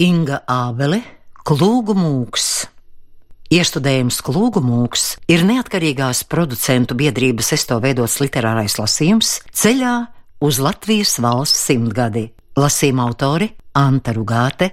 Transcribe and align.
Inga 0.00 0.38
Ābele, 0.48 1.02
Klūgu 1.44 1.92
mūks. 1.92 2.44
Iestudējums 3.52 4.22
Klūgu 4.24 4.62
mūks 4.64 5.02
ir 5.28 5.42
neatkarīgās 5.44 6.22
producentu 6.24 6.96
biedrības 6.96 7.50
esto 7.52 7.76
veidots 7.84 8.14
literārais 8.22 8.78
lasījums 8.80 9.34
ceļā 9.52 9.92
uz 10.40 10.60
Latvijas 10.64 11.18
valsts 11.20 11.66
simtgadi. 11.68 12.30
Lasījuma 12.56 13.04
autori 13.10 13.50
Anta 13.76 14.14
Rugāte 14.16 14.70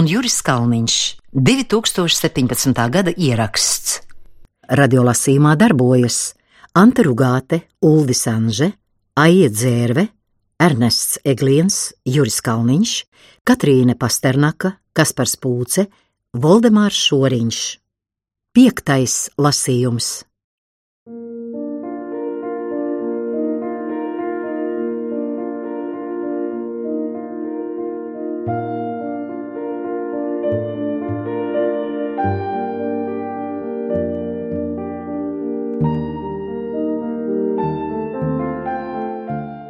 un 0.00 0.08
Juris 0.08 0.38
Kalniņš. 0.48 0.96
2017. 1.36 2.72
gada 2.96 3.12
ieraksts. 3.12 3.98
Radiolasījumā 4.80 5.58
darbojas 5.60 6.22
Anta 6.72 7.04
Rugāte, 7.04 7.66
Uldis 7.84 8.24
Anže, 8.32 8.72
Aija 9.20 9.52
Dzērve, 9.52 10.08
Ernests 10.60 11.16
Egliens, 11.24 11.94
Juris 12.04 12.42
Kalniņš, 12.44 12.90
Katrīne 13.48 13.94
Pasternaka, 13.96 14.74
Kaspars 14.92 15.38
Pūce, 15.40 15.86
Voldemārs 16.36 17.00
Šoriņš. 17.08 17.60
Piektais 18.52 19.14
lasījums. 19.40 20.10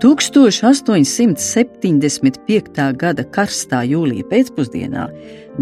1875. 0.01 2.97
gada 2.97 3.21
karstā 3.37 3.85
jūlija 3.85 4.25
pēcpusdienā 4.31 5.03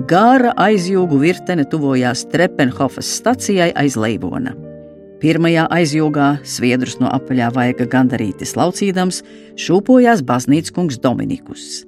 gara 0.06 0.52
aizjūgu 0.62 1.18
virtene 1.18 1.64
tuvojās 1.66 2.22
Trepenhofas 2.30 3.10
stacijai 3.18 3.74
aiz 3.74 3.98
Leivona. 3.98 4.54
Pirmajā 5.18 5.66
aizjūgā 5.74 6.46
sviedrus 6.46 7.02
no 7.02 7.10
apaļā 7.10 7.50
vaiga 7.56 7.82
gandarīti 7.90 8.46
slaucīdams 8.46 9.24
šūpojās 9.58 10.22
baznīcas 10.22 10.70
kungs 10.76 11.00
Dominikus. 11.02 11.82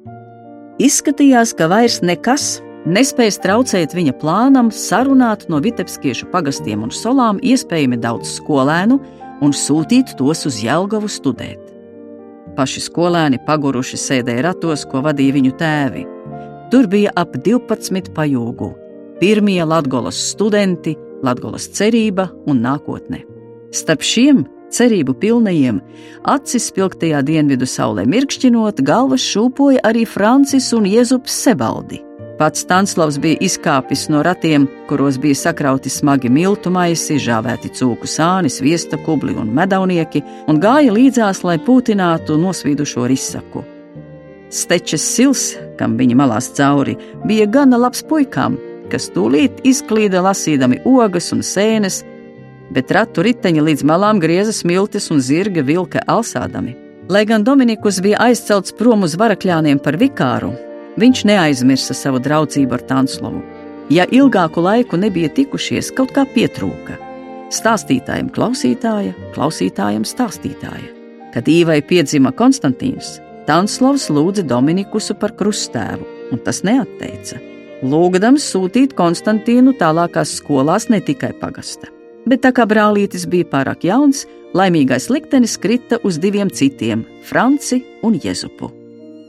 Izskatījās, 0.83 1.55
ka 1.55 1.71
vairs 1.71 2.03
nekas 2.03 2.59
nespēja 2.83 3.39
traucēt 3.47 3.95
viņa 3.95 4.19
plānam 4.19 4.75
sarunāt 4.75 5.47
no 5.47 5.63
Vitebskiešu 5.63 6.27
pagastiem 6.35 6.83
un 6.83 6.91
solām 6.91 7.39
iespējami 7.47 8.03
daudz 8.03 8.27
skolēnu 8.41 8.99
un 9.39 9.55
sūtīt 9.55 10.19
tos 10.19 10.43
uz 10.51 10.59
Jelgavu 10.67 11.07
studēt. 11.07 11.70
Paši 12.61 12.83
skolēni 12.85 13.39
paguruši 13.47 13.97
sēdēja 13.97 14.43
ratos, 14.45 14.83
ko 14.85 15.01
vadīja 15.01 15.33
viņu 15.33 15.53
tēvi. 15.57 16.03
Tur 16.69 16.89
bija 16.93 17.09
ap 17.17 17.39
12 17.47 18.11
pajūgu. 18.13 18.69
Pirmie 19.17 19.63
Latvijas 19.65 20.19
studenti, 20.35 20.93
Latvijas 21.25 21.71
cerība 21.79 22.29
un 22.45 22.61
nākotne. 22.61 23.23
Starp 23.73 24.05
šiem 24.05 24.45
cerību 24.77 25.17
pilnajiem, 25.23 25.81
acis 26.29 26.69
spilgtajā 26.69 27.25
dienvidu 27.25 27.65
saulē 27.65 28.05
mirkšķinot, 28.05 28.85
galvas 28.85 29.25
šūpoja 29.25 29.81
arī 29.81 30.05
Francis 30.05 30.69
un 30.77 30.85
Jēzus 30.91 31.33
Sebaldi. 31.33 32.05
Pats 32.41 32.63
Stanslavs 32.65 33.19
bija 33.21 33.37
izkāpis 33.45 34.07
no 34.09 34.23
ratiem, 34.25 34.63
kuros 34.89 35.19
bija 35.21 35.37
sakrauti 35.37 35.91
smagi 35.93 36.31
miltu 36.33 36.71
maisi, 36.73 37.19
žāvēti 37.21 37.69
cūku 37.77 38.09
sānis, 38.09 38.63
viesta 38.65 38.97
kubli 39.05 39.35
un 39.37 39.51
medaunieki, 39.59 40.23
un 40.49 40.57
gāja 40.63 40.95
līdzās, 40.97 41.43
lai 41.45 41.59
pūtinātu 41.67 42.39
nosvīdušo 42.41 43.05
risaku. 43.13 43.61
Stečes 44.49 45.05
sils, 45.05 45.43
kam 45.77 45.99
viņa 46.01 46.17
malās 46.17 46.49
cauri, 46.57 46.97
bija 47.29 47.45
gana 47.59 47.77
labs 47.77 48.01
puikām, 48.09 48.57
kas 48.89 49.11
tūlīt 49.13 49.61
izklīda 49.69 50.25
lasīdami 50.25 50.81
ogas 50.89 51.29
un 51.37 51.45
sēnes, 51.45 52.01
bet 52.73 52.97
ratu 52.97 53.21
riteņi 53.29 53.67
līdz 53.69 53.85
malām 53.93 54.25
grieza 54.25 54.57
smiltis 54.57 55.13
un 55.13 55.21
zirga 55.21 55.61
vilka 55.61 56.09
alsādami. 56.09 56.73
Lai 57.13 57.27
gan 57.29 57.45
Dominikus 57.45 58.01
bija 58.01 58.25
aizcelts 58.31 58.73
prom 58.81 59.05
uz 59.05 59.21
varakļāniem 59.21 59.85
par 59.85 60.01
vikāru, 60.01 60.55
Viņš 60.99 61.23
neaizmirsa 61.29 61.95
savu 61.95 62.19
draudzību 62.23 62.75
ar 62.75 62.83
Tanslovu. 62.89 63.43
Ja 63.91 64.07
ilgāku 64.11 64.63
laiku 64.63 64.99
nebija 64.99 65.31
tikušies, 65.35 65.91
kaut 65.95 66.13
kā 66.15 66.25
pietrūka. 66.35 66.99
Stāstītājiem 67.51 68.31
klausītāja, 68.35 69.15
klausītājiem 69.35 70.07
stāstītāja. 70.07 70.91
Kad 71.35 71.51
Īvai 71.51 71.81
piedzima 71.87 72.31
Konstantīns, 72.35 73.19
Tanslovs 73.47 74.09
lūdza 74.11 74.45
Dominikusu 74.47 75.17
par 75.19 75.35
krustēvu, 75.39 76.07
un 76.31 76.43
tas 76.47 76.63
neatteica. 76.67 77.39
Lūgdams 77.83 78.45
sūtīt 78.53 78.95
Konstantīnu 78.99 79.75
tālākās 79.79 80.37
skolās 80.39 80.91
ne 80.93 81.01
tikai 81.03 81.33
pagasta. 81.41 81.91
Bet 82.29 82.45
tā 82.45 82.53
kā 82.55 82.67
brālītis 82.69 83.25
bija 83.31 83.49
pārāk 83.51 83.87
jauns, 83.89 84.27
laimīgais 84.55 85.09
liktenis 85.11 85.57
krita 85.59 85.99
uz 86.05 86.19
diviem 86.19 86.51
citiem- 86.51 87.07
Franci 87.29 87.83
un 88.03 88.15
Jezupu. 88.15 88.80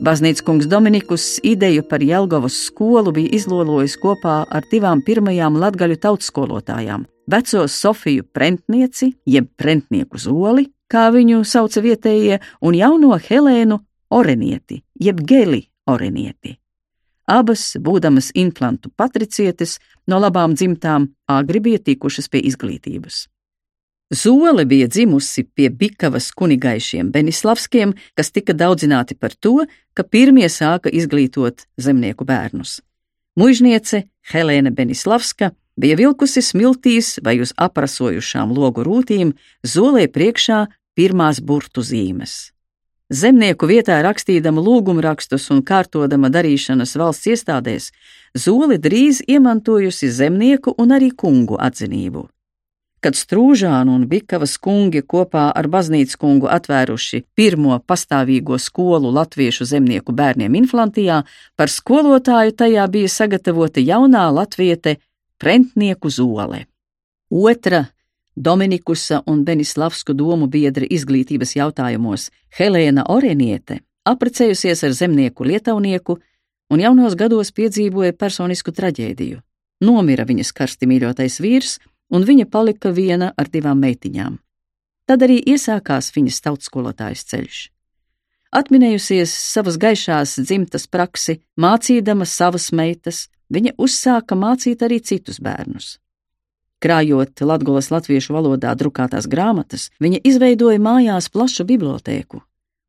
Baznīcas 0.02 0.42
kungs 0.42 0.66
Dominikus 0.66 1.38
ideju 1.46 1.84
par 1.86 2.02
Jelgavas 2.02 2.56
skolu 2.66 3.12
bija 3.14 3.30
izlolojis 3.38 3.94
kopā 4.02 4.40
ar 4.50 4.66
divām 4.72 5.04
pirmajām 5.06 5.60
latgaļu 5.62 6.00
tautskolotājām- 6.02 7.04
veco 7.34 7.68
Sofiju 7.68 8.24
Prentnieci, 8.34 9.12
jeb 9.28 9.52
Prentnieku 9.56 10.18
zoli, 10.18 10.66
kā 10.90 11.12
viņu 11.14 11.46
sauca 11.46 11.82
vietējie, 11.86 12.40
un 12.62 12.74
jauno 12.74 13.20
Helēnu 13.28 13.80
Orenieti, 14.10 14.82
jeb 15.00 15.22
Geli 15.22 15.68
Orenieti. 15.88 16.58
Abas, 17.28 17.78
būdamas 17.78 18.32
inflantu 18.34 18.90
patricietes, 18.98 19.78
no 20.08 20.18
labām 20.18 20.56
dzimtām, 20.56 21.10
agri 21.30 21.60
bija 21.60 21.78
tikušas 21.78 22.28
pie 22.28 22.42
izglītības. 22.42 23.28
Zole 24.12 24.66
bija 24.66 24.88
dzimusi 24.88 25.44
pie 25.44 25.70
Bikavas 25.70 26.32
kunigaišiem 26.32 27.12
Benislavskiem, 27.12 27.94
kas 28.14 28.32
tika 28.32 28.54
daudzināti 28.54 29.16
par 29.16 29.32
to, 29.40 29.64
ka 29.94 30.04
pirmie 30.04 30.50
sāka 30.52 30.92
izglītot 30.92 31.64
zemnieku 31.78 32.28
bērnus. 32.28 32.82
Mužniece 33.40 34.04
Helēna 34.34 34.74
Benislavska 34.76 35.54
bija 35.80 35.96
vilkusi 35.96 36.44
smiltīs 36.44 37.22
vai 37.24 37.38
uz 37.40 37.54
aprasojušām 37.56 38.52
logu 38.52 38.84
rūtīm 38.84 39.32
zolē 39.64 40.10
priekšā 40.12 40.66
pirmās 41.00 41.40
burtu 41.40 41.80
zīmes. 41.80 42.52
Zemnieku 43.12 43.68
vietā 43.72 44.02
rakstīdama 44.04 44.60
lūgumrakstus 44.60 45.48
un 45.56 45.64
kārtodama 45.64 46.28
darīšanas 46.28 46.98
valsts 47.00 47.32
iestādēs, 47.32 47.92
Zoli 48.36 48.78
drīz 48.80 49.24
iemantojusi 49.28 50.12
zemnieku 50.12 50.76
un 50.80 50.96
arī 50.96 51.12
kungu 51.16 51.58
atzinību 51.60 52.28
kad 53.02 53.18
Strūžānu 53.18 53.96
un 53.98 54.08
Bikavas 54.08 54.58
kungi 54.62 55.02
kopā 55.02 55.48
ar 55.58 55.68
baznīcas 55.74 56.20
kungu 56.22 56.50
atvēruši 56.54 57.24
pirmo 57.36 57.80
pastāvīgo 57.90 58.60
skolu 58.62 59.12
latviešu 59.18 59.66
zemnieku 59.66 60.14
bērniem 60.14 60.56
Inflantijā, 60.62 61.24
par 61.58 61.74
skolotāju 61.74 62.56
tajā 62.64 62.88
bija 62.94 63.10
sagatavota 63.10 63.82
jaunā 63.82 64.28
latviete 64.34 65.00
Prentnieku 65.42 66.10
zole. 66.10 66.66
Otra 67.30 67.86
Dominikusa 68.36 69.24
un 69.28 69.44
Benislavsku 69.44 70.14
domu 70.16 70.48
biedra 70.48 70.86
izglītības 70.88 71.58
jautājumos 71.58 72.30
Helēna 72.58 73.04
Oreniete 73.12 73.82
apprecējusies 74.08 74.84
ar 74.88 74.94
zemnieku 74.98 75.46
lietaunieku 75.46 76.18
un 76.72 76.82
jaunos 76.82 77.16
gados 77.20 77.52
piedzīvoja 77.52 78.16
personisku 78.18 78.74
traģēdiju. 78.74 79.42
Nomira 79.82 80.26
viņas 80.30 80.54
karsti 80.54 80.88
mīļotais 80.90 81.40
vīrs, 81.42 81.80
un 82.12 82.26
viņa 82.28 82.48
palika 82.52 82.92
viena 82.92 83.32
ar 83.38 83.50
divām 83.50 83.80
meitiņām. 83.82 84.40
Tad 85.08 85.24
arī 85.26 85.40
iesākās 85.54 86.12
viņas 86.16 86.42
tautskolotājas 86.46 87.24
ceļš. 87.32 87.62
Atminējusies 88.52 89.32
savas 89.32 89.78
gaišās 89.80 90.36
dzimtas 90.44 90.88
praksi, 90.92 91.40
mācīdama 91.56 92.28
savas 92.28 92.70
meitas, 92.76 93.30
viņa 93.52 93.78
uzsāka 93.80 94.36
mācīt 94.36 94.84
arī 94.84 95.00
citus 95.00 95.40
bērnus. 95.40 95.98
Krājot 96.82 97.44
latgulas 97.46 97.92
latviešu 97.94 98.34
valodā 98.34 98.74
drukātās 98.76 99.28
grāmatas, 99.32 99.90
viņa 100.02 100.24
izveidoja 100.28 100.82
mājās 100.82 101.30
plašu 101.30 101.64
bibliotēku, 101.70 102.42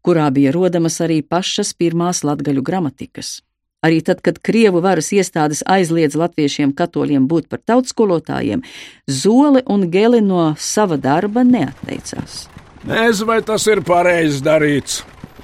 kurā 0.03 0.31
bija 0.35 0.55
rodamas 0.57 0.99
arī 1.05 1.21
pašas 1.23 1.75
pirmās 1.79 2.25
latgaļu 2.25 2.65
gramatikas. 2.65 3.43
Arī 3.83 3.99
tad, 4.07 4.21
kad 4.23 4.37
Krievu 4.39 4.79
varas 4.79 5.09
iestādes 5.11 5.65
aizliedz 5.67 6.15
latviešiem 6.15 6.71
katoļiem 6.79 7.25
būt 7.27 7.49
par 7.51 7.59
tautskolotājiem, 7.67 8.63
Zole 9.11 9.65
un 9.67 9.89
Geli 9.91 10.21
no 10.23 10.53
sava 10.55 10.95
darba 11.03 11.43
neatteicās. 11.43 12.45
Nezinu, 12.87 13.27
vai 13.27 13.41
tas 13.43 13.67
ir 13.67 13.83
pareizi 13.87 14.39
darīts, 14.47 15.01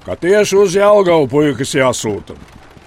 ka 0.07 0.15
tieši 0.15 0.59
uz 0.59 0.79
Jālgavu 0.79 1.27
puikas 1.31 1.75
jāsūta. 1.75 2.39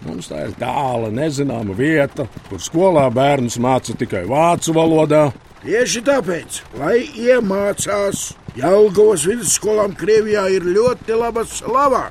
Mums 0.07 0.31
tā 0.31 0.47
ir 0.47 0.55
tāla, 0.57 1.11
nezināma 1.13 1.75
vieta, 1.77 2.25
kur 2.47 2.63
skolā 2.63 3.05
bērnus 3.13 3.59
māca 3.61 3.93
tikai 3.97 4.23
vācu 4.31 4.73
valodā. 4.73 5.27
Tieši 5.61 6.01
tāpēc, 6.07 6.63
lai 6.79 7.03
iemācās, 7.21 8.31
Jālgavas 8.57 9.27
vidusskolām 9.27 9.99
Krievijā 9.99 10.47
ir 10.55 10.63
ļoti 10.79 11.19
laba 11.19 11.43
slava. 11.47 12.07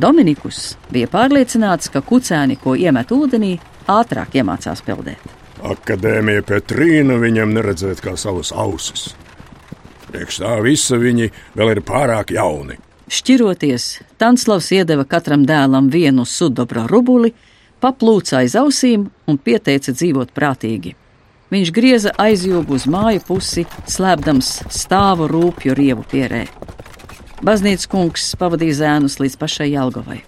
Dominikus 0.00 0.76
bija 0.92 1.08
pārliecināts, 1.12 1.90
ka 1.92 2.00
kucēni, 2.04 2.56
ko 2.60 2.74
iemet 2.78 3.12
ūdenī, 3.12 3.56
ātrāk 3.90 4.38
iemācās 4.40 4.80
peldēt. 4.86 5.22
Akadēmija 5.62 6.42
Petrīna 6.46 7.18
viņam 7.22 7.52
neredzēt 7.54 8.00
kā 8.02 8.16
savas 8.18 8.50
ausis. 8.56 9.12
Priekš 10.08 10.40
tā 10.42 10.56
visa 10.64 10.98
viņi 10.98 11.30
vēl 11.56 11.76
ir 11.76 11.82
pārāk 11.86 12.32
jauni. 12.34 12.78
Šķiroties, 13.12 14.00
Tanslavs 14.18 14.70
iedeva 14.72 15.04
katram 15.04 15.44
dēlam 15.46 15.90
vienu 15.92 16.24
sudobra 16.24 16.86
rubuli, 16.88 17.34
paplūca 17.82 18.40
aiz 18.40 18.56
ausīm 18.56 19.06
un 19.28 19.38
pieteica 19.38 19.92
dzīvot 19.92 20.32
prātīgi. 20.32 20.94
Viņš 21.52 21.72
grieza 21.76 22.14
aizjūgu 22.16 22.78
uz 22.78 22.86
māju 22.88 23.20
pusi, 23.28 23.66
slēpdams 23.84 24.54
stāvu 24.72 25.28
rūpju 25.28 25.74
rievu 25.76 26.06
pierē. 26.08 26.46
Baznīcas 27.42 27.88
kungs 27.90 28.24
pavadīja 28.38 28.76
zēnus 28.78 29.16
līdz 29.18 29.34
pašai 29.40 29.72
Jelgavai. 29.72 30.20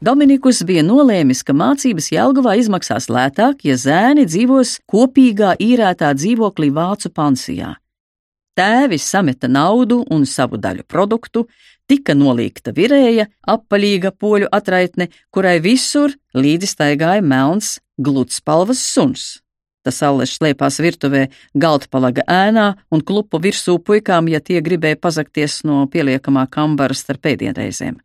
Dominikus 0.00 0.62
bija 0.64 0.80
nolēmis, 0.80 1.42
ka 1.44 1.52
mācības 1.52 2.06
Jelgavā 2.14 2.54
izmaksās 2.56 3.10
lētāk, 3.12 3.66
ja 3.68 3.76
zēni 3.76 4.24
dzīvos 4.24 4.78
kopīgā 4.88 5.58
īrētā 5.60 6.14
dzīvoklī 6.16 6.70
Vācu 6.72 7.12
pansijā. 7.12 7.74
Tēvi 8.56 8.96
sameta 8.96 9.50
naudu 9.52 10.00
un 10.08 10.24
savu 10.24 10.56
daļu 10.56 10.86
produktu, 10.88 11.44
tika 11.84 12.16
nolīgta 12.16 12.72
virēja, 12.72 13.28
apaļīga 13.44 14.14
poļu 14.16 14.48
atraitne, 14.56 15.10
kurai 15.28 15.58
visur 15.60 16.16
līdzi 16.32 16.72
staigāja 16.78 17.20
melns, 17.20 17.76
gludspalvas 18.00 18.80
suns. 18.80 19.28
Tas 19.86 20.02
allaž 20.04 20.34
slēpās 20.36 20.76
virtuvē, 20.84 21.24
galdpalaga 21.56 22.26
ēnā 22.28 22.66
un 22.92 23.00
klupu 23.00 23.40
virsū 23.40 23.78
puikām, 23.80 24.28
ja 24.28 24.40
tie 24.44 24.60
gribēja 24.60 25.00
pazakties 25.00 25.62
no 25.64 25.86
pieliekamā 25.88 26.44
kambara 26.52 26.96
starp 26.96 27.30
ēdienreizēm. 27.32 27.96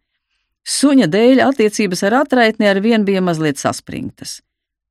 Suņa 0.66 1.10
dēļ 1.12 1.44
attiecības 1.46 2.02
ar 2.08 2.22
atraitni 2.24 2.70
ar 2.72 2.80
vien 2.82 3.04
bija 3.06 3.22
mazliet 3.22 3.60
saspringtas. 3.62 4.40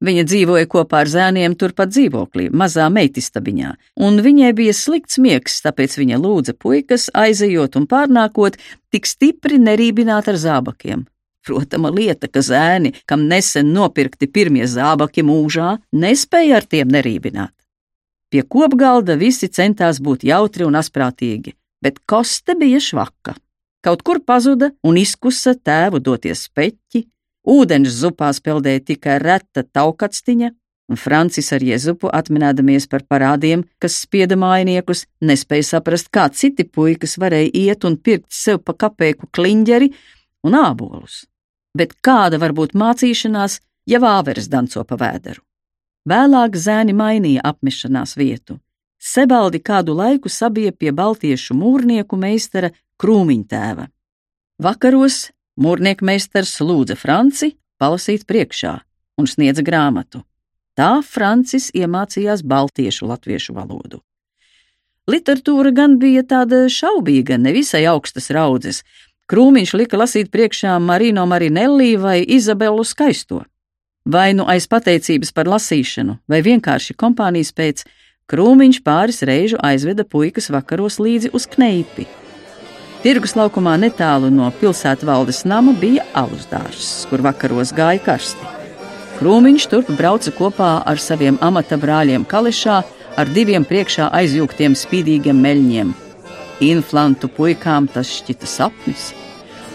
Viņa 0.04 0.24
dzīvoja 0.28 0.68
kopā 0.68 1.00
ar 1.04 1.08
zēniem 1.08 1.54
turpat 1.56 1.94
dzīvoklī, 1.94 2.50
mazā 2.52 2.90
meitistabiņā, 2.92 3.70
un 4.04 4.20
viņai 4.20 4.52
bija 4.58 4.74
slikts 4.76 5.16
miegs, 5.22 5.62
tāpēc 5.64 5.96
viņa 5.96 6.18
lūdza 6.20 6.54
puikas, 6.60 7.08
aizejot 7.14 7.78
un 7.80 7.88
pārnākot, 7.88 8.58
tik 8.92 9.08
stipri 9.08 9.56
nerībināt 9.62 10.28
ar 10.28 10.40
zābakiem. 10.40 11.06
Protama 11.44 11.90
lieta, 11.92 12.28
ka 12.28 12.40
zēni, 12.40 12.94
kam 13.04 13.26
nesen 13.28 13.74
nopirkti 13.76 14.30
pirmie 14.32 14.64
zābaki 14.70 15.24
mūžā, 15.26 15.74
nespēja 15.92 16.62
ar 16.62 16.64
tiem 16.64 16.88
nerībināt. 16.94 17.52
Pie 18.32 18.42
kopgalda 18.48 19.18
visi 19.20 19.50
centās 19.52 20.00
būt 20.02 20.24
jautri 20.24 20.64
un 20.64 20.78
asprātīgi, 20.80 21.52
bet 21.84 22.00
koste 22.08 22.56
bija 22.58 22.80
švaka. 22.80 23.36
Kaut 23.84 24.00
kur 24.02 24.22
pazuda 24.24 24.70
un 24.82 24.96
izkusa 24.96 25.52
tēvu 25.54 26.00
doties 26.00 26.46
peķi, 26.56 27.04
ūdens 27.44 27.92
zupās 28.00 28.40
peldēja 28.40 28.80
tikai 28.88 29.18
reta 29.20 29.66
taukatstiņa, 29.68 30.48
un 30.88 31.00
Francis 31.00 31.52
ar 31.52 31.64
Jēzupu 31.64 32.08
atminēdamies 32.08 32.88
par 32.88 33.04
parādiem, 33.04 33.66
kas 33.78 34.00
spieda 34.06 34.40
mājiniekus, 34.40 35.04
nespēja 35.20 35.68
saprast, 35.74 36.08
kā 36.08 36.24
citi 36.32 36.64
puikas 36.64 37.18
varēja 37.20 37.52
iet 37.52 37.84
un 37.84 38.00
pirkt 38.00 38.32
sev 38.32 38.64
pa 38.64 38.72
kapeiku 38.86 39.28
kliņģeri 39.36 39.92
un 40.48 40.58
ābolus 40.64 41.26
bet 41.76 41.96
kāda 42.04 42.38
var 42.42 42.54
būt 42.56 42.74
mācīšanās, 42.78 43.60
ja 43.90 44.00
vāveres 44.00 44.48
danco 44.48 44.84
pa 44.84 44.98
vēderu? 45.00 45.42
Vēlāk 46.08 46.56
zēni 46.60 46.92
mainīja 46.92 47.44
apmešanās 47.48 48.16
vietu. 48.20 48.58
Sebaldi 49.00 49.60
kādu 49.60 49.94
laiku 49.96 50.28
sabija 50.32 50.72
pie 50.72 50.92
baltiešu 50.92 51.56
mūrnieku 51.56 52.16
meistara 52.16 52.70
krūmiņtēva. 53.00 53.88
Vakaros 54.64 55.30
mūrnieku 55.60 56.06
meistars 56.08 56.56
lūdza 56.60 56.96
Franci 56.96 57.54
palasīt 57.80 58.24
priekšā 58.28 58.74
un 59.20 59.28
sniedza 59.28 59.64
grāmatu. 59.66 60.22
Tā 60.74 60.98
Francis 61.06 61.70
iemācījās 61.74 62.42
baltiešu 62.42 63.06
latviešu 63.06 63.54
valodu. 63.54 64.00
Literatūra 65.10 65.70
gan 65.76 65.98
bija 66.00 66.24
tāda 66.24 66.64
šaubīga, 66.72 67.36
nevisai 67.38 67.84
augstas 67.90 68.30
raudzes, 68.32 68.82
Krūmiņš 69.24 69.70
lika 69.80 69.96
lasīt 69.96 70.28
priekšā 70.28 70.74
Marino 70.84 71.22
Marinelli 71.24 71.94
vai 71.96 72.18
Izabelu 72.20 72.82
Skaisto. 72.84 73.38
Vai 74.04 74.34
nu 74.36 74.44
aiz 74.44 74.66
pateicības 74.68 75.32
par 75.32 75.48
lasīšanu, 75.48 76.18
vai 76.28 76.42
vienkārši 76.44 76.96
kompānijas 77.00 77.54
pēc, 77.56 77.86
Krūmiņš 78.28 78.82
pāris 78.84 79.22
reižu 79.24 79.56
aizveda 79.64 80.04
puikas 80.04 80.50
vakaros 80.52 81.00
līdzi 81.00 81.32
uz 81.32 81.48
kneipi. 81.48 82.04
Tirgus 83.00 83.32
laukumā 83.36 83.78
netālu 83.80 84.28
no 84.28 84.50
pilsētvaldes 84.60 85.46
nama 85.48 85.72
bija 85.72 86.04
alus 86.12 86.44
dārzs, 86.52 86.92
kur 87.08 87.24
vakaros 87.24 87.72
gāja 87.72 88.04
karsti. 88.04 88.52
Krūmiņš 89.22 89.70
turp 89.72 89.92
brauca 89.96 90.36
kopā 90.36 90.72
ar 90.84 91.00
saviem 91.00 91.40
amata 91.40 91.80
brāļiem 91.80 92.28
Kališā, 92.28 92.80
ar 93.16 93.36
diviem 93.36 93.64
priekšā 93.64 94.12
aizjūgtiem 94.20 94.76
spīdīgiem 94.76 95.40
meļņiem 95.48 96.00
Inflantu 96.62 97.28
puikām 97.28 97.88
tas 97.90 98.10
šķita 98.20 98.46
sapnis. 98.46 99.12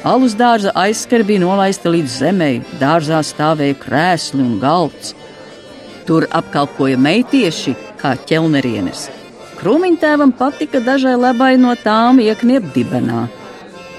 Alus 0.08 0.36
dārza 0.40 0.72
aizskara 0.80 1.26
bija 1.28 1.44
nolaista 1.44 1.92
līdz 1.92 2.14
zemei, 2.22 2.62
dārzā 2.80 3.20
stāvēja 3.26 3.76
krēsli 3.82 4.40
un 4.40 4.60
galds. 4.62 5.12
Tur 6.08 6.28
apkalpoja 6.32 6.98
meitieši 6.98 7.76
kā 8.00 8.14
ķelnerienes. 8.30 9.10
Krūmiņtēvam 9.60 10.32
patika 10.40 10.80
dažai 10.80 11.18
labai 11.20 11.58
no 11.60 11.76
tām 11.76 12.22
iekniep 12.24 12.72
dibenā. 12.76 13.26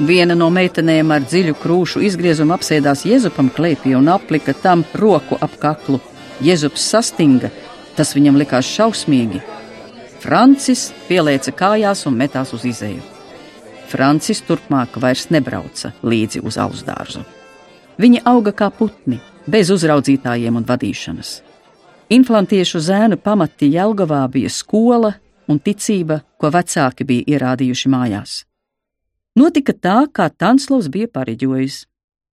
Viena 0.01 0.33
no 0.33 0.49
meitenēm 0.49 1.13
ar 1.13 1.21
dziļu 1.27 1.59
krūšu 1.61 2.01
izgriezumu 2.09 2.55
apsēdās 2.57 3.05
Jēzupam 3.05 3.51
klēpī 3.53 3.93
un 3.99 4.09
aplika 4.09 4.55
tam 4.57 4.87
roku 4.97 5.37
ap 5.45 5.59
kaklu. 5.61 6.01
Jēzups 6.41 6.87
sastinga, 6.95 7.51
tas 7.99 8.15
viņam 8.17 8.41
likās 8.41 8.65
šausmīgi, 8.73 9.43
Francis 10.21 10.91
pielēca 11.09 11.53
kājās 11.57 12.05
un 12.09 12.19
metās 12.21 12.53
uz 12.53 12.67
izēju. 12.69 13.01
Francis 13.89 14.43
turpmāk 14.45 14.99
vairs 15.01 15.31
nebrauca 15.33 15.95
līdzi 16.05 16.43
uz 16.45 16.59
alus 16.61 16.83
dārzu. 16.85 17.23
Viņi 18.01 18.21
auga 18.29 18.53
kā 18.53 18.69
putni, 18.71 19.17
bez 19.49 19.73
uzraudzītājiem 19.73 20.61
un 20.61 20.67
vadīšanas. 20.69 21.31
Inflantiešu 22.13 22.83
zēnu 22.85 23.17
pamati 23.17 23.71
Jelgavā 23.73 24.21
bija 24.29 24.51
skola 24.53 25.15
un 25.49 25.59
ticība, 25.59 26.21
ko 26.37 26.53
vecāki 26.53 27.07
bija 27.07 27.37
ierādījuši 27.37 27.91
mājās. 27.91 28.37
Notika 29.41 29.73
tā, 29.73 29.99
kā 30.13 30.29
Tanslovs 30.29 30.91
bija 30.93 31.09
pareģojis. 31.09 31.87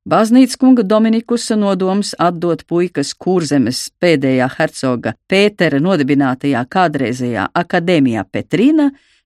Baznīcas 0.07 0.56
kunga 0.56 0.86
Dominikusa 0.88 1.57
nodoms 1.59 2.13
atdot 2.24 2.62
puikas 2.69 3.09
kurzemes 3.12 3.89
pēdējā 4.00 4.45
hercoga 4.54 5.12
Pētera 5.27 5.81
nodibinātajā 5.83 6.62
kādreizējā 6.72 7.50
akadēmijā 7.62 8.24
Petrīna, 8.32 8.86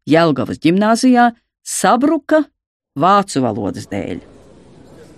Jelgavas 0.10 0.58
ģimnāzijā, 0.66 1.28
sabruka 1.62 2.42
vācu 2.98 3.46
valodas 3.46 3.86
dēļ. 3.94 4.26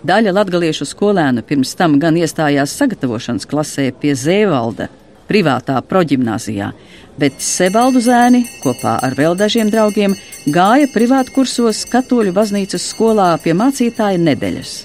Daļa 0.04 0.36
latgaliešu 0.36 0.90
skolēnu 0.90 1.48
pirms 1.48 1.72
tam 1.80 1.96
gan 1.96 2.20
iestājās 2.20 2.76
sagatavošanas 2.84 3.48
klasē 3.48 3.94
pie 3.96 4.18
Zēvalda, 4.20 4.92
privātā 5.32 5.80
proģimnāzijā, 5.80 6.74
bet 7.16 7.40
Sebaldu 7.40 8.04
zēni 8.04 8.50
kopā 8.66 9.00
ar 9.00 9.16
vēl 9.16 9.40
dažiem 9.40 9.72
draugiem 9.72 10.20
gāja 10.44 10.92
privātkursos 10.92 11.86
katoļu 11.88 12.36
baznīcas 12.36 12.92
skolā 12.92 13.38
pie 13.40 13.56
mācītāja 13.56 14.20
nedēļas. 14.20 14.82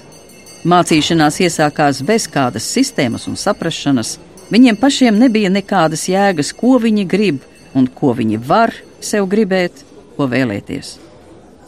Mācīšanās 0.67 1.37
iesākās 1.39 2.01
bez 2.03 2.25
kādas 2.27 2.65
sistēmas 2.67 3.29
un 3.31 3.37
saprašanas. 3.39 4.17
Viņiem 4.51 4.75
pašiem 4.75 5.15
nebija 5.15 5.47
nekādas 5.47 6.03
jēgas, 6.11 6.51
ko 6.51 6.73
viņi 6.83 7.05
grib 7.07 7.45
un 7.79 7.87
ko 7.87 8.11
viņi 8.17 8.41
var 8.43 8.73
sev 8.99 9.29
gribēt, 9.31 9.85
ko 10.17 10.27
vēlēties. 10.27 10.97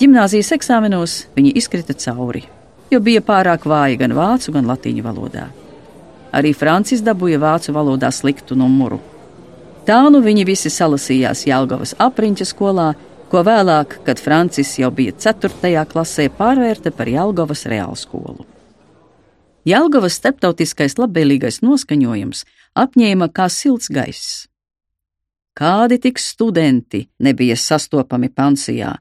Gimnāzijas 0.01 0.51
eksāmenos 0.57 1.15
viņi 1.37 1.55
izkrita 1.55 1.95
cauri, 2.03 2.43
jo 2.91 2.99
bija 2.99 3.23
pārāk 3.23 3.63
vāji 3.63 4.01
gan 4.01 4.11
vācu, 4.17 4.51
gan 4.51 4.67
latīņu 4.67 5.07
valodā. 5.07 5.47
Arī 6.35 6.51
Francis 6.51 6.99
dabūja 6.99 7.39
vācu 7.39 7.71
valodā 7.71 8.11
sliktu 8.11 8.59
numuru. 8.59 8.99
Tā 9.87 10.03
nu 10.11 10.19
viņi 10.19 10.43
visi 10.51 10.67
salasījās 10.67 11.47
Jālgavas 11.47 11.95
apriņķa 11.95 12.51
skolā, 12.51 12.91
ko 13.31 13.47
vēlāk, 13.47 14.01
kad 14.03 14.19
Francis 14.19 14.75
jau 14.83 14.91
bija 14.91 15.15
4. 15.15 15.85
klasē, 15.87 16.27
pārvērta 16.35 16.91
par 16.91 17.07
Jālgavas 17.07 17.69
reālskolu. 17.71 18.51
Jelgavas 19.61 20.15
starptautiskais 20.17 20.95
labvēlīgais 20.97 21.59
noskaņojums 21.61 22.45
apņēma 22.81 23.27
kā 23.29 23.45
silts 23.53 23.91
gaiss. 23.93 24.47
Kādi 25.53 25.99
tik 26.01 26.17
studenti 26.17 27.03
nebija 27.21 27.57
sastopami 27.59 28.31
pansijā? 28.33 28.95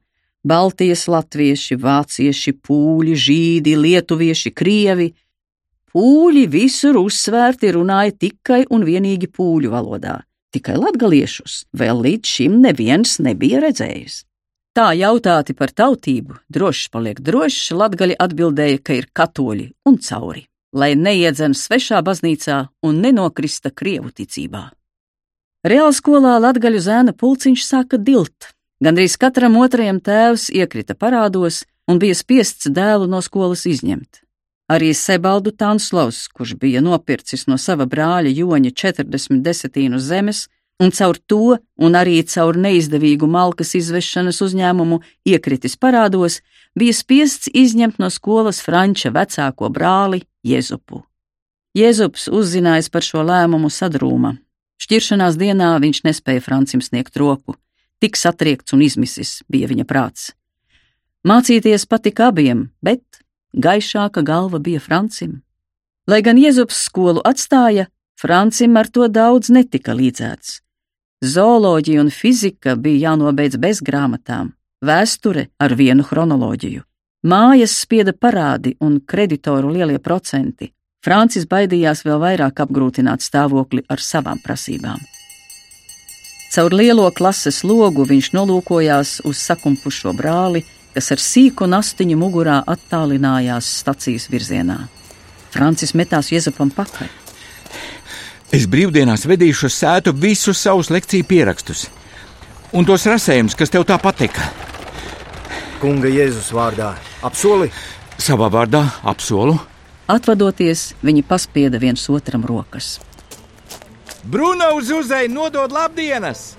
Baltijas 0.44 1.06
latvieši, 1.08 1.76
vācieši, 1.80 2.54
pūļi, 2.64 3.16
žīdi, 3.16 3.76
lietuvieši, 3.76 4.52
krievi. 4.52 5.10
Pūļi 5.92 6.44
visur 6.52 6.98
uzsvērti 7.00 7.72
runāja 7.76 8.12
tikai 8.26 8.64
un 8.68 8.84
vienīgi 8.84 9.30
pūļu 9.32 9.72
valodā, 9.72 10.18
tikai 10.52 10.76
latgaliešus 10.76 11.64
vēl 11.72 12.04
līdz 12.04 12.34
šim 12.36 12.60
neviens 12.66 13.16
nebija 13.20 13.64
redzējis. 13.64 14.26
Tā 14.76 14.92
jautāti 14.94 15.56
par 15.56 15.72
tautību, 15.72 16.36
drošs 16.52 16.92
paliek 16.92 17.18
drošs, 17.20 17.72
latgaļi 17.74 18.20
atbildēja, 18.22 18.84
ka 18.84 19.00
ir 19.00 19.10
katoļi 19.10 19.72
un 19.88 19.98
cauri. 19.98 20.49
Lai 20.72 20.94
neiedzen 20.94 21.54
svešā 21.54 22.00
baznīcā 22.06 22.60
un 22.86 23.00
nenokrista 23.02 23.70
krievu 23.70 24.12
ticībā. 24.14 24.70
Reāla 25.66 25.92
skolā 25.92 26.38
latgaļu 26.40 26.80
zēna 26.80 27.12
pulciņš 27.12 27.64
sāka 27.66 27.98
dilt. 28.00 28.54
Gandrīz 28.80 29.18
katram 29.20 29.58
otrajam 29.60 29.98
tēvs 30.00 30.48
iekrita 30.56 30.96
parādos 30.96 31.64
un 31.90 31.98
bija 32.00 32.16
spiests 32.16 32.70
dēlu 32.70 33.10
no 33.10 33.20
skolas 33.20 33.66
izņemt. 33.68 34.22
Arī 34.70 34.94
Sebaldu 34.94 35.50
Tanslovs, 35.50 36.28
kurš 36.30 36.54
bija 36.62 36.80
nopircis 36.80 37.48
no 37.50 37.58
sava 37.58 37.84
brāļa 37.90 38.30
joņa 38.30 38.70
40 38.70 39.42
desetīnu 39.42 39.98
zemes, 39.98 40.46
un 40.80 40.94
caur 40.94 41.18
to, 41.28 41.58
un 41.76 41.98
arī 41.98 42.22
caur 42.24 42.56
neizdevīgu 42.56 43.28
malkas 43.28 43.74
izvešanas 43.76 44.40
uzņēmumu 44.46 45.02
iekritis 45.28 45.76
parādos, 45.76 46.38
bija 46.78 46.94
spiests 46.96 47.50
izņemt 47.52 47.98
no 48.00 48.08
skolas 48.14 48.62
Franča 48.64 49.10
vecāko 49.12 49.68
brāli 49.74 50.22
Jezupu. 50.46 51.04
Jezups 51.76 52.26
uzzinājis 52.28 52.90
par 52.90 53.04
šo 53.06 53.22
lēmumu 53.22 53.70
sadrūma. 53.70 54.34
Šķiršanās 54.80 55.36
dienā 55.38 55.74
viņš 55.82 56.02
nespēja 56.06 56.42
Francim 56.42 56.80
sniegt 56.82 57.16
roku, 57.20 57.54
tik 58.00 58.16
satriekts 58.16 58.74
un 58.74 58.82
izmisis 58.82 59.40
bija 59.48 59.68
viņa 59.70 59.86
prāts. 59.86 60.30
Mācīties 61.26 61.84
patika 61.86 62.30
abiem, 62.32 62.70
bet 62.82 63.20
gaišāka 63.52 64.24
galva 64.24 64.58
bija 64.58 64.80
Francim. 64.80 65.42
Lai 66.08 66.22
gan 66.24 66.40
Jēzus 66.40 66.80
skolu 66.88 67.20
atstāja, 67.22 67.86
Francim 68.18 68.76
ar 68.76 68.88
to 68.88 69.06
daudz 69.08 69.52
netika 69.52 69.94
līdzēts. 69.94 70.60
Zooloģija 71.20 72.00
un 72.00 72.10
fizika 72.10 72.74
bija 72.76 73.10
jānobeidz 73.10 73.60
bez 73.60 73.82
grāmatām, 73.84 74.54
vēsture 74.80 75.50
ar 75.60 75.76
vienu 75.76 76.02
chronoloģiju. 76.04 76.82
Mājas 77.20 77.74
spieda 77.82 78.14
parādi 78.16 78.78
un 78.80 78.94
kreditoru 79.04 79.68
lielie 79.74 79.98
procenti. 80.00 80.70
Francis 81.04 81.44
baidījās 81.44 82.00
vēl 82.06 82.16
vairāk 82.20 82.62
apgrūtināt 82.64 83.20
stāvokli 83.20 83.82
ar 83.92 84.00
savām 84.00 84.40
prasībām. 84.40 85.00
Caur 86.50 86.72
lielo 86.72 87.04
klases 87.12 87.60
logu 87.62 88.06
viņš 88.08 88.32
nolūkojās 88.32 89.20
uz 89.28 89.36
sakumpušo 89.36 90.14
brāli, 90.16 90.64
kas 90.94 91.12
ar 91.12 91.20
sīku 91.20 91.68
nastiņu 91.68 92.16
mugurā 92.18 92.62
attālinājās 92.64 93.68
stacijas 93.82 94.30
virzienā. 94.32 94.80
Francis 95.52 95.92
metās 95.92 96.32
Jēzupam 96.32 96.72
pakaļ. 96.72 97.12
Es 98.50 98.64
brīvdienās 98.66 99.28
vedīšu 99.28 99.68
uz 99.68 99.76
sētu 99.76 100.16
visus 100.16 100.64
savus 100.64 100.88
lekciju 100.90 101.28
pierakstus 101.28 101.86
un 102.72 102.88
tos 102.88 103.04
rasējumus, 103.06 103.58
kas 103.58 103.76
tev 103.76 103.84
tā 103.84 104.00
patika. 104.00 104.69
Kunga 105.80 106.10
Jēzus 106.12 106.50
vārdā 106.52 106.92
apsoli? 107.24 107.70
Savā 108.20 108.50
vārdā 108.52 108.82
apsolu. 109.08 109.56
Atvadoties, 110.10 110.90
viņi 111.00 111.22
paspieda 111.24 111.80
viens 111.80 112.04
otram 112.12 112.44
rokas. 112.44 112.98
Bruno 114.24 114.74
uz 114.76 114.90
uzēju 114.92 115.32
nodod 115.32 115.72
labdienas! 115.72 116.54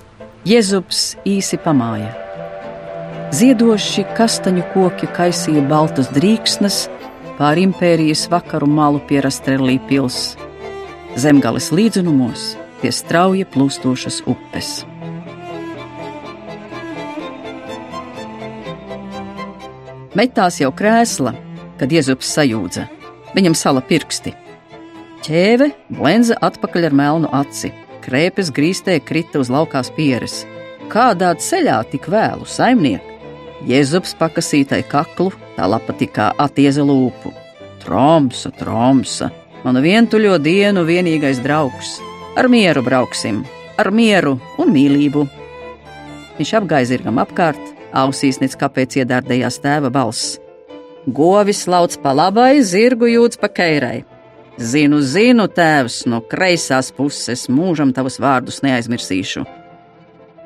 Jēzus 0.47 1.03
īsi 1.29 1.59
pamāja. 1.61 2.09
Ziedoši 3.31 4.07
kastaņu 4.17 4.65
koki 4.73 5.09
kaisīja 5.15 5.61
baltas 5.69 6.09
drīksnes 6.15 6.87
pār 7.37 7.61
impērijas 7.61 8.25
vakaru 8.31 8.67
malu 8.67 9.03
pie 9.07 9.21
Rastrelī 9.23 9.77
pilsētas 9.87 10.49
zemgales 11.15 11.71
līdzenumos 11.75 12.53
pie 12.81 12.91
strauji 12.95 13.45
plūstošas 13.53 14.21
upes. 14.31 14.81
Metās 20.17 20.57
jau 20.59 20.73
krēsla, 20.75 21.31
kad 21.79 21.93
iezups 21.93 22.33
sajūdza. 22.35 22.87
Viņam 23.31 23.55
sala 23.55 23.79
pirksti. 23.79 24.33
Ķēve 25.23 25.69
blenza 25.93 26.35
atpakaļ 26.43 26.89
ar 26.89 26.97
melnu 26.97 27.29
aci. 27.37 27.71
Krēpes 28.03 28.49
grīstē 28.51 28.97
krita 29.05 29.39
uz 29.39 29.51
laukās 29.53 29.91
pieres. 29.95 30.41
Kādā 30.91 31.29
ceļā 31.39 31.77
tik 31.93 32.09
vēlu 32.11 32.47
saimnieku? 32.49 33.07
Jēzus 33.69 34.15
pakasītai 34.17 34.81
kaklu, 34.89 35.29
tā 35.55 35.67
lapa 35.69 35.93
tikā 35.95 36.31
atieza 36.41 36.83
lūpu. 36.83 37.31
Tromsa, 37.83 38.49
tromsa, 38.57 39.29
manu 39.63 39.83
vientuļo 39.85 40.39
dienu 40.41 40.83
vienīgais 40.87 41.39
draugs. 41.45 41.99
Ar 42.35 42.49
mieru 42.51 42.83
brauksim, 42.83 43.43
ar 43.79 43.91
mieru 43.95 44.39
un 44.59 44.73
mīlību. 44.73 45.27
Viņš 46.39 46.55
apgāja 46.59 46.89
zirgam 46.89 47.21
apkārt, 47.21 47.70
ausīs 47.93 48.41
nec 48.41 48.55
kāpēc 48.60 49.01
iedārdējās 49.01 49.60
tēva 49.63 49.91
balss. 49.93 50.38
Govis 51.07 51.65
lauc 51.67 51.95
pa 52.03 52.13
labai, 52.13 52.62
zirgu 52.62 53.10
jūdz 53.10 53.39
pa 53.41 53.50
keirai. 53.50 54.03
Zinu, 54.62 55.00
zinu, 55.01 55.48
tēvs, 55.50 56.03
no 56.12 56.19
kreisās 56.29 56.91
puses 56.93 57.48
mūžam 57.50 57.93
tavus 57.95 58.19
vārdus 58.21 58.62
neaizmirsīšu. 58.62 59.45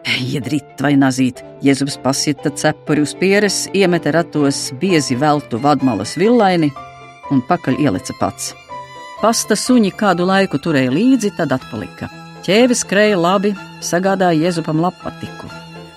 Iedrīt 0.06 0.82
vai 0.86 0.94
nazīt, 1.02 1.42
Jēzus 1.66 1.98
pasita 2.04 2.52
cepuri 2.54 3.02
uz 3.02 3.16
pieres, 3.18 3.64
iemeta 3.74 4.14
ratos 4.14 4.70
biezi 4.80 5.18
veltu 5.18 5.58
vadmalas 5.60 6.14
villaini 6.22 6.70
un 7.34 7.42
pakaļ 7.50 7.82
ielica 7.82 8.14
pats. 8.20 8.54
Pasta 9.22 9.58
suņi 9.58 9.96
kādu 9.98 10.28
laiku 10.30 10.62
turēja 10.62 10.94
līdzi, 10.94 11.34
tad 11.40 11.56
atpalika. 11.58 12.12
Ķēvis 12.46 12.86
skrēja 12.86 13.18
labi, 13.18 13.56
sagādāja 13.82 14.46
Jēzupam 14.46 14.84
lapatiku. 14.86 15.55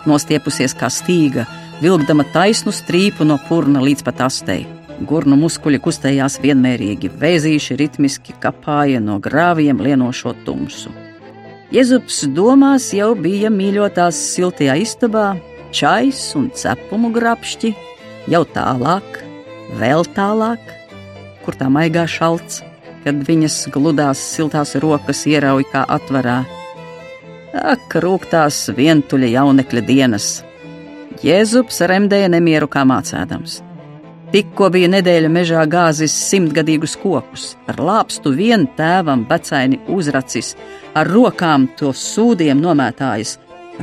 Nostiepusies 0.09 0.75
kā 0.79 0.89
stīga, 0.93 1.45
vilkdama 1.83 2.25
taisnu 2.33 2.73
strīpu 2.75 3.27
no 3.29 3.39
purna 3.49 3.83
līdz 3.85 4.05
pat 4.07 4.23
astei. 4.27 4.67
Gurnu 5.09 5.37
muskuļi 5.39 5.79
kustējās 5.85 6.41
vienmērīgi, 6.43 7.11
vēzīši 7.21 7.77
ritmiski 7.79 8.35
kapāja 8.43 9.03
no 9.05 9.19
grāviem 9.23 9.79
lienošo 9.85 10.35
tumsu. 10.47 10.91
Jēzus 11.75 12.23
domās 12.35 12.89
jau 12.97 13.13
bija 13.15 13.53
mīļotās 13.53 14.19
siltajā 14.33 14.79
istabā, 14.83 15.29
čais 15.71 16.23
un 16.39 16.49
cepumu 16.57 17.13
grapšķi, 17.15 17.75
jau 18.33 18.43
tālāk, 18.57 19.21
vēl 19.79 20.09
tālāk, 20.17 20.73
kur 21.45 21.61
tā 21.61 21.69
maigā 21.71 22.09
šalts 22.09 22.63
kad 23.09 23.23
viņas 23.25 23.69
gludās 23.73 24.21
siltās 24.35 24.75
rokas 24.83 25.25
ierauj 25.31 25.65
kā 25.73 25.85
atvarā. 25.89 26.43
Ak, 27.57 27.95
rūktās 27.97 28.67
vientuļa 28.77 29.29
jaunekļa 29.33 29.83
dienas! 29.89 30.27
Jēzus 31.25 31.81
remdēja 31.89 32.29
nemieru 32.29 32.69
kā 32.69 32.83
mācēdams. 32.85 33.63
Tikko 34.29 34.69
bija 34.75 34.91
nedēļa 34.93 35.31
mežā 35.33 35.63
gāzis 35.65 36.13
simtgadīgus 36.29 36.99
kokus, 37.01 37.55
ar 37.65 37.81
lāpstu 37.81 38.35
vien 38.37 38.67
tēvam 38.77 39.25
becaini 39.31 39.81
uzracis, 39.89 40.53
ar 40.93 41.09
rokām 41.09 41.65
to 41.81 41.95
sūdiem 41.97 42.61
nomētājis. 42.61 43.39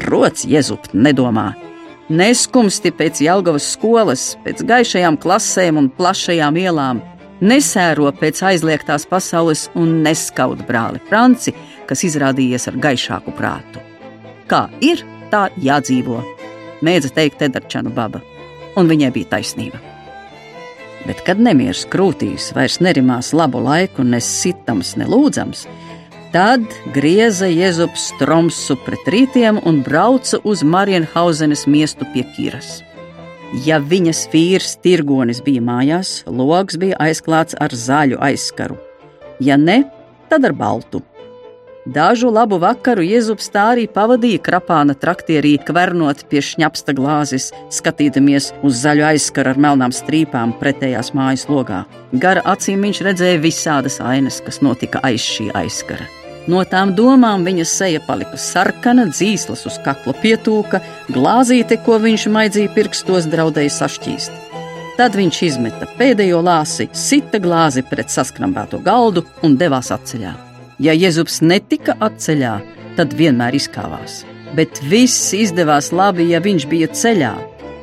Rots 0.05 0.45
Jēzus 0.45 0.93
nedomā. 0.93 1.55
Neskumsti 2.13 2.93
pēc 2.93 3.24
Jelgavas 3.25 3.72
skolas, 3.74 4.36
pēc 4.45 4.62
gaišajām 4.69 5.17
klasēm 5.17 5.81
un 5.81 5.89
plašajām 5.89 6.62
ielām, 6.62 7.01
nesēro 7.41 8.12
pēc 8.19 8.43
aizliegtās 8.51 9.07
pasaules 9.10 9.72
un 9.74 10.03
neskaud 10.05 10.62
brāli 10.67 11.01
Franci, 11.10 11.55
kas 11.89 12.05
izrādījies 12.07 12.69
ar 12.71 12.79
gaišāku 12.87 13.33
prātu. 13.37 13.81
Kā 14.49 14.67
ir, 14.85 15.01
tā 15.31 15.47
jādzīvo, 15.61 16.21
mēdza 16.85 17.11
teikt 17.15 17.43
Edarčana 17.45 17.93
baba, 17.93 18.21
un 18.77 18.89
viņai 18.91 19.11
bija 19.15 19.35
taisnība. 19.35 19.81
Bet, 21.05 21.21
kad 21.25 21.41
nemieris 21.41 21.85
krūtīs 21.89 22.49
vairs 22.57 22.79
nerimās 22.81 23.29
labu 23.37 23.61
laiku, 23.61 24.03
ne 24.03 24.17
sitams, 24.21 24.95
ne 24.97 25.05
lūdzams, 25.09 25.65
tad 26.33 26.65
grieza 26.95 27.47
Jēzus 27.51 28.09
tromsu 28.19 28.77
pret 28.85 29.05
rītiem 29.13 29.61
un 29.69 29.83
brauca 29.85 30.41
uz 30.43 30.65
Marienhausenes 30.65 31.67
miestu 31.69 32.09
pie 32.13 32.25
Kīras. 32.35 32.79
Ja 33.63 33.77
viņas 33.79 34.25
vīrs 34.33 34.73
tirgonis 34.83 35.39
bija 35.45 35.61
mājās, 35.63 36.23
logs 36.25 36.75
bija 36.81 36.97
aizklāts 37.05 37.55
ar 37.61 37.71
zaļu 37.71 38.17
aizskaru. 38.25 38.75
Ja 39.39 39.55
ne, 39.61 39.83
tad 40.31 40.47
ar 40.49 40.55
baltu. 40.57 41.03
Dažu 41.85 42.31
labu 42.33 42.57
vakaru 42.57 43.03
Jēzus 43.05 43.51
tā 43.53 43.67
arī 43.75 43.83
pavadīja 43.85 44.39
krapāna 44.41 44.95
traktierī, 44.97 45.51
kvernot 45.61 46.23
pie 46.31 46.41
šņapsta 46.41 46.95
glāzes, 46.97 47.51
skatīdamies 47.69 48.47
uz 48.65 48.79
zaļu 48.81 49.05
aizskaru 49.11 49.51
ar 49.51 49.59
melnām 49.61 49.93
strīpām 49.93 50.55
pretējās 50.57 51.11
mājas 51.13 51.45
logā. 51.45 51.83
Gara 52.23 52.41
acīm 52.55 52.81
viņš 52.87 53.01
redzēja 53.05 53.43
visādas 53.43 53.99
ainas, 54.01 54.39
kas 54.41 54.63
notika 54.65 55.03
aiz 55.05 55.21
šī 55.21 55.51
aizskara. 55.53 56.07
No 56.49 56.63
tām 56.65 56.95
domām 56.97 57.45
viņa 57.45 57.67
seja 57.69 58.01
palika 58.07 58.37
sarkana, 58.41 59.05
dzīslas 59.13 59.65
uz 59.69 59.77
kakla 59.85 60.15
pietūka, 60.23 60.81
glāzīte, 61.13 61.77
ko 61.85 61.99
viņš 62.01 62.25
maidzīja 62.33 62.73
pirkstos, 62.73 63.29
draudēja 63.29 63.75
sašķīst. 63.77 64.41
Tad 64.97 65.13
viņš 65.21 65.43
izmeta 65.51 65.85
pēdējo 66.01 66.41
lāsi, 66.41 66.89
sita 66.97 67.37
glāzi 67.37 67.85
pret 67.85 68.09
saskrambēto 68.09 68.81
galdu 68.81 69.25
un 69.45 69.57
devās 69.61 69.93
atceļā. 69.93 70.33
Ja 70.75 70.91
Jēzus 70.91 71.39
netika 71.39 71.94
atceļā, 72.03 72.55
tad 72.98 73.13
vienmēr 73.15 73.55
izkāvās. 73.55 74.25
Bet 74.55 74.82
viss 74.84 75.32
izdevās 75.36 75.94
labi, 75.96 76.27
ja 76.34 76.41
viņš 76.44 76.65
bija 76.67 76.89
ceļā. 76.91 77.32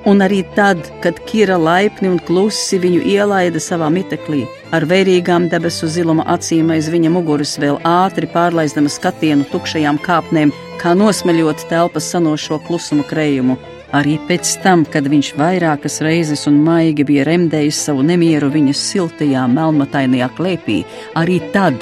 Un 0.05 0.21
arī 0.25 0.41
tad, 0.57 0.83
kad 1.01 1.17
Kira 1.29 1.57
laipni 1.57 2.11
un 2.11 2.19
klusi 2.27 2.81
viņu 2.83 3.05
ielaida 3.07 3.61
savā 3.63 3.87
miteklī, 3.95 4.43
ar 4.75 4.85
vērīgām 4.91 5.47
debesu 5.49 5.87
ziluma 5.89 6.27
acīm 6.35 6.73
aiz 6.75 6.91
viņa 6.93 7.13
muguras 7.15 7.55
vēl 7.63 7.79
ātri 7.87 8.29
pārlaizdama 8.29 8.91
skatienu 8.93 9.47
tukšajām 9.53 10.01
kāpnēm, 10.03 10.53
kā 10.83 10.93
nosmeļot 10.99 11.65
telpas 11.71 12.11
sanošo 12.13 12.59
klusumu 12.67 13.07
krējumu. 13.09 13.57
Arī 13.97 14.19
pēc 14.29 14.53
tam, 14.65 14.85
kad 14.85 15.09
viņš 15.09 15.33
vairākas 15.39 16.01
reizes 16.05 16.45
un 16.51 16.61
maigi 16.67 17.07
bija 17.09 17.25
remdējis 17.29 17.81
savu 17.87 18.05
nemieru 18.05 18.53
viņas 18.53 18.85
siltajā, 18.91 19.47
melnmatainajā 19.55 20.33
klēpī, 20.37 20.79
arī 21.23 21.39
tad, 21.55 21.79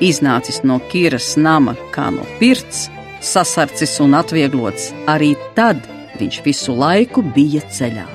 iznācis 0.00 0.62
no 0.64 0.80
Kīras 0.90 1.34
nama 1.36 1.76
kā 1.94 2.10
no 2.14 2.26
pirts, 2.40 2.88
sasarcis 3.20 3.98
un 4.04 4.18
atvieglots, 4.18 4.90
arī 5.06 5.34
tad 5.56 5.82
viņš 6.20 6.42
visu 6.44 6.76
laiku 6.76 7.24
bija 7.34 7.64
ceļā. 7.68 8.06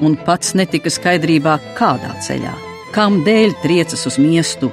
Un 0.00 0.16
pats 0.24 0.54
netika 0.56 0.92
skaidrībā, 0.92 1.58
kādā 1.76 2.16
ceļā 2.24 2.56
kam 2.94 3.20
dēļ 3.22 3.52
triecas 3.62 4.02
uz 4.08 4.16
miestu. 4.18 4.70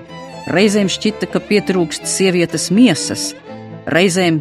Reizēm 0.50 0.90
šķita, 0.90 1.28
ka 1.30 1.42
pietrūkst 1.44 2.08
sievietes 2.10 2.70
miesas, 2.74 3.34
reizēm 3.86 4.40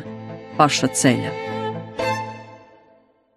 paša 0.56 0.88
ceļa. 0.96 1.32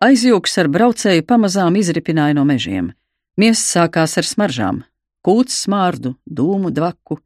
Aizjūgs 0.06 0.54
ar 0.62 0.70
braucēju 0.72 1.26
pamazām 1.28 1.76
izripināja 1.76 2.38
no 2.38 2.46
mežiem. 2.48 2.94
Miests 3.40 3.74
sākās 3.76 4.16
ar 4.22 4.28
smaržām, 4.28 4.84
kūts 5.26 5.58
smārdu, 5.66 6.14
dūmu 6.24 6.72
dvaku, 6.76 7.20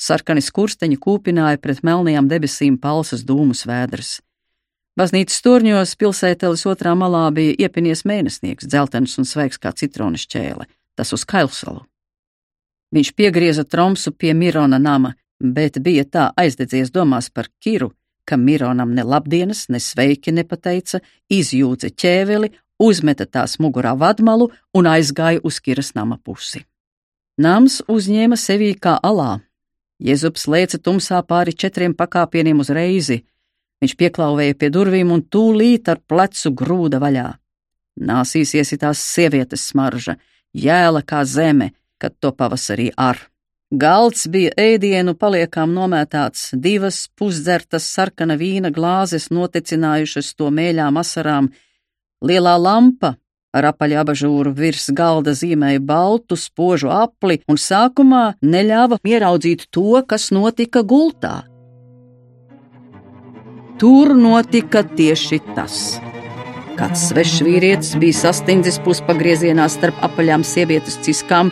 sarkani 0.00 0.42
skursteņi 0.44 0.98
kūpināja 1.04 1.60
pret 1.60 1.84
melnajām 1.86 2.28
debesīm 2.30 2.78
palsas 2.80 3.24
dūmu 3.28 3.56
svēdras. 3.56 4.18
Baznīcas 4.98 5.38
torņos 5.44 5.94
pilsētelis 6.00 6.66
otrā 6.68 6.96
malā 6.98 7.28
bija 7.34 7.54
iepinies 7.66 8.02
mēnesnieks, 8.08 8.66
dzeltens 8.66 9.16
un 9.20 9.28
svaigs 9.28 9.60
kā 9.60 9.72
citronas 9.76 10.26
ķēle, 10.28 10.66
tas 10.98 11.12
uz 11.16 11.24
Kailsalu. 11.24 11.84
Viņš 12.90 13.12
piegrieza 13.14 13.64
tromsu 13.64 14.10
pie 14.12 14.34
Mirona 14.34 14.80
nama, 14.82 15.14
bet 15.40 15.78
bija 15.78 16.04
tā 16.04 16.24
aizdedzies 16.36 16.90
domās 16.90 17.30
par 17.30 17.46
Kiru, 17.62 17.92
ka 18.24 18.36
Mironam 18.36 18.94
ne 18.94 19.04
labdienas, 19.06 19.68
ne 19.68 19.78
sveiki 19.80 20.34
nepateica, 20.34 21.00
izjūdza 21.30 21.92
ķēveli, 21.94 22.50
uzmeta 22.82 23.26
tās 23.26 23.58
mugurā 23.62 23.94
vadmalu 23.98 24.50
un 24.74 24.90
aizgāja 24.90 25.40
uz 25.44 25.60
Kiras 25.60 25.94
nama 25.94 26.18
pusi. 26.18 26.64
Nams 27.40 27.80
uzņēma 27.88 28.36
sevī 28.36 28.74
kā 28.76 28.98
alā. 29.02 29.38
Jēzus 30.00 30.46
lēca 30.48 30.80
tumsā 30.80 31.20
pāri 31.28 31.52
četriem 31.52 31.94
pakāpieniem 31.94 32.62
uz 32.62 32.70
reizi. 32.72 33.20
Viņš 33.80 33.96
pieklauvēja 34.00 34.56
pie 34.60 34.70
durvīm 34.72 35.12
un 35.12 35.22
tūlīt 35.22 35.88
ar 35.92 36.00
plecu 36.08 36.52
grūda 36.56 37.00
vaļā. 37.00 37.28
Nāsīs 38.00 38.54
iesitās 38.56 39.00
sievietes 39.04 39.66
smarža, 39.70 40.16
jēla 40.56 41.02
kā 41.04 41.24
zeme, 41.24 41.72
kad 42.00 42.16
to 42.20 42.32
pavasarī 42.32 42.90
ar. 42.96 43.18
Galds 43.70 44.24
bija 44.26 44.50
ēdienu 44.58 45.14
paliekām 45.14 45.70
nomētāts, 45.76 46.50
divas 46.56 47.04
pusdzertas 47.14 47.84
sarkana 47.86 48.34
vīna 48.40 48.72
glāzes 48.74 49.28
notecinājušas 49.30 50.32
to 50.34 50.48
mēļām 50.50 50.96
asarām, 50.98 51.52
lielā 52.24 52.56
lampa 52.58 53.14
ar 53.56 53.70
apaļu 53.72 53.98
abažūru 54.02 54.52
virs 54.56 54.90
galda 54.96 55.34
zīmēja 55.36 55.82
baltu, 55.82 56.38
spožu 56.38 56.90
apli 56.94 57.40
un 57.50 57.58
sākumā 57.58 58.24
neļāva 58.42 59.00
ieraudzīt 59.06 59.66
to, 59.74 60.02
kas 60.06 60.30
notika 60.34 60.84
gultā. 60.86 61.40
Tur 63.80 64.12
notika 64.12 64.84
tieši 64.84 65.40
tas. 65.56 65.98
Kāds 66.76 67.08
svešs 67.10 67.40
vīrietis 67.44 67.96
bija 68.00 68.16
sastindzis 68.16 68.78
puspagriezienā 68.84 69.66
starp 69.72 69.98
apaļām 70.04 70.44
sievietes 70.46 70.98
ciskām, 71.04 71.50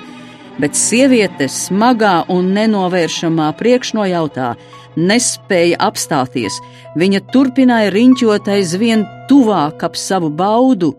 bet 0.60 0.76
sieviete 0.76 1.48
smagā 1.52 2.28
un 2.32 2.52
nenovēršamā 2.56 3.48
priekšnojautā 3.58 4.54
nespēja 4.98 5.78
apstāties. 5.88 6.58
Viņa 6.98 7.22
turpināja 7.32 7.92
riņķot 7.94 8.48
aizvien 8.54 9.04
tuvāk 9.30 9.84
ap 9.86 9.96
savu 10.00 10.30
baudu, 10.34 10.94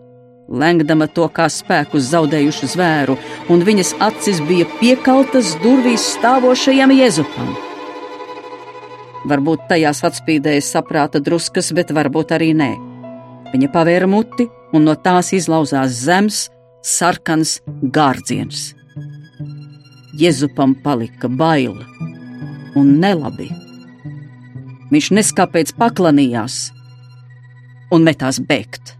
lengdama 0.50 1.06
to 1.06 1.28
kā 1.32 1.46
spēku 1.50 2.00
zaudējušu 2.02 2.68
zvēru, 2.74 3.16
un 3.48 3.64
viņas 3.66 3.94
acis 4.02 4.42
bija 4.48 4.66
piekaltas 4.80 5.54
durvīs 5.62 6.04
stāvošajam 6.16 6.94
jēzupam. 6.98 7.52
Varbūt 9.30 9.66
tajās 9.68 10.02
atspīdēja 10.08 10.64
saprāta 10.64 11.20
druskas, 11.20 11.70
bet 11.76 11.92
varbūt 11.94 12.32
arī 12.36 12.52
nē. 12.56 12.70
Viņa 13.52 13.68
pavēra 13.74 14.08
muti, 14.08 14.48
un 14.72 14.86
no 14.88 14.94
tās 14.96 15.32
izlauzās 15.36 15.96
zems, 16.06 16.48
sarkans 16.82 17.58
gārdziens. 17.82 18.70
Jēzupam 20.20 20.74
palika 20.84 21.28
baila 21.28 21.84
un 22.78 22.96
nelabi. 23.02 23.50
Viņš 24.90 25.10
neskāpēc 25.18 25.74
paklanījās 25.78 26.62
un 27.94 28.06
metās 28.06 28.40
bēgt. 28.42 28.99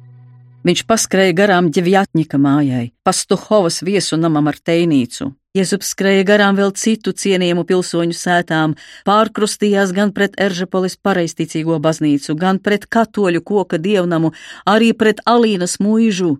Viņš 0.61 0.83
paskrēja 0.85 1.33
garām 1.33 1.71
ģevjatņika 1.73 2.37
mājai, 2.37 2.91
pastuhovas 3.01 3.81
viesu 3.81 4.19
namam 4.21 4.51
ar 4.51 4.59
teinīcu. 4.61 5.31
Jēzus 5.57 5.89
skrēja 5.95 6.27
garām 6.29 6.59
vēl 6.59 6.75
citu 6.77 7.15
cienījumu 7.17 7.65
pilsoņu 7.67 8.15
sētām, 8.15 8.75
pārkrustījās 9.09 9.95
gan 9.97 10.13
pret 10.13 10.37
Eržapolis 10.39 10.99
pareisticīgo 11.01 11.81
baznīcu, 11.83 12.37
gan 12.37 12.61
pret 12.61 12.85
katoļu 12.87 13.41
koka 13.41 13.81
dievnamu, 13.81 14.35
arī 14.69 14.93
pret 14.93 15.25
Alīnas 15.27 15.79
mūžu. 15.81 16.37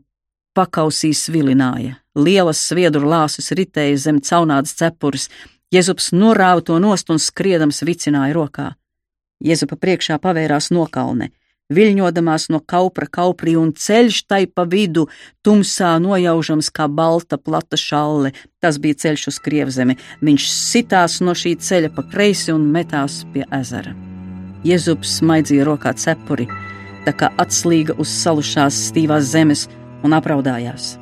Pakausīs 0.55 1.25
vilināja, 1.33 1.97
Lielas 2.15 2.61
sviedru 2.61 3.09
lāsus 3.09 3.51
ritēja 3.57 3.97
zem 4.05 4.21
caunādas 4.21 4.77
cepures, 4.77 5.31
Jēzus 5.73 6.13
norāva 6.13 6.61
to 6.61 6.77
nost 6.83 7.11
un 7.11 7.19
skriedams 7.19 7.81
vicināja 7.89 8.37
rokā. 8.37 8.69
Jēzupa 9.41 9.81
priekšā 9.81 10.21
pavērās 10.21 10.69
nokalne, 10.75 11.33
viļņodamās 11.71 12.49
no 12.53 12.61
kaupra 12.61 13.09
kauprī 13.11 13.57
un 13.59 13.73
ceļš 13.73 14.23
tai 14.31 14.45
pa 14.47 14.67
vidu, 14.69 15.07
tumsā 15.47 15.97
nojaužams 16.03 16.71
kā 16.75 16.89
balta 16.89 17.39
plata 17.39 17.79
šalle. 17.81 18.35
Tas 18.61 18.79
bija 18.79 18.99
ceļš 19.05 19.27
uz 19.33 19.41
krievzemi. 19.43 19.99
Viņš 20.21 20.49
sitās 20.53 21.21
no 21.25 21.35
šī 21.35 21.57
ceļa 21.57 21.93
pa 21.97 22.07
kreisi 22.13 22.53
un 22.53 22.69
metās 22.75 23.23
pie 23.35 23.47
ezera. 23.61 23.95
Jēzus 24.67 25.19
smaidzīja 25.21 25.65
rokā 25.65 25.95
cepuri, 25.97 26.51
tā 27.07 27.17
kā 27.17 27.31
atslīga 27.41 27.97
uz 27.97 28.13
salušās 28.13 28.89
stīvās 28.91 29.31
zemes 29.33 29.69
un 30.05 30.13
apraudājās 30.17 30.99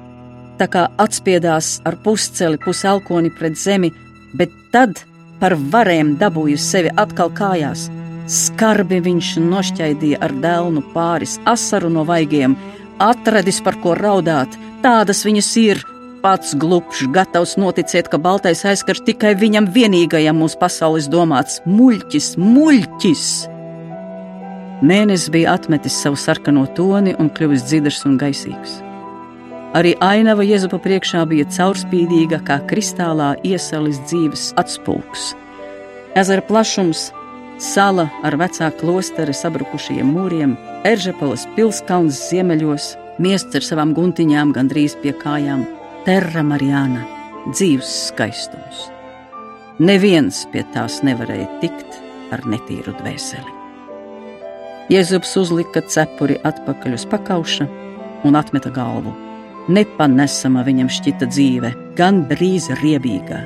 tā 0.59 0.67
kā 0.71 0.89
atspiedās 0.99 1.79
ar 1.89 1.97
pusceli 2.05 2.59
puselkoni 2.65 3.31
pret 3.39 3.59
zemi, 3.59 3.93
bet 4.35 4.55
tad 4.75 5.05
par 5.41 5.55
varēm 5.73 6.17
dabūju 6.21 6.59
sevi 6.59 6.93
atkal 7.05 7.31
kājās. 7.41 7.87
Skarbi 8.29 8.99
viņš 9.01 9.29
nošķaidīja 9.41 10.19
ar 10.21 10.35
dēlnu 10.43 10.83
pāris 10.93 11.39
asaru 11.49 11.89
no 11.89 12.03
vaigiem, 12.05 12.59
atradis 13.01 13.63
par 13.65 13.79
ko 13.81 13.95
raudāt, 13.97 14.53
tādas 14.85 15.25
viņas 15.25 15.49
ir. 15.63 15.81
Pats 16.19 16.53
glupšs, 16.59 17.07
gatavs 17.15 17.55
noticēt, 17.57 18.11
ka 18.11 18.19
baltais 18.19 18.65
aizskars 18.67 19.01
tikai 19.07 19.37
viņam 19.39 19.71
vienīgajam 19.73 20.37
mūsu 20.43 20.59
pasaules 20.61 21.07
domāts- 21.09 21.63
muļķis, 21.77 22.35
muļķis! 22.37 23.25
Mēnesis 24.83 25.31
bija 25.31 25.55
atmetis 25.55 25.97
savu 26.03 26.17
sarkano 26.17 26.67
toni 26.75 27.15
un 27.19 27.31
kļuvis 27.31 27.65
dzirdams 27.65 28.05
un 28.07 28.19
gaisīgs. 28.19 28.83
Arī 29.79 29.95
ainava 30.01 30.45
Jēzupa 30.45 30.79
priekšā 30.85 31.25
bija 31.29 31.45
caurspīdīga 31.45 32.43
kā 32.45 32.61
kristālā 32.67 33.37
iesalis 33.45 33.99
dzīves 34.05 34.53
atspūgs. 34.61 35.35
Ezera 36.15 36.43
plašums, 36.43 37.13
sala 37.63 38.09
ar 38.27 38.37
vecā 38.41 38.71
klostera 38.81 39.35
sabrukušajiem 39.35 40.11
mūriem, 40.15 40.57
Eržepalas 40.89 41.45
pilskalns 41.57 42.21
ziemeļos, 42.31 42.93
miests 43.23 43.59
ar 43.59 43.67
savām 43.67 43.95
guntiņām 43.97 44.55
gandrīz 44.57 44.97
pie 45.03 45.13
kājām, 45.23 45.67
Terra 46.07 46.45
Marijāna, 46.47 47.05
dzīves 47.51 47.93
skaistums. 48.09 48.89
Neviens 49.79 50.45
pie 50.53 50.65
tās 50.75 51.03
nevarēja 51.07 51.47
tikt 51.63 52.03
ar 52.35 52.43
netīru 52.47 52.97
dvēseli. 52.99 53.57
Jēzus 54.89 55.37
uzlika 55.37 55.85
cepuri 55.85 56.39
atpakaļ 56.49 56.97
uz 56.97 57.09
pakauša 57.11 57.69
un 58.25 58.39
atmeta 58.39 58.73
galvu 58.73 59.13
Nepanesama 59.69 60.63
viņam 60.65 60.89
šķita 60.89 61.27
dzīve, 61.29 61.71
gan 61.97 62.23
drīz 62.31 62.71
riebīga. 62.81 63.43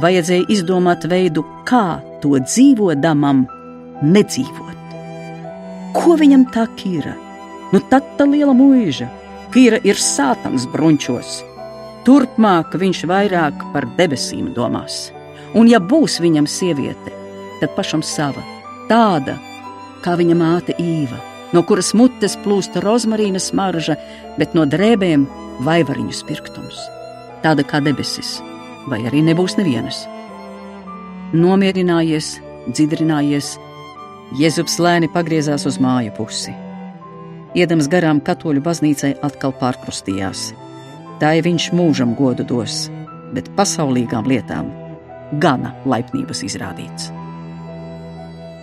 Vajadzēja 0.00 0.46
izdomāt 0.54 1.04
veidu, 1.10 1.42
kā 1.68 2.00
to 2.24 2.38
dzīvodamam 2.40 3.44
nedzīvot. 4.02 4.94
Ko 5.94 6.16
viņam 6.18 6.48
tā 6.54 6.64
kīra? 6.78 7.12
Nu, 7.74 7.82
tad 7.90 8.06
tā 8.18 8.26
liela 8.28 8.54
mūža. 8.56 9.10
Kīra 9.54 9.78
ir 9.86 10.00
sātans 10.00 10.64
brunčos. 10.72 11.42
Turpmāk 12.08 12.74
viņš 12.80 13.04
vairāk 13.10 13.62
par 13.76 13.86
debesīm 14.00 14.50
domās. 14.56 15.12
Un, 15.54 15.68
ja 15.70 15.78
būs 15.78 16.18
viņam 16.24 16.48
sieviete, 16.50 17.14
tad 17.60 17.76
pašam 17.76 18.02
sava, 18.02 18.42
tāda 18.90 19.38
kā 20.02 20.16
viņa 20.18 20.36
māte 20.40 20.74
Īva 20.82 21.20
no 21.54 21.62
kuras 21.62 21.92
mutes 21.94 22.34
plūsta 22.42 22.82
rozmarīna 22.82 23.40
smarža, 23.42 23.96
bet 24.38 24.56
no 24.58 24.66
drēbēm 24.66 25.26
vaivariņu 25.64 26.16
spirktums. 26.16 26.80
Tāda 27.44 27.64
kā 27.68 27.80
debesis, 27.84 28.40
vai 28.90 29.04
arī 29.06 29.22
nebūs 29.28 29.58
nevienas. 29.60 30.04
Nomierinājies, 31.34 32.36
dzidrinājies, 32.70 33.56
Jēzus 34.38 34.76
lēni 34.78 35.08
pagriezās 35.10 35.64
uz 35.66 35.80
māju 35.82 36.12
pusi. 36.14 36.52
Iedams 37.58 37.88
garām 37.90 38.20
katoļu 38.22 38.62
baznīcai 38.62 39.10
atkal 39.26 39.50
pārkrustījās. 39.58 40.52
Tā 41.18 41.32
ir 41.34 41.42
viņš 41.48 41.66
mūžam 41.74 42.12
godu 42.14 42.46
dos, 42.46 42.84
bet 43.34 43.50
pasaulīgām 43.58 44.30
lietām 44.30 44.68
gana 45.42 45.72
laipnības 45.90 46.44
izrādīts. 46.46 47.10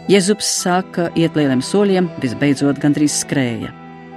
Jēzus 0.07 0.53
sāka 0.63 1.09
iet 1.19 1.35
lieliem 1.35 1.59
soļiem, 1.59 2.07
visbeidzot 2.23 2.79
gandrīz 2.79 3.19
skrēja. 3.25 3.73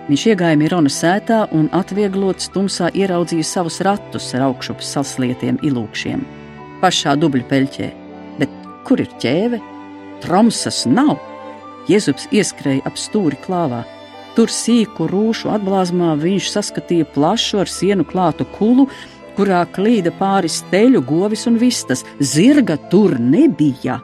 Viņš 0.07 0.29
iegāja 0.31 0.61
Mirona 0.63 0.95
sētā 0.95 1.41
un 1.59 1.67
atvieglots 1.75 2.55
tumsā 2.55 2.93
ieraudzīja 2.95 3.51
savus 3.51 3.83
ratus 3.83 4.31
ar 4.39 4.47
augšup 4.53 4.79
saslietiem 4.79 5.59
ilūkšiem. 5.67 6.23
Pašā 6.85 7.19
dubļu 7.19 7.51
peļķē, 7.51 7.93
kur 8.87 9.03
ir 9.03 9.11
ķēve? 9.23 9.61
Tromsas 10.25 10.85
nav! 10.89 11.19
Jēzus 11.89 12.29
ieskrēja 12.33 12.85
ap 12.89 12.97
stūri 13.01 13.37
klāvā. 13.45 13.83
Tur 14.35 14.51
sīku 14.51 15.07
rūšu 15.11 15.53
atblāzmā 15.55 16.15
viņš 16.19 16.49
saskatīja 16.57 17.07
plašu 17.15 17.61
ar 17.63 17.71
sienu 17.71 18.07
klātu 18.09 18.47
kulu, 18.57 18.89
kurā 19.37 19.61
klīda 19.75 20.11
pāri 20.19 20.51
steļu, 20.51 21.03
govis 21.07 21.45
un 21.51 21.59
vistas. 21.61 22.03
Zirga 22.19 22.79
tur 22.91 23.19
nebija. 23.21 24.01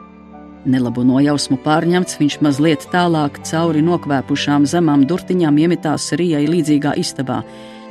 Nelabu 0.61 1.03
nojausmu 1.07 1.57
pārņemts, 1.63 2.19
viņš 2.21 2.37
mazliet 2.45 2.85
tālāk 2.93 3.41
cauri 3.49 3.81
nokvēpušām 3.81 4.67
zemām 4.69 5.07
durtiņām 5.09 5.57
iemitās 5.63 6.11
Rijai 6.21 6.45
līdzīgā 6.45 6.93
istabā. 7.01 7.41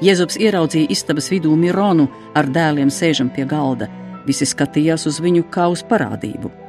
Jēzus 0.00 0.38
ieraudzīja 0.40 0.88
istabas 0.94 1.28
vidū 1.32 1.56
Mironu 1.58 2.06
ar 2.38 2.48
dēliem 2.48 2.94
sēžam 2.94 3.28
pie 3.34 3.44
galda. 3.44 3.90
Visi 4.24 4.46
skatījās 4.48 5.08
uz 5.10 5.18
viņu 5.20 5.48
kā 5.52 5.66
uz 5.72 5.82
parādību. 5.84 6.59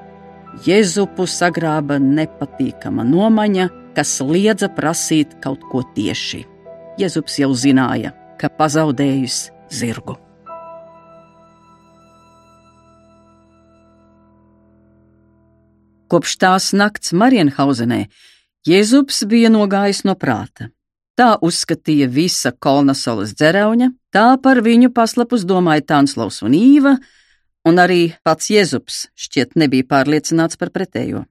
Jēzupu 0.60 1.24
sagrāba 1.32 1.96
nepatīkama 2.04 3.06
nomaņa, 3.08 3.70
kas 3.96 4.18
liedza 4.20 4.68
prasīt 4.68 5.38
kaut 5.44 5.64
ko 5.72 5.80
tieši. 5.96 6.44
Jēzus 7.00 7.38
jau 7.40 7.54
zināja, 7.56 8.12
ka 8.36 8.50
pazaudējis 8.52 9.46
zirgu. 9.72 10.18
Kopš 16.12 16.36
tās 16.44 16.74
nakts 16.76 17.16
Marienhausenē 17.16 18.02
Jēzus 18.68 19.24
bija 19.32 19.48
nogājis 19.50 20.04
no 20.04 20.18
prāta. 20.20 20.68
Tā 21.16 21.38
uzskatīja 21.40 22.10
visa 22.12 22.52
Kolnasolas 22.52 23.32
dzerauņa, 23.40 23.88
tā 24.12 24.36
par 24.44 24.60
viņu 24.66 24.92
paslapus 24.92 25.48
domāja 25.48 25.88
Tānslavs 25.94 26.42
un 26.44 26.60
Īva, 26.60 26.98
un 27.68 27.82
arī 27.82 28.14
pats 28.26 28.50
Jēzus 28.52 29.08
šķiet 29.18 29.58
nebija 29.60 29.88
pārliecināts 29.90 30.60
par 30.60 30.72
pretējo. 30.74 31.26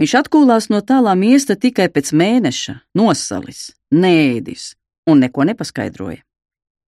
Viņš 0.00 0.14
atkūlās 0.22 0.70
no 0.72 0.80
tālā 0.80 1.12
miesta 1.18 1.56
tikai 1.60 1.90
pēc 1.92 2.14
mēneša, 2.16 2.76
nosalis, 2.96 3.74
nēdis 3.92 4.74
un 5.10 5.20
neko 5.20 5.44
nepaskaidroja. 5.50 6.22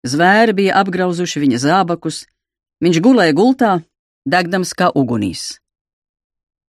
Zvēri 0.05 0.55
bija 0.57 0.79
apgrauzuši 0.81 1.41
viņa 1.43 1.59
zābakus, 1.61 2.23
viņš 2.81 3.01
gulēja 3.05 3.35
gultā, 3.37 3.75
degdams 4.25 4.73
kā 4.77 4.89
ugunīs. 4.93 5.59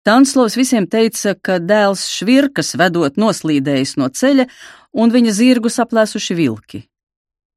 Tanslovs 0.05 0.53
visiem 0.59 0.85
teica, 0.85 1.33
ka 1.33 1.57
dēls 1.57 2.03
švirkas 2.13 2.75
vedot 2.77 3.15
noslīdējis 3.17 3.95
no 3.97 4.11
ceļa 4.11 4.45
un 4.93 5.11
viņa 5.15 5.31
zirgu 5.33 5.71
saplēsuši 5.73 6.37
vilki. 6.37 6.83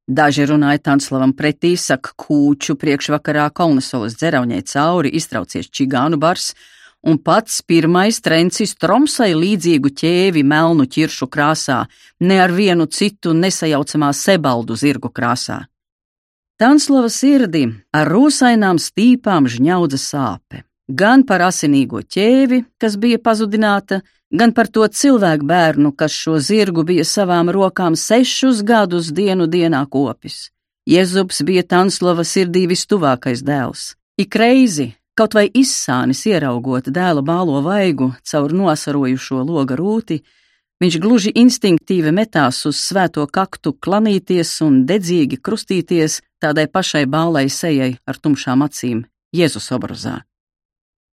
Daži 0.09 0.47
runāja 0.49 0.81
Tanslavam 0.89 1.35
pretī, 1.37 1.75
saka 1.77 2.15
kūču 2.17 2.79
priekšvakarā 2.81 3.51
Kolnesolas 3.53 4.17
dzerauņai 4.17 4.63
cauri 4.71 5.13
iztraucies 5.19 5.69
čigānu 5.69 6.17
bars, 6.17 6.55
un 7.05 7.19
pats 7.21 7.61
pirmais 7.61 8.17
trencis 8.25 8.73
tromsai 8.81 9.35
līdzīgu 9.37 9.93
ķēvi 10.01 10.45
melnu 10.49 10.89
ķiršu 10.89 11.29
krāsā, 11.29 11.83
ne 12.25 12.39
ar 12.41 12.55
vienu 12.57 12.89
citu 12.89 13.35
nesajaucamā 13.37 14.15
sebaldu 14.17 14.79
zirgu 14.81 15.13
krāsā. 15.13 15.67
Tanslava 16.59 17.13
sirdī 17.13 17.69
ar 17.93 18.09
rūsainām 18.09 18.81
stīpām 18.81 19.45
žņaudza 19.47 20.01
sāpe 20.01 20.65
gan 20.89 21.25
par 21.29 21.45
asinīgo 21.45 22.01
ķēvi, 22.03 22.63
kas 22.81 22.97
bija 22.97 23.21
pazudināta, 23.21 24.01
gan 24.31 24.53
par 24.53 24.69
to 24.69 24.87
cilvēku 24.89 25.47
bērnu, 25.47 25.93
kas 25.97 26.13
šo 26.13 26.39
zirgu 26.39 26.85
bija 26.85 27.05
savām 27.05 27.51
rokām 27.51 27.97
sešus 27.97 28.63
gadus 28.63 29.13
dienu 29.13 29.47
dienā 29.47 29.85
kopis. 29.91 30.51
Jēzus 30.89 31.43
bija 31.45 31.65
Tanslava 31.69 32.25
sirdī 32.25 32.65
vistuvākais 32.69 33.43
dēls. 33.45 33.93
Ik 34.17 34.35
reizi, 34.41 34.95
kaut 35.19 35.35
vai 35.37 35.49
izsānis 35.53 36.25
ieraugot 36.31 36.89
dēla 36.89 37.23
bālo 37.25 37.61
vaigu 37.65 38.13
caur 38.25 38.55
nosarojušo 38.57 39.43
loga 39.45 39.77
rūti, 39.77 40.23
viņš 40.81 40.97
gluži 41.03 41.35
instinktīvi 41.43 42.13
metās 42.15 42.63
uz 42.71 42.81
svēto 42.81 43.27
kaktu 43.27 43.75
klanīties 43.85 44.55
un 44.65 44.85
dedzīgi 44.89 45.41
krustīties 45.45 46.23
tādai 46.41 46.69
pašai 46.73 47.05
bālai 47.05 47.49
sejai 47.53 47.97
ar 48.07 48.17
tumšām 48.17 48.65
acīm, 48.65 49.05
Jēzus 49.35 49.69
obrazā. 49.77 50.23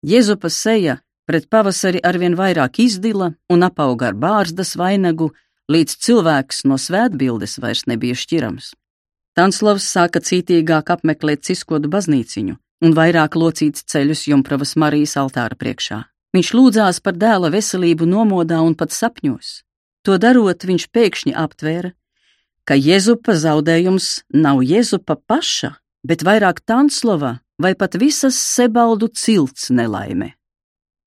Jēzupa 0.02 0.50
seja 0.50 0.98
pret 1.30 1.46
pavasari 1.46 2.00
arvien 2.02 2.34
vairāk 2.34 2.80
izdila 2.82 3.28
un 3.54 3.62
apauga 3.62 4.08
ar 4.10 4.16
bārzdas 4.18 4.72
vainagu, 4.74 5.28
līdz 5.70 5.92
cilvēks 6.02 6.64
no 6.66 6.74
svētbildes 6.74 7.60
vairs 7.62 7.84
nebija 7.86 8.16
šķirams. 8.18 8.72
Tanslavs 9.38 9.86
sāka 9.86 10.18
cītīgāk 10.18 10.90
apmeklēt 10.90 11.44
ciskodu 11.46 11.86
baznīciņu 11.92 12.56
un 12.82 12.96
vairāk 12.96 13.36
locīts 13.38 13.86
ceļus 13.92 14.24
Jumpravas 14.32 14.74
Marijas 14.74 15.14
altāra 15.22 15.54
priekšā. 15.54 16.00
Viņš 16.34 16.50
lūdzās 16.56 16.98
par 17.04 17.14
dēla 17.14 17.52
veselību 17.54 18.10
nomodā 18.10 18.58
un 18.66 18.74
pat 18.74 18.90
sapņos. 18.90 19.60
To 20.02 20.18
darot, 20.18 20.66
viņš 20.66 20.88
pēkšņi 20.90 21.36
aptvēra, 21.38 21.92
ka 22.66 22.74
Jēzupa 22.74 23.38
zaudējums 23.38 24.24
nav 24.34 24.64
Jēzupa 24.66 25.14
paša, 25.30 25.76
bet 26.02 26.26
vairāk 26.26 26.64
Tanslava 26.66 27.36
vai 27.62 27.76
pat 27.78 27.94
visas 28.02 28.34
sebaldu 28.34 29.12
cilts 29.14 29.70
nelaime. 29.70 30.32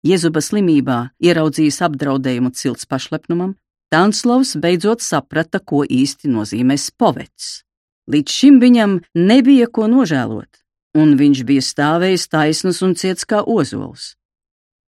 Jēzuba 0.03 0.41
slimībā 0.43 0.97
ieraudzījis 1.23 1.79
apdraudējumu 1.87 2.51
cilts 2.57 2.87
pašlepnumam, 2.89 3.55
Tanslavs 3.93 4.55
beidzot 4.57 5.03
saprata, 5.05 5.59
ko 5.59 5.83
īsti 5.85 6.31
nozīmē 6.33 6.79
spovets. 6.81 7.61
Līdz 8.09 8.35
šim 8.39 8.57
viņam 8.59 8.97
nebija 9.15 9.69
ko 9.71 9.85
nožēlot, 9.87 10.49
un 10.97 11.15
viņš 11.19 11.43
bija 11.47 11.63
stāvējis 11.63 12.27
taisnus 12.33 12.81
un 12.83 12.97
ciets 12.99 13.23
kā 13.29 13.43
ozols. 13.45 14.15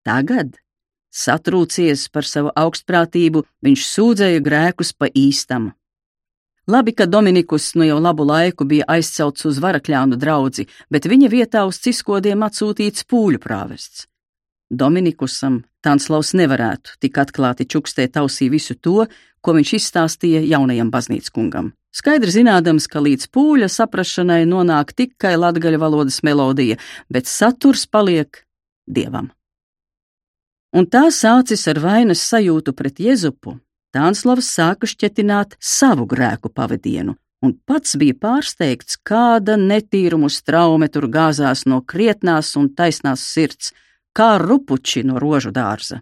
Tagad, 0.07 0.55
satrūcies 1.13 2.07
par 2.09 2.25
savu 2.25 2.55
augstprātību, 2.55 3.43
viņš 3.61 3.85
sūdzēja 3.91 4.41
grēkus 4.43 4.95
pa 4.97 5.11
īstam 5.11 5.73
Labi, 6.67 6.93
ka 6.95 7.05
Dominikus 7.05 7.73
nu 7.75 7.83
jau 7.83 7.99
labu 7.99 8.23
laiku 8.23 8.63
bija 8.63 8.85
aizcelts 8.87 9.43
uz 9.45 9.57
varakļānu 9.59 10.15
draugu, 10.15 10.63
bet 10.87 11.03
viņa 11.11 11.27
vietā 11.27 11.65
uz 11.67 11.81
ciskodiem 11.83 12.45
atsūtīts 12.47 13.03
pūļu 13.03 13.41
prāvests. 13.43 14.05
Dominikusam 14.73 15.61
Tanslavs 15.83 16.33
nevarētu 16.39 16.97
tik 17.03 17.19
atklāti 17.21 17.67
čukstēt 17.69 18.17
ausī 18.21 18.49
visu 18.49 18.75
to, 18.75 19.05
ko 19.43 19.55
viņš 19.57 19.73
izstāstīja 19.77 20.43
jaunajam 20.47 20.89
baznīckungam. 20.93 21.73
Skaidri 21.93 22.31
zinādams, 22.33 22.87
ka 22.89 23.03
līdz 23.03 23.27
pūļa 23.35 23.69
saprašanai 23.69 24.41
nonāk 24.49 24.95
tikai 24.97 25.35
latgaļu 25.37 25.81
valodas 25.83 26.23
melodija, 26.25 26.79
bet 27.11 27.29
saturs 27.29 27.85
paliek 27.85 28.41
dievam. 28.89 29.29
Un 30.73 30.87
tā 30.89 31.05
sācis 31.13 31.67
ar 31.69 31.77
vainas 31.83 32.23
sajūtu 32.25 32.73
pret 32.73 32.97
Jezupu, 33.03 33.59
Tānslavs 33.93 34.47
sāka 34.49 34.87
šķetināt 34.89 35.53
savu 35.61 36.07
grēku 36.09 36.49
pavadienu, 36.49 37.13
un 37.45 37.51
pats 37.67 37.93
bija 38.01 38.15
pārsteigts, 38.17 38.97
kāda 39.05 39.53
netīrumu 39.59 40.31
straume 40.33 40.89
tur 40.89 41.05
gāzās 41.13 41.67
no 41.69 41.77
krietnās 41.85 42.55
un 42.57 42.71
taisnās 42.73 43.21
sirds, 43.35 43.69
kā 44.17 44.37
rupuči 44.41 45.03
no 45.03 45.19
rožu 45.21 45.51
dārza. 45.51 46.01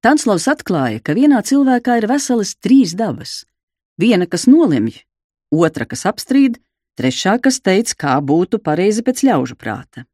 Tanslavs 0.00 0.48
atklāja, 0.48 1.00
ka 1.04 1.12
vienā 1.12 1.42
cilvēkā 1.44 1.98
ir 2.00 2.08
veselas 2.08 2.54
trīs 2.56 2.96
dabas- 2.96 3.44
viena, 4.02 4.26
kas 4.26 4.46
nolemj, 4.46 5.04
otra, 5.52 5.84
kas 5.84 6.06
apstrīd, 6.08 6.56
trešā, 6.96 7.40
kas 7.42 7.60
teica, 7.60 7.94
kā 7.94 8.14
būtu 8.20 8.58
pareizi 8.58 9.02
pēc 9.02 9.24
ļaužu 9.28 9.56
prāta. 9.56 10.06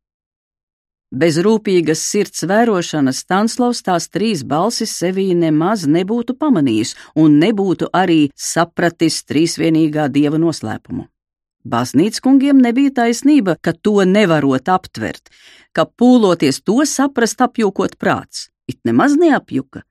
Bez 1.14 1.38
rūpīgas 1.38 2.02
sirds 2.02 2.42
vērošanas 2.50 3.22
Stanslavs 3.22 3.82
tās 3.86 4.08
trīs 4.10 4.42
balsis 4.42 4.90
sevī 4.90 5.36
nemaz 5.38 5.86
nebūtu 5.86 6.34
pamanījis 6.34 6.96
un 7.14 7.38
nebūtu 7.38 7.92
arī 7.94 8.30
sapratis 8.34 9.22
trīsvienīgā 9.22 10.08
dieva 10.10 10.36
noslēpumu. 10.42 11.06
Baznīcas 11.66 12.22
kungiem 12.22 12.60
nebija 12.62 12.92
taisnība, 13.00 13.56
ka 13.60 13.72
to 13.72 14.04
nevarot 14.06 14.68
aptvert, 14.70 15.32
ka 15.74 15.86
pūloties 15.86 16.60
to 16.62 16.84
saprast 16.86 17.42
apjūkot 17.42 17.96
prāts, 17.98 18.48
it 18.70 18.78
nemaz 18.86 19.16
neapjuka. 19.18 19.82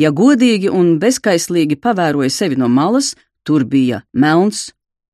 Ja 0.00 0.10
godīgi 0.10 0.70
un 0.72 0.96
bezkaislīgi 1.02 1.76
pavēroja 1.84 2.32
sevi 2.32 2.56
no 2.56 2.68
malas, 2.72 3.12
tur 3.44 3.64
bija 3.64 4.02
melns 4.12 4.70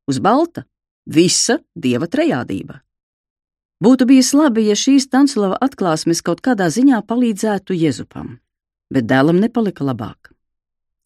uz 0.09 0.21
balta, 0.23 0.65
visa 1.07 1.59
dieva 1.75 2.07
trejādība. 2.07 2.81
Būtu 3.85 4.07
bijis 4.09 4.31
labi, 4.39 4.69
ja 4.71 4.77
šīs 4.79 5.11
Tanslava 5.11 5.59
atklāsmes 5.61 6.23
kaut 6.25 6.41
kādā 6.45 6.71
ziņā 6.73 7.03
palīdzētu 7.09 7.75
Jezupam, 7.77 8.39
bet 8.89 9.11
dēlam 9.11 9.43
nepalika 9.43 9.85
labāk. 9.85 10.31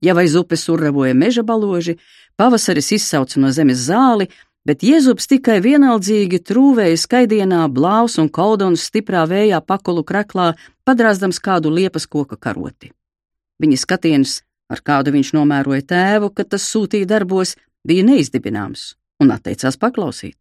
Jau 0.04 0.14
aiz 0.20 0.36
upes 0.38 0.68
urravoja 0.70 1.14
meža 1.16 1.42
baloži, 1.42 1.96
pavasaris 2.38 2.92
izsauca 2.94 3.40
no 3.42 3.50
zemes 3.50 3.80
zāli, 3.88 4.28
bet 4.68 4.84
Jēzus 4.84 5.30
tikai 5.30 5.62
vienaldzīgi 5.64 6.42
trūvēja 6.44 6.98
skaidienā, 7.00 7.62
blāvs 7.72 8.18
un 8.20 8.28
kaudons 8.28 8.84
stiprā 8.90 9.24
vējā 9.30 9.62
pakulu 9.64 10.04
kreklā, 10.04 10.52
padrāzdams 10.84 11.40
kādu 11.40 11.72
liepas 11.72 12.04
koka 12.06 12.36
karoti. 12.36 12.92
Viņa 13.62 13.80
skatiens, 13.80 14.42
ar 14.68 14.84
kādu 14.84 15.14
viņš 15.16 15.32
nomēroja 15.38 15.86
tēvu, 15.88 16.30
kad 16.36 16.52
tas 16.52 16.68
sūtīja 16.68 17.08
darbos, 17.08 17.56
bija 17.88 18.04
neizdibināms 18.04 18.92
un 19.24 19.32
atteicās 19.34 19.80
paklausīt. 19.80 20.36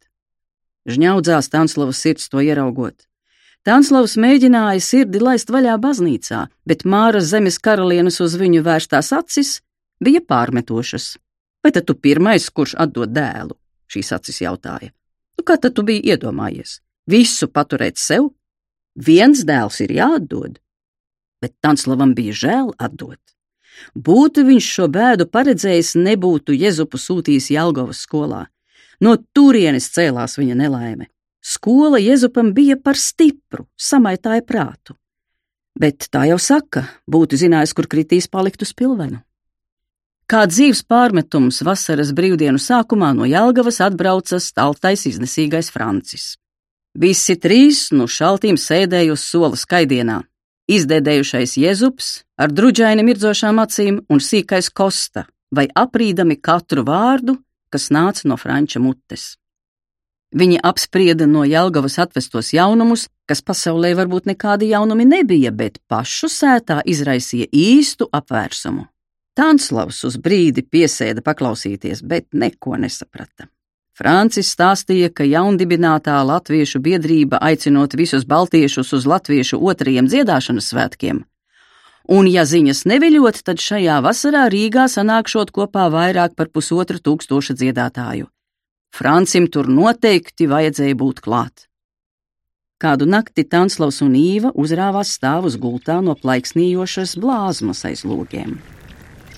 Žņaudzās 0.88 1.50
Tanslavas 1.52 2.00
sirds 2.04 2.28
to 2.32 2.44
ieraugot. 2.44 3.08
Tanslavs 3.66 4.14
mēģināja 4.20 4.80
sirdi 4.84 5.20
laist 5.20 5.50
vaļā 5.52 5.74
baznīcā, 5.82 6.44
bet 6.68 6.84
Māras 6.88 7.32
zemes 7.32 7.58
karalienes 7.58 8.20
uz 8.24 8.36
viņu 8.40 8.62
vērstās 8.64 9.10
acis 9.16 9.58
bija 10.04 10.22
pārmetošas. 10.24 11.16
Vai 11.64 11.74
tad 11.74 11.88
tu 11.88 11.96
pirmais, 11.98 12.46
kurš 12.54 12.76
atdod 12.78 13.12
dēlu? 13.12 13.57
Šīs 13.88 14.12
acis 14.16 14.42
jautāja. 14.44 14.92
Nu, 15.38 15.44
kā 15.46 15.56
tad 15.60 15.76
tu 15.76 15.84
biji 15.86 16.12
iedomājies? 16.12 16.80
Visu 17.08 17.48
paturēt 17.48 17.96
sev? 18.00 18.32
Viens 18.98 19.44
dēls 19.46 19.78
ir 19.84 19.94
jāatdod, 19.94 20.58
bet 21.40 21.54
Tanslavam 21.62 22.14
bija 22.18 22.34
žēl 22.34 22.72
atdot. 22.82 23.20
Būtu 23.94 24.42
viņš 24.48 24.70
šo 24.74 24.88
bēdu 24.90 25.28
paredzējis, 25.30 25.94
nebūtu 26.02 26.56
Jezupu 26.56 26.98
sūtījis 26.98 27.52
Jelgavas 27.54 28.02
skolā. 28.02 28.48
No 29.00 29.14
turienes 29.32 29.86
cēlās 29.94 30.34
viņa 30.40 30.56
nelaime. 30.58 31.06
Skola 31.38 32.00
Jēzupam 32.02 32.50
bija 32.52 32.76
par 32.82 32.98
stipru, 32.98 33.68
samaitāja 33.78 34.42
prātu. 34.42 34.96
Bet 35.78 36.08
tā 36.10 36.24
jau 36.26 36.40
saka, 36.42 36.82
būtu 37.06 37.38
zinājis, 37.38 37.72
kur 37.72 37.86
kritīs 37.86 38.26
palikt 38.26 38.66
uz 38.66 38.74
pilvenu. 38.74 39.22
Kā 40.28 40.42
dzīves 40.44 40.82
pārmetums 40.84 41.62
vasaras 41.64 42.10
brīvdienu 42.12 42.60
sākumā 42.60 43.14
no 43.16 43.24
Jelgavas 43.24 43.78
atbrauca 43.80 44.36
staltais 44.44 45.06
iznesīgais 45.08 45.70
Francis. 45.72 46.34
Visi 46.92 47.38
trīs 47.40 47.86
no 47.96 48.04
šaltīm 48.04 48.58
sēdēja 48.60 49.14
uz 49.14 49.24
sola 49.24 49.56
skaidienā. 49.56 50.18
Izdēdējušais 50.68 51.54
Jēzups 51.62 52.10
ar 52.44 52.52
druģaini 52.52 53.06
mirdzošām 53.08 53.62
acīm 53.62 54.02
un 54.12 54.20
sīkais 54.20 54.68
Kosta, 54.68 55.24
vai 55.48 55.64
aprīdami 55.72 56.36
katru 56.36 56.84
vārdu, 56.84 57.38
kas 57.72 57.88
nāca 57.88 58.28
no 58.28 58.36
franča 58.36 58.84
mutes. 58.84 59.38
Viņi 60.36 60.60
apsprieda 60.60 61.24
no 61.24 61.46
Jelgavas 61.48 61.96
atvestos 62.04 62.52
jaunumus, 62.52 63.06
kas 63.24 63.40
pasaulē 63.40 63.94
varbūt 63.96 64.28
nekādi 64.28 64.74
jaunumi 64.74 65.08
nebija, 65.08 65.56
bet 65.56 65.80
pašu 65.88 66.28
sētā 66.28 66.82
izraisīja 66.84 67.48
īstu 67.48 68.12
apvērsumu. 68.12 68.90
Tanslavs 69.38 70.02
uz 70.08 70.16
brīdi 70.18 70.64
piesēda 70.66 71.22
paklausīties, 71.22 72.02
bet 72.02 72.26
neko 72.34 72.74
nesaprata. 72.82 73.46
Francis 73.98 74.50
stāstīja, 74.54 75.10
ka 75.14 75.26
jaundibinātā 75.26 76.16
latviešu 76.26 76.78
biedrība 76.82 77.38
aicinot 77.42 77.94
visus 77.98 78.26
baltiešus 78.26 78.92
uz 78.98 79.06
latviešu 79.10 79.58
otrajiem 79.58 80.06
dziedāšanas 80.10 80.70
svētkiem, 80.72 81.20
un 82.18 82.30
ja 82.30 82.44
ziņas 82.46 82.84
neviļot, 82.90 83.42
tad 83.46 83.62
šajā 83.62 83.98
vasarā 84.06 84.46
Rīgā 84.54 84.86
sanākšot 84.90 85.52
kopā 85.54 85.88
vairāk 85.94 86.34
par 86.38 86.50
pusotru 86.54 86.98
tūkstošu 87.02 87.58
dziedātāju. 87.58 88.26
Francim 88.94 89.46
tur 89.52 89.68
noteikti 89.70 90.48
vajadzēja 90.50 90.98
būt 90.98 91.22
klāt. 91.22 91.68
Kādu 92.78 93.06
nakti 93.10 93.42
Tanslavs 93.42 94.00
un 94.06 94.14
Īva 94.14 94.54
uzrāvās 94.54 95.14
stāvus 95.18 95.58
gultā 95.58 95.98
no 96.02 96.14
plaiksnījošas 96.18 97.16
blāzmas 97.18 97.84
aiz 97.90 98.06
logiem. 98.06 98.60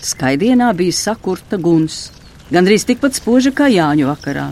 Skaidienā 0.00 0.70
bija 0.76 0.96
sakurta 0.96 1.58
guns, 1.60 2.08
gandrīz 2.48 2.86
tikpat 2.88 3.18
spoža 3.18 3.52
kā 3.52 3.68
Jāņu 3.68 4.08
vakarā. 4.08 4.46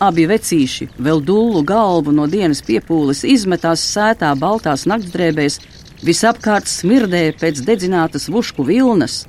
Abi 0.00 0.24
vecīši, 0.28 0.88
vēl 1.00 1.20
dullu 1.24 1.62
galvu 1.64 2.12
no 2.16 2.26
dienas 2.28 2.62
piepūles, 2.64 3.22
izmetās 3.28 3.84
sētā 3.84 4.32
baltās 4.40 4.86
naktsdrēbēs, 4.88 5.60
visapkārt 6.04 6.68
smirdēja 6.68 7.36
pēc 7.40 7.62
dedzinātas 7.68 8.28
vušku 8.32 8.64
vilnas. 8.68 9.24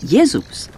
Jēzus 0.00 0.68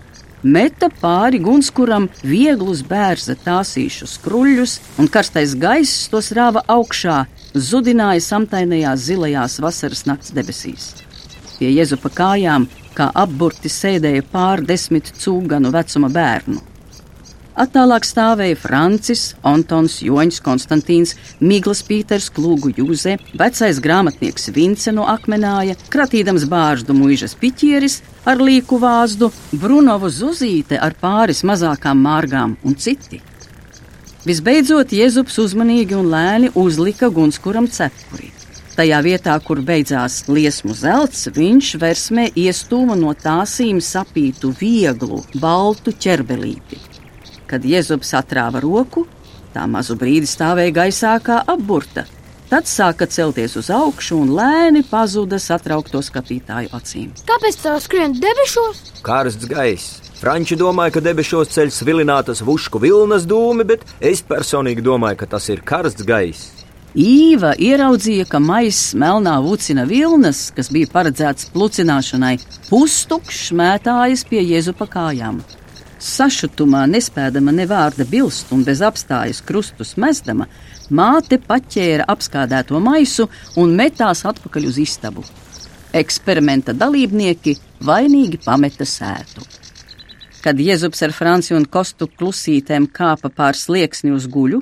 meta 0.43 0.89
pāri 0.91 1.39
gunskuram 1.43 2.09
vieglus 2.27 2.83
bērza 2.83 3.37
tāsīšus 3.39 4.19
kruļus, 4.25 4.79
un 4.99 5.11
karstais 5.11 5.55
gaiss 5.55 6.09
tos 6.11 6.33
rāva 6.35 6.65
augšā, 6.67 7.25
zudināja 7.55 8.23
samtainajās 8.27 9.07
zilajās 9.07 9.59
vasaras 9.63 10.07
nakts 10.11 10.35
debesīs. 10.35 10.93
Pie 11.59 11.71
Jēzupa 11.71 12.11
kājām, 12.11 12.67
kā 12.97 13.09
apburti, 13.15 13.73
sēdēja 13.73 14.27
pārdesmit 14.33 15.15
cūganu 15.23 15.73
vecuma 15.75 16.13
bērnu. 16.13 16.61
Attālāk 17.53 18.07
stāvēja 18.09 18.57
Francis, 18.57 19.23
Antons, 19.45 19.99
Joņš, 20.01 20.39
Konstantīns, 20.41 21.13
Migls, 21.45 21.83
Pīters, 21.85 22.31
Klūgu 22.33 22.73
Jūze, 22.79 23.19
vecais 23.37 23.81
grāmatnieks 23.85 24.49
Vince 24.57 24.95
no 24.97 25.05
Akmenāja, 25.13 25.77
kratīdams 25.93 26.47
bāždu 26.49 26.97
muižas 26.97 27.37
piķieris 27.37 27.99
ar 28.25 28.41
līku 28.41 28.81
vāzdu, 28.81 29.29
Brunovu 29.53 30.09
zuzīte 30.09 30.81
ar 30.81 30.97
pāris 30.97 31.45
mazākām 31.45 32.01
mārgām 32.01 32.57
un 32.65 32.79
citi. 32.81 33.21
Visbeidzot, 34.25 34.95
Jēzus 34.97 35.37
uzmanīgi 35.45 35.99
un 35.99 36.09
lēni 36.09 36.55
uzlika 36.57 37.13
gunskuram 37.13 37.69
cepuri. 37.69 38.33
Tajā 38.73 39.03
vietā, 39.05 39.35
kur 39.45 39.61
beidzās 39.61 40.23
liesmu 40.33 40.73
zelts, 40.73 41.27
viņš 41.37 41.75
versmē 41.83 42.31
iestūma 42.41 42.95
no 42.97 43.13
tāsīm 43.13 43.83
sapītu 43.85 44.55
vieglu, 44.57 45.21
baltu 45.43 45.93
ķerbelīti. 45.93 46.79
Kad 47.51 47.67
Jēzus 47.69 48.15
atrāva 48.17 48.63
roku, 48.65 49.05
tā 49.53 49.67
mazu 49.69 49.99
brīdi 50.01 50.31
stāvēja 50.31 50.73
gaisā 50.79 51.19
kā 51.21 51.43
apburta. 51.53 52.07
Tad 52.49 52.69
sāka 52.69 53.05
celties 53.09 53.59
uz 53.61 53.69
augšu 53.73 54.17
un 54.25 54.33
lēni 54.37 54.83
pazuda 54.89 55.37
satraukto 55.41 56.01
skatītāju 56.05 56.73
acīm. 56.77 57.13
Kāpēc 57.29 57.61
tā 57.61 57.77
skrien 57.81 58.17
debešos? 58.17 58.83
Karsts 59.05 59.49
gaiss. 59.53 60.01
Franči 60.23 60.57
domāja, 60.57 60.97
ka 60.97 61.05
debesīs 61.05 61.53
ceļ 61.53 61.73
svilinātas 61.77 62.41
vušku 62.47 62.81
vilnas 62.81 63.29
dūmi, 63.29 63.69
bet 63.69 63.85
es 64.01 64.25
personīgi 64.25 64.85
domāju, 64.85 65.21
ka 65.21 65.33
tas 65.37 65.53
ir 65.53 65.65
karsts 65.67 66.09
gaiss. 66.09 66.62
Īva 66.93 67.55
ieraudzīja, 67.57 68.27
ka 68.29 68.37
maiss 68.37 68.93
melnā 68.93 69.39
vucina 69.41 69.87
vilnas, 69.89 70.51
kas 70.53 70.69
bija 70.69 70.91
paredzēts 70.93 71.47
plucināšanai, 71.55 72.35
pustukšs 72.69 73.55
mētājas 73.57 74.27
pie 74.29 74.43
Jēzupa 74.45 74.85
kājām. 74.93 75.39
Sašutumā, 75.97 76.83
nespēdama 76.93 77.55
ne 77.57 77.65
vārda 77.71 78.05
bilst 78.05 78.53
un 78.53 78.65
bez 78.67 78.83
apstājas 78.85 79.41
krustus 79.41 79.95
mezdama, 79.97 80.51
māte 80.91 81.39
paķēra 81.41 82.05
apskādēto 82.13 82.77
maisu 82.83 83.31
un 83.57 83.73
metās 83.79 84.27
atpakaļ 84.29 84.69
uz 84.69 84.83
istabu. 84.83 85.25
Eksperimenta 85.97 86.77
dalībnieki 86.77 87.57
vainīgi 87.89 88.43
pameta 88.45 88.85
sētu. 88.85 89.47
Kad 90.45 90.61
Jēzus 90.61 91.07
ar 91.07 91.17
Franciju 91.17 91.57
un 91.57 91.65
Kostu 91.65 92.11
klusītēm 92.11 92.91
kāpa 92.93 93.33
pār 93.33 93.57
slieksni 93.57 94.13
uz 94.13 94.29
guļu, 94.29 94.61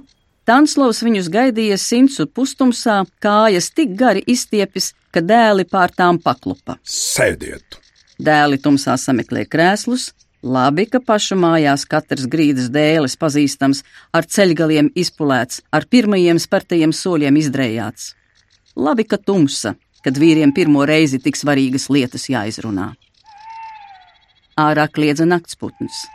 Tanslovs 0.50 1.04
viņus 1.06 1.28
gaidīja 1.30 1.76
simts 1.78 2.16
pustumsā, 2.34 3.04
kājas 3.22 3.68
tik 3.70 3.92
gari 3.94 4.24
izstiepis, 4.26 4.88
ka 5.14 5.22
dēli 5.22 5.62
pār 5.62 5.94
tām 5.94 6.18
paklupa. 6.18 6.74
Sēdiet! 6.82 7.78
Dēli 8.18 8.58
tumsā 8.58 8.96
sameklē 8.98 9.44
krēslus, 9.46 10.08
Labi, 10.42 10.86
ka 10.88 11.02
pašu 11.04 11.36
mājās 11.36 11.84
katrs 11.84 12.26
grīdas 12.32 12.70
dēlis 12.72 13.14
pazīstams, 13.20 13.84
ar 14.16 14.24
ceļgaliem 14.24 14.90
izpulēts, 14.96 15.60
ar 15.70 15.84
pirmajiem 15.84 16.40
spērtajiem 16.40 16.94
soļiem 16.96 17.38
izdrējāts. 17.44 18.14
Labi, 18.74 19.04
ka 19.04 19.20
tumsa, 19.20 19.76
kad 20.02 20.16
vīriem 20.18 20.54
pirmo 20.56 20.86
reizi 20.88 21.20
tik 21.22 21.36
svarīgas 21.36 21.90
lietas 21.92 22.26
jāizrunā. 22.32 22.94
Ārā 24.58 24.88
kliedza 24.90 25.28
naktsputns. 25.28 26.08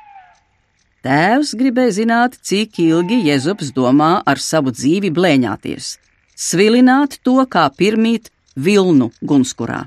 Tēvs 1.06 1.52
gribēja 1.54 1.92
zināt, 2.00 2.36
cik 2.42 2.80
ilgi 2.82 3.20
Jēzus 3.28 3.70
domā 3.76 4.24
ar 4.26 4.40
savu 4.42 4.72
dzīvi 4.74 5.12
blēņāties, 5.14 5.90
svilināt 6.34 7.20
to 7.22 7.36
kā 7.46 7.68
pirmīt 7.78 8.32
vilnu 8.58 9.12
gunskurā. 9.22 9.84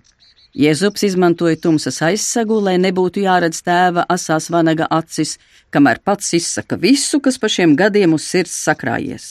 Jēzus 0.55 1.03
izmantoja 1.09 1.59
tumsas 1.65 1.99
aizsegu, 2.07 2.61
lai 2.63 2.77
nebūtu 2.79 3.25
jāredz 3.25 3.65
tēva 3.67 4.07
asās 4.15 4.47
vanaga 4.55 4.87
acis, 4.95 5.37
kamēr 5.75 5.99
pats 6.07 6.31
izsaka 6.39 6.79
visu, 6.79 7.19
kas 7.19 7.39
pa 7.43 7.51
šiem 7.51 7.75
gadiem 7.75 8.15
uz 8.15 8.23
sirds 8.31 8.55
sakrājies. 8.69 9.27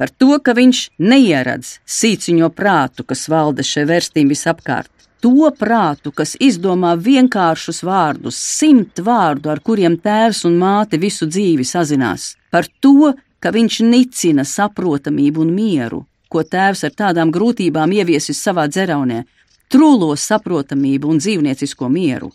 Par 0.00 0.08
to, 0.08 0.38
ka 0.40 0.56
viņš 0.56 0.86
neieredz 1.04 1.76
sīciņo 1.84 2.48
prātu, 2.56 3.04
kas 3.04 3.28
valda 3.28 3.60
šai 3.64 3.84
vērstīm 3.92 4.32
visapkārt, 4.32 4.91
to 5.22 5.50
prātu, 5.58 6.10
kas 6.10 6.34
izdomā 6.42 6.92
vienkāršus 6.98 7.82
vārdus, 7.86 8.36
simt 8.36 8.98
vārdu, 9.06 9.52
ar 9.52 9.62
kuriem 9.62 9.96
tēvs 10.02 10.44
un 10.48 10.58
māte 10.58 10.98
visu 10.98 11.28
dzīvi 11.30 11.66
sazinās, 11.66 12.32
par 12.50 12.66
to, 12.82 13.12
ka 13.42 13.52
viņš 13.54 13.80
nicina 13.86 14.44
saprotamību 14.46 15.44
un 15.44 15.54
mieru, 15.54 16.02
ko 16.28 16.42
tēvs 16.42 16.84
ar 16.88 16.96
tādām 17.02 17.32
grūtībām 17.34 17.94
ieviesis 17.94 18.42
savā 18.42 18.66
dzeraunē- 18.68 19.22
trūlo 19.72 20.12
saprotamību 20.16 21.14
un 21.14 21.18
dzīvniecisko 21.22 21.88
mieru. 21.88 22.32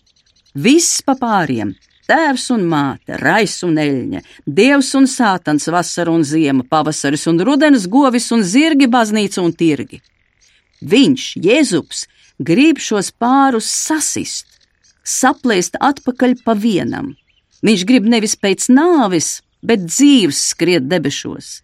Viss 0.56 1.02
pa 1.02 1.16
pāriem- 1.16 1.76
tēvs 2.10 2.52
un 2.56 2.62
māte, 2.72 3.20
rais 3.20 3.64
un 3.64 3.76
eļņa, 3.76 4.22
dievs 4.48 4.96
un 4.96 5.04
sātans, 5.04 5.68
vasara 5.68 6.12
un 6.12 6.24
ziema, 6.24 6.64
pavasaris 6.64 7.28
un 7.28 7.38
rudens, 7.40 7.88
govis 7.88 8.32
un 8.32 8.42
zirgi, 8.42 8.88
baznīca 8.88 9.44
un 9.44 9.52
tirgi. 9.54 10.02
Viņš, 10.84 11.24
Jēzus, 11.42 12.06
grib 12.40 12.80
šos 12.82 13.12
pārus 13.12 13.70
sasist, 13.70 14.48
saplēst 15.04 15.78
atpakaļ 15.82 16.38
pa 16.46 16.56
vienam. 16.58 17.16
Viņš 17.66 17.86
grib 17.90 18.06
nevis 18.06 18.38
pēc 18.38 18.70
nāves, 18.70 19.42
bet 19.66 19.88
dzīves 19.88 20.42
skriet 20.54 20.88
debesīs. 20.90 21.62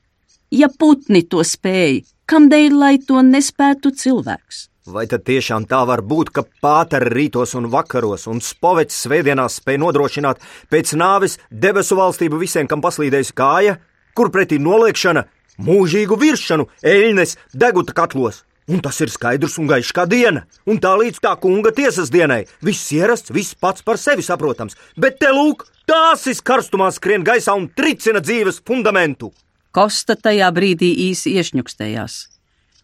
Ja 0.54 0.70
putni 0.70 1.24
to 1.26 1.44
spēja, 1.46 2.04
kamdēļ 2.30 2.78
lai 2.78 2.96
to 3.02 3.22
nespētu 3.26 3.94
cilvēks? 3.98 4.68
Vai 4.84 5.06
tad 5.08 5.24
tiešām 5.24 5.64
tā 5.70 5.80
var 5.88 6.02
būt, 6.04 6.34
ka 6.36 6.44
pāteri 6.44 7.08
rītos 7.14 7.54
un 7.56 7.70
vakaros 7.72 8.26
un 8.28 8.42
spovets 8.44 8.98
svētdienās 9.06 9.62
spēj 9.62 9.80
nodrošināt 9.80 10.42
pēc 10.74 10.92
nāves 11.00 11.38
debesu 11.50 11.96
valstību 11.96 12.42
visiem, 12.42 12.68
kam 12.68 12.84
paslīdējusi 12.84 13.36
kāja, 13.38 13.78
kur 14.18 14.28
pretī 14.34 14.60
noliekšana, 14.60 15.24
mūžīgu 15.64 16.18
virsšanu, 16.20 16.68
eļnes, 16.84 17.38
deguta 17.56 17.96
katlos? 17.96 18.44
Un 18.72 18.80
tas 18.80 18.96
ir 19.04 19.12
skaidrs 19.12 19.58
un 19.60 19.68
gaišs 19.68 19.92
kā 19.96 20.06
diena, 20.08 20.46
un 20.64 20.80
tā 20.80 20.94
līdz 20.96 21.20
tā 21.24 21.34
kunga 21.40 21.74
tiesas 21.76 22.12
dienai. 22.14 22.46
Viss 22.64 22.92
ierasts, 22.96 23.34
viss 23.36 23.58
pats 23.60 23.84
par 23.84 24.00
sevi 24.00 24.24
saprotams, 24.24 24.78
bet 24.96 25.20
te 25.20 25.32
lūk, 25.36 25.66
tās 25.90 26.24
ir 26.32 26.40
karstumā 26.40 26.88
skrien 26.96 27.26
gaisā 27.28 27.56
un 27.60 27.68
tricina 27.68 28.24
dzīves 28.24 28.62
fundamentu. 28.64 29.34
Kosta 29.76 30.16
tajā 30.16 30.48
brīdī 30.56 30.94
īsi 31.10 31.36
iešņukstējās. 31.42 32.20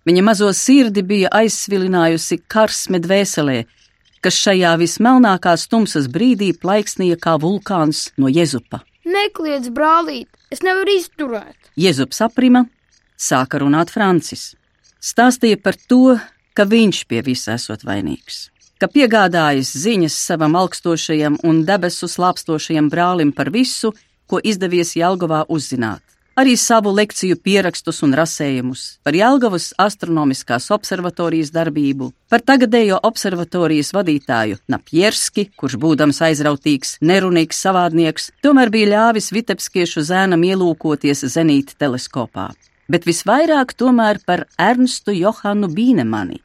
Viņa 0.10 0.24
mazo 0.26 0.50
sirdi 0.56 1.04
bija 1.06 1.32
aizsvilinājusi 1.40 2.42
karsme 2.50 3.00
dvēselē, 3.00 3.60
kas 4.26 4.36
šajā 4.44 4.76
vismelnākās 4.82 5.68
tumsas 5.72 6.10
brīdī 6.12 6.52
plaiksnīja 6.60 7.20
kā 7.22 7.38
vulkāns 7.40 8.10
no 8.18 8.28
Jezupa. 8.28 8.82
Nekliedz, 9.08 9.72
brālīt, 9.72 10.28
es 10.52 10.64
nevaru 10.66 10.98
izturēt. 11.00 11.72
Jezups 11.80 12.20
aprima, 12.26 12.66
sāka 13.16 13.62
runāt 13.64 13.94
Francis. 13.94 14.56
Stāstīja 15.00 15.60
par 15.64 15.78
to, 15.90 16.18
ka 16.54 16.66
viņš 16.68 17.06
pie 17.08 17.24
visa 17.24 17.56
esot 17.56 17.86
vainīgs, 17.88 18.50
ka 18.80 18.92
piegādājis 18.92 19.72
ziņas 19.86 20.20
savam 20.28 20.58
augstošajam 20.60 21.40
un 21.48 21.64
debesu 21.68 22.12
slāpstošajam 22.12 22.92
brālim 22.92 23.32
par 23.36 23.52
visu, 23.56 23.94
ko 24.28 24.42
izdevies 24.44 24.98
Jelgavā 25.00 25.46
uzzināt 25.48 26.04
arī 26.40 26.56
savu 26.58 26.92
lekciju 26.96 27.36
pierakstus 27.44 28.00
un 28.06 28.14
rasējumus, 28.16 28.84
par 29.04 29.16
Jelgavas 29.18 29.74
astronomiskās 29.82 30.70
observatorijas 30.72 31.52
darbību, 31.56 32.12
par 32.32 32.44
tagadējo 32.48 33.00
observatorijas 33.10 33.92
vadītāju 33.98 34.62
Napjerski, 34.72 35.50
kurš 35.60 35.76
būdams 35.84 36.22
aizrautīgs, 36.30 36.96
nerunīgs 37.04 37.60
savādnieks, 37.66 38.32
tomēr 38.46 38.72
bija 38.72 38.94
ļāvis 38.94 39.32
Vitebskiešu 39.36 40.06
zēnam 40.12 40.46
ielūkoties 40.48 41.26
zenīta 41.36 41.76
teleskopā. 41.84 42.52
Bet 42.90 43.06
visvairāk 43.06 43.76
tomēr 43.78 44.18
par 44.26 44.48
Ernstu 44.58 45.14
Johanu 45.14 45.70
Bīnemani, 45.70 46.40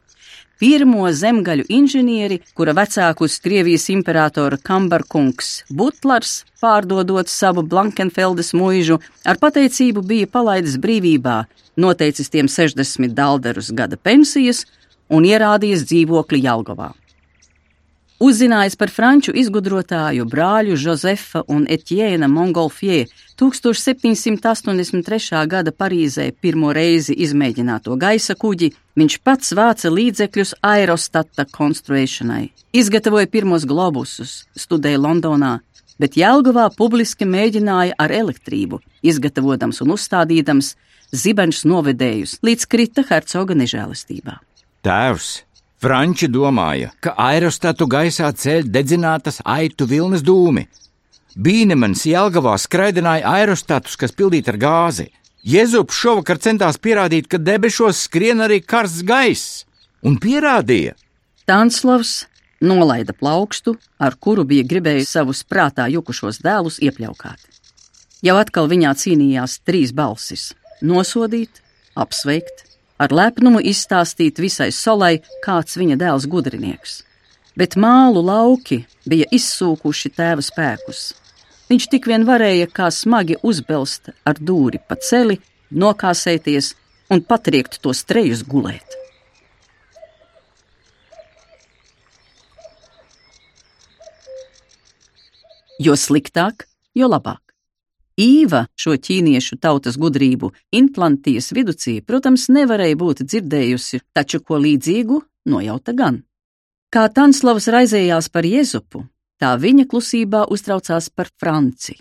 pirmo 0.61 1.09
zemgaļu 1.09 1.65
inženieri, 1.73 2.41
kura 2.57 2.75
vecākus 2.77 3.39
Krievijas 3.45 3.89
imperatora 3.95 4.59
Kambarkungs 4.61 5.65
Butlers, 5.71 6.43
pārdodot 6.61 7.33
savu 7.33 7.65
Blankenfeldes 7.65 8.53
mūžu, 8.57 9.01
ar 9.25 9.41
pateicību 9.41 10.05
bija 10.05 10.29
palaidis 10.29 10.77
brīvībā, 10.81 11.39
noteicis 11.81 12.29
tiem 12.33 12.49
60 12.53 13.17
dalderus 13.17 13.73
gada 13.73 13.97
pensijas 13.97 14.67
un 15.09 15.25
ierādījis 15.25 15.89
dzīvokli 15.89 16.45
Jelgavā. 16.45 16.93
Uzzinājis 18.23 18.77
par 18.79 18.93
franču 18.95 19.33
izgudrotāju 19.35 20.23
brāļu 20.31 20.77
Josefa 20.79 21.41
un 21.51 21.65
Etiēna 21.67 22.29
Mongolfie 22.31 23.09
1783. 23.41 25.41
gada 25.51 25.73
Parīzē 25.75 26.29
pirmo 26.39 26.71
reizi 26.73 27.11
izmēģināto 27.27 27.97
gaisa 27.99 28.37
kuģi, 28.39 28.71
viņš 28.95 29.19
pats 29.27 29.51
vāca 29.59 29.91
līdzekļus 29.91 30.55
aerostata 30.63 31.43
konstruēšanai, 31.51 32.55
izgatavoja 32.71 33.27
pirmos 33.27 33.67
globusus, 33.67 34.47
studēja 34.55 35.03
Londonā, 35.03 35.59
bet 35.99 36.15
Jelgavā 36.15 36.71
publiski 36.77 37.27
mēģināja 37.27 37.99
ar 37.99 38.15
elektrību, 38.15 38.79
izgatavotams 39.03 39.83
un 39.83 39.91
uzstādīdams 39.97 40.77
zibenšus 41.11 41.67
novedējus, 41.67 42.39
līdz 42.47 42.67
krita 42.71 43.03
hercoga 43.11 43.59
nežēlistībā. 43.59 44.39
Tēvs! 44.87 45.43
Franči 45.85 46.31
domāja, 46.33 46.95
ka 47.05 47.13
aerostatu 47.21 47.85
gaisā 47.93 48.31
ceļ 48.33 48.71
dedzinātas 48.73 49.43
aitu 49.45 49.85
vilnas 49.85 50.23
dūmi. 50.25 50.63
Bīnemans 51.37 52.07
Jelgavā 52.09 52.55
skraidināja 52.63 53.29
aerostatus, 53.29 53.99
kas 54.01 54.17
pildīti 54.17 54.49
ar 54.55 54.59
gāzi. 54.63 55.11
Jēzus 55.45 55.93
šovakar 55.93 56.41
centās 56.41 56.81
pierādīt, 56.81 57.29
ka 57.29 57.37
debesīs 57.37 58.01
skrien 58.07 58.41
arī 58.41 58.63
karsts 58.65 59.05
gaiss, 59.05 59.67
un 60.01 60.17
pierādīja. 60.17 60.97
Tanslavs 61.45 62.23
nolaida 62.65 63.13
plaukstu, 63.13 63.77
ar 64.01 64.17
kuru 64.17 64.49
bija 64.49 64.65
gribējis 64.65 65.13
savus 65.19 65.45
prātā 65.45 65.91
jukušos 65.93 66.41
dēlus 66.41 66.81
iepļaukāt. 66.81 67.45
Jau 68.25 68.41
atkal 68.41 68.73
viņā 68.73 68.97
cīnījās 69.05 69.61
trīs 69.69 69.93
balsis- 69.93 70.55
nosodīt, 70.95 71.61
apsveikt 71.93 72.71
ar 72.99 73.13
lepnumu 73.13 73.61
izstāstīt 73.61 74.39
visai 74.43 74.71
solai, 74.73 75.19
kāds 75.45 75.79
viņa 75.81 75.99
dēls 76.01 76.29
gudrinieks. 76.31 77.03
Bet 77.59 77.77
mālu 77.79 78.23
lauki 78.25 78.83
bija 79.07 79.29
izsūkuši 79.35 80.11
tēva 80.17 80.43
spēkus. 80.43 81.13
Viņš 81.71 81.87
tik 81.93 82.09
vien 82.11 82.27
varēja 82.29 82.67
kā 82.71 82.91
smagi 82.93 83.39
uzbelst 83.43 84.11
ar 84.29 84.41
dūri 84.41 84.83
pa 84.89 84.99
celi, 85.01 85.39
nokāsēties 85.71 86.75
un 87.15 87.23
patriekt 87.23 87.81
tos 87.83 88.05
trejus 88.05 88.45
gulēt. 88.47 88.99
Jo 95.83 95.97
sliktāk, 95.99 96.69
jo 96.95 97.09
labāk. 97.11 97.44
Īva 98.21 98.69
šo 98.79 98.95
ķīniešu 98.95 99.57
tautas 99.59 99.97
gudrību 99.99 100.53
implantijas 100.79 101.51
viducī, 101.55 101.99
protams, 101.99 102.47
nevarēja 102.47 102.99
būt 103.01 103.25
dzirdējusi, 103.27 104.05
taču 104.15 104.39
ko 104.39 104.61
līdzīgu 104.63 105.19
nojauta 105.51 105.95
gan. 105.99 106.23
Kā 106.95 107.09
Tanslavs 107.11 107.67
raizējās 107.75 108.31
par 108.31 108.47
Jēzupu, 108.47 109.03
tā 109.43 109.57
viņa 109.59 109.89
klusībā 109.91 110.45
uztraucās 110.47 111.11
par 111.11 111.33
Franci. 111.43 111.99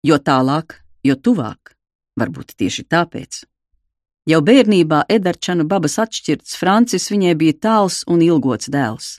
Jo 0.00 0.16
tālāk, 0.16 0.80
jo 1.04 1.18
tuvāk, 1.20 1.76
varbūt 2.16 2.56
tieši 2.56 2.88
tāpēc. 2.88 3.44
Jau 4.30 4.40
bērnībā 4.40 5.04
Edarčanu 5.12 5.66
babas 5.68 5.98
atšķirts 6.00 6.56
Francis 6.56 7.10
viņai 7.12 7.36
bija 7.36 7.60
tāls 7.68 8.00
un 8.08 8.24
ilgots 8.24 8.72
dēls. 8.72 9.18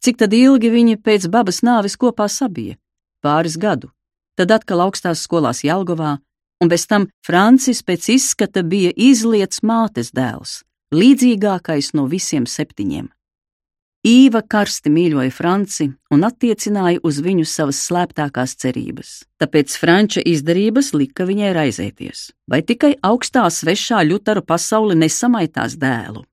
Cik 0.00 0.24
tad 0.24 0.32
ilgi 0.32 0.72
viņi 0.72 1.00
pēc 1.04 1.28
babas 1.28 1.60
nāves 1.60 2.00
kopā 2.00 2.32
sabija? 2.32 2.78
Pāris 3.20 3.60
gadu 3.60 3.92
tad 4.38 4.52
atkal 4.54 4.84
augstās 4.86 5.24
skolās 5.26 5.62
Jelgavā, 5.64 6.18
un 6.62 6.70
bez 6.70 6.86
tam 6.86 7.08
Francis 7.26 7.82
pēc 7.82 8.12
izskata 8.16 8.62
bija 8.62 8.92
izlietas 8.96 9.62
mātes 9.66 10.12
dēls, 10.14 10.62
līdzīgākais 10.94 11.92
no 11.98 12.06
visiem 12.10 12.46
septiņiem. 12.46 13.10
Īva 14.02 14.40
karsti 14.42 14.90
mīļoja 14.90 15.30
Franci 15.30 15.84
un 16.10 16.24
attiecināja 16.26 16.98
uz 17.06 17.20
viņu 17.22 17.44
savas 17.46 17.78
slēptākās 17.86 18.56
cerības, 18.58 19.12
tāpēc 19.38 19.76
Franča 19.78 20.24
izdarības 20.26 20.90
lika 20.96 21.22
viņai 21.28 21.52
raizēties, 21.54 22.24
vai 22.50 22.64
tikai 22.66 22.96
augstā 22.98 23.44
svešā 23.46 24.02
ļutaru 24.08 24.42
pasauli 24.42 24.98
nesamaitās 24.98 25.78
dēlu. 25.78 26.24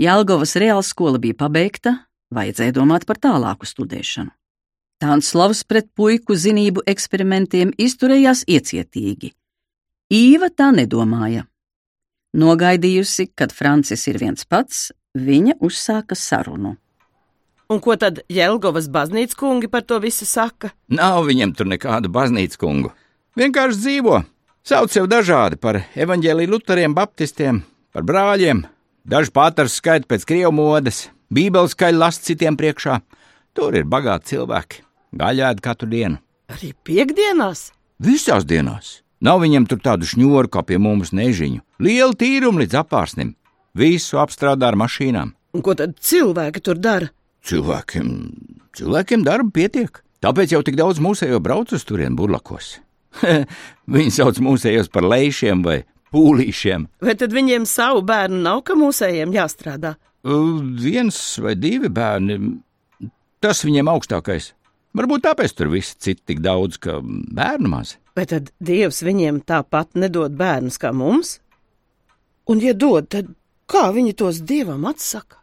Jelgavas 0.00 0.56
reālskola 0.56 1.20
bija 1.20 1.36
pabeigta, 1.44 1.98
vajadzēja 2.32 2.78
domāt 2.80 3.04
par 3.04 3.20
tālāku 3.20 3.68
studēšanu. 3.68 4.32
Tānslavs 4.96 5.60
pret 5.68 5.90
puiku 5.92 6.32
zinību 6.40 6.80
eksperimentiem 6.88 7.74
izturējās 7.76 8.46
iecietīgi. 8.48 9.34
Īva 10.08 10.48
tā 10.48 10.70
nedomāja. 10.72 11.42
Nogaidījusi, 12.36 13.26
kad 13.36 13.52
Francis 13.52 14.06
ir 14.08 14.16
viens 14.22 14.48
pats, 14.48 14.86
viņa 15.12 15.58
uzsāka 15.60 16.16
sarunu. 16.16 16.76
Un 17.68 17.82
ko 17.84 17.96
tad 18.00 18.22
Jelgovas 18.32 18.86
baznīcas 18.92 19.36
kungi 19.36 19.68
par 19.68 19.84
to 19.84 19.98
visu 20.00 20.24
saka? 20.28 20.70
Nav 20.88 21.26
viņam 21.28 21.52
tur 21.58 21.68
nekādu 21.68 22.08
baznīcas 22.16 22.60
kungu. 22.60 22.94
Vienkārši 23.36 23.82
dzīvo. 23.82 24.22
Sauc 24.64 24.94
sev 24.94 25.10
dažādi 25.12 25.60
par 25.60 25.82
evaņģēlīju 25.92 26.54
luteriem, 26.54 26.96
baptistiem, 26.96 27.60
par 27.92 28.06
brāļiem. 28.08 28.64
Daži 29.04 29.34
pāters 29.34 29.76
skaita 29.76 30.08
pēc 30.08 30.24
krievu 30.24 30.56
modes, 30.56 31.04
bībeles 31.28 31.76
skaļi 31.76 32.00
last 32.00 32.24
citiem 32.24 32.56
priekšā. 32.56 33.02
Tur 33.56 33.76
ir 33.76 33.86
bagāti 33.88 34.34
cilvēki 34.34 34.85
gaļēdu 35.20 35.64
katru 35.64 35.88
dienu. 35.90 36.20
Arī 36.52 36.72
piekdienās? 36.86 37.70
Visās 38.02 38.46
dienās. 38.46 39.00
Nav 39.24 39.40
viņam 39.42 39.66
tur 39.70 39.80
tādu 39.82 40.06
šņoru 40.06 40.50
kā 40.52 40.62
pie 40.66 40.78
mums 40.78 41.12
nežiņu. 41.16 41.62
Liela 41.82 42.14
tīruma 42.18 42.62
līdz 42.62 42.76
apārsnim. 42.82 43.34
Visu 43.76 44.20
apstrādā 44.20 44.70
ar 44.70 44.78
mašīnām. 44.78 45.32
Un 45.56 45.64
ko 45.64 45.74
tad 45.76 45.96
cilvēki 46.04 46.62
tur 46.64 46.80
dara? 46.80 47.08
Cilvēkiem, 47.46 48.08
cilvēkiem 48.76 49.24
darba 49.24 49.52
pietiek. 49.54 50.02
Tāpēc 50.24 50.52
jau 50.52 50.62
tik 50.66 50.76
daudz 50.78 51.00
mūsējo 51.02 51.40
brauc 51.44 51.72
uz 51.76 51.84
turieni 51.86 52.16
burlakos. 52.18 52.76
Viņi 53.96 54.12
sauc 54.12 54.40
mūsējos 54.42 54.90
par 54.92 55.06
leišiem 55.08 55.62
vai 55.64 55.80
pūlīšiem. 56.14 56.88
Vai 57.04 57.14
tad 57.18 57.34
viņiem 57.34 57.66
savu 57.68 58.02
bērnu 58.06 58.40
nav, 58.44 58.62
ka 58.66 58.76
mūsējiem 58.78 59.34
jāstrādā? 59.36 59.96
Uh, 60.26 60.60
Viens 60.80 61.18
vai 61.42 61.54
divi 61.58 61.90
bērni, 61.92 62.38
tas 63.44 63.62
viņiem 63.66 63.90
augstākais. 63.92 64.52
Varbūt 64.96 65.26
tāpēc 65.26 65.52
tur 65.52 65.68
viss 65.72 65.96
cits 66.00 66.24
tik 66.24 66.40
daudz, 66.44 66.78
ka 66.80 67.00
bērnu 67.04 67.68
maz. 67.68 67.96
Vai 68.16 68.24
tad 68.28 68.48
Dievs 68.64 69.02
viņiem 69.04 69.42
tāpat 69.44 69.92
nedod 69.98 70.32
bērnus 70.38 70.80
kā 70.80 70.92
mums? 70.96 71.36
Un, 72.48 72.62
ja 72.64 72.72
dod, 72.72 73.10
tad 73.12 73.28
kā 73.68 73.90
viņi 73.92 74.14
tos 74.16 74.40
dievam 74.40 74.86
atsaka? 74.88 75.42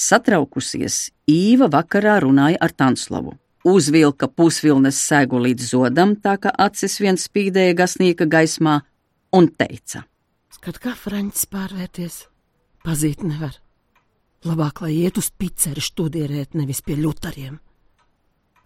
Satraukusies, 0.00 1.10
Īva 1.30 1.68
vakarā 1.70 2.18
runāja 2.24 2.58
ar 2.60 2.72
Tanslavu. 2.76 3.36
Uzvilka 3.68 4.28
pusvilnes 4.28 4.98
sēgu 5.04 5.40
līdz 5.44 5.66
zodam, 5.72 6.14
tā 6.16 6.38
ka 6.40 6.52
acis 6.64 6.96
vien 7.00 7.20
spīdēja 7.20 7.76
gasnīga 7.76 8.24
gaismā, 8.24 8.80
un 9.36 9.48
teica: 9.52 10.06
Skat, 10.56 10.80
kā 10.80 10.94
Frančs 10.96 11.44
pārvērties, 11.48 12.22
pazīt 12.84 13.22
nevar. 13.22 13.60
Labāk, 14.48 14.80
lai 14.80 14.94
iet 15.04 15.20
uz 15.20 15.28
piceri 15.30 15.84
studierēt, 15.84 16.56
nevis 16.56 16.80
pie 16.80 16.96
ļutariem. 16.96 17.60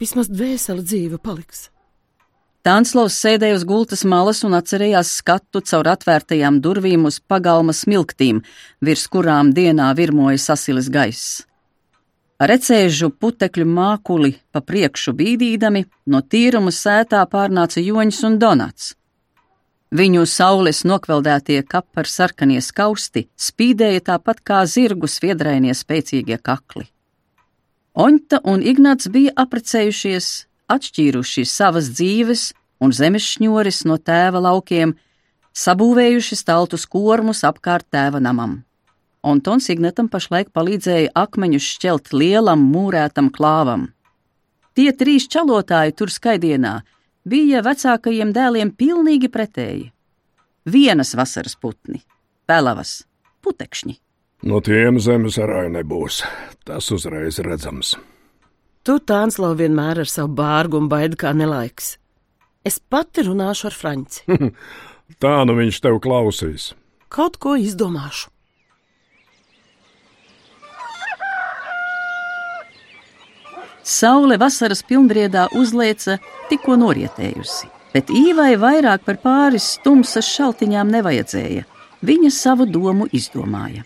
Vismaz 0.02 0.28
dvēseli 0.30 0.82
dzīve 0.82 1.20
paliks. 1.22 1.68
Tānslovs 2.64 3.18
sēdēja 3.20 3.58
uz 3.58 3.64
gultas 3.68 4.02
malas 4.08 4.38
un 4.46 4.56
atcerējās 4.56 5.10
skatu 5.20 5.60
caur 5.68 5.90
atvērtajām 5.92 6.62
durvīm 6.64 7.04
uz 7.04 7.18
pagalma 7.20 7.74
smilktīm, 7.76 8.40
virs 8.80 9.04
kurām 9.12 9.52
dienā 9.52 9.90
virmoja 9.98 10.40
sasilis 10.40 10.88
gaiss. 10.88 11.42
Recēžu 12.40 13.10
putekļu 13.20 13.66
mākuli 13.68 14.32
pa 14.50 14.64
priekšu 14.64 15.12
bīdīdami, 15.18 15.84
no 16.10 16.22
tīruma 16.24 16.72
sētā 16.72 17.20
pārnāca 17.30 17.84
joņš 17.84 18.22
un 18.30 18.40
donats. 18.40 18.94
Viņu 19.94 20.24
saules 20.26 20.82
nokveldētie 20.88 21.60
kapar 21.68 22.08
sarkanie 22.10 22.64
skausti 22.64 23.28
spīdēja 23.36 24.08
tāpat 24.08 24.40
kā 24.40 24.64
zirgu 24.66 25.06
sviedrainie 25.06 25.76
spēcīgie 25.76 26.40
kakli. 26.42 26.88
Oņta 27.94 28.40
un 28.50 28.58
Ignāts 28.66 29.06
bija 29.06 29.30
aprecējušies, 29.38 30.28
atšķīruši 30.66 31.44
savas 31.46 31.92
dzīves 31.94 32.48
un 32.82 32.90
zemes 32.90 33.22
šņoris 33.36 33.84
no 33.86 34.00
tēva 34.02 34.40
laukiem, 34.42 34.96
sabūvējuši 35.54 36.38
staltus 36.40 36.88
kormus 36.90 37.44
apkārt 37.46 37.86
tēva 37.94 38.18
namam. 38.18 38.64
Antons 39.22 39.70
Ignatam 39.70 40.10
pašlaik 40.10 40.50
palīdzēja 40.50 41.14
akmeņus 41.14 41.68
šķelt 41.76 42.10
lielam 42.18 42.66
mūrētam 42.72 43.30
klāvam. 43.30 43.86
Tie 44.74 44.90
trīs 44.90 45.28
čalotāji 45.30 45.94
tur 45.94 46.10
skaidienā 46.10 46.80
bija 47.22 47.62
vecākajiem 47.62 48.34
dēliem 48.34 48.74
pilnīgi 48.74 49.30
pretēji. 49.30 49.92
Vienas 50.66 51.14
vasaras 51.14 51.54
putni, 51.54 52.02
pelavas, 52.50 53.04
putekšņi. 53.46 54.00
No 54.44 54.58
tiem 54.60 54.98
zemes 55.00 55.38
arāja 55.40 55.70
nebūs. 55.72 56.20
Tas 56.68 56.90
uzreiz 56.92 57.38
redzams. 57.40 57.94
Tu 58.84 58.98
tānslau 59.08 59.54
vienmēr 59.56 60.02
ar 60.02 60.10
savu 60.10 60.34
bārgu 60.36 60.76
un 60.82 60.88
baidu 60.92 61.16
kā 61.16 61.32
nelaiks. 61.32 61.94
Es 62.64 62.76
pati 62.76 63.24
runāšu 63.24 63.70
ar 63.70 63.76
Franci. 63.76 64.24
Tā 65.22 65.32
nu 65.48 65.56
viņš 65.56 65.78
tev 65.86 65.96
klausīs. 66.04 66.74
Kaut 67.08 67.38
ko 67.40 67.54
izdomāšu. 67.56 68.28
Saule 73.84 74.36
vasaras 74.40 74.80
pilnbriedā 74.84 75.46
uzlieca 75.56 76.16
tikko 76.48 76.76
norietējusi, 76.80 77.68
bet 77.92 78.12
īvai 78.12 78.54
vairāk 78.60 79.04
par 79.08 79.20
pāris 79.24 79.74
tumsas 79.84 80.28
šaltiņām 80.36 80.92
nevajadzēja. 80.98 81.66
Viņa 82.04 82.30
savu 82.32 82.64
domu 82.68 83.08
izdomāja. 83.12 83.84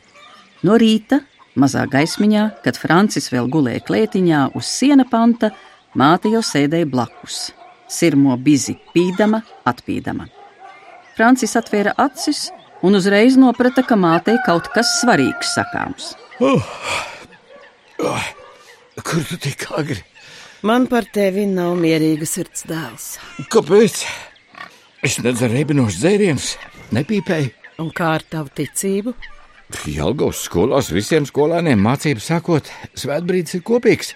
No 0.66 0.74
rīta, 0.80 1.20
mazā 1.58 1.84
gaismiņā, 1.90 2.44
kad 2.64 2.78
Francis 2.80 3.30
vēl 3.30 3.46
gulēja 3.52 3.84
klētiņā 3.86 4.40
uz 4.58 4.66
siena 4.66 5.04
panta, 5.06 5.52
māte 5.94 6.32
jau 6.32 6.42
sēdēja 6.42 6.88
blakus, 6.90 7.52
sirmo 7.86 8.34
bizi 8.42 8.74
pīdama, 8.94 9.44
atpīdama. 9.70 10.26
Francis 11.14 11.54
atvēra 11.58 11.94
acis 11.98 12.48
un 12.82 12.98
uzreiz 12.98 13.38
noprata, 13.38 13.84
ka 13.86 13.98
mātei 13.98 14.34
kaut 14.46 14.66
kas 14.74 14.98
svarīgs 15.00 15.54
sakāms. 15.54 16.12
Uh, 16.42 16.62
uh, 18.02 18.28
kur 19.02 19.22
tu 19.30 19.38
tik 19.42 19.66
agri? 19.78 20.02
Man 20.66 20.90
par 20.90 21.06
tevi 21.14 21.46
nav 21.46 21.76
mierīga 21.78 22.26
sirds 22.26 22.66
dēls. 22.66 23.12
Kāpēc? 23.54 24.02
Es 25.06 25.20
nedzeru 25.22 25.54
ebinošus 25.60 26.02
dzērienus, 26.02 26.52
nepīpēju. 26.98 27.54
Un 27.78 27.92
kā 27.94 28.16
ar 28.18 28.26
tavu 28.26 28.50
ticību? 28.58 29.14
Jelgavas 29.68 30.40
skolās 30.46 30.88
visiem 30.92 31.26
skolēniem 31.28 31.80
mācību 31.84 32.22
sākot, 32.24 32.70
svētbrīdis 32.96 33.58
ir 33.58 33.64
kopīgs. 33.68 34.14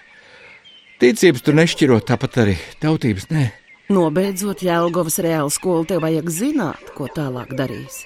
Ticības 1.01 1.43
tur 1.45 1.57
nešķirot, 1.59 2.07
tāpat 2.09 2.39
arī 2.41 2.55
tautības 2.81 3.29
nē. 3.29 3.49
Nobeidzot 3.93 4.63
Jelgavas 4.65 5.19
reāla 5.21 5.51
skolu, 5.53 5.85
tev 5.85 6.01
vajag 6.05 6.29
zināt, 6.33 6.93
ko 6.97 7.05
tālāk 7.11 7.51
darīs. 7.57 8.01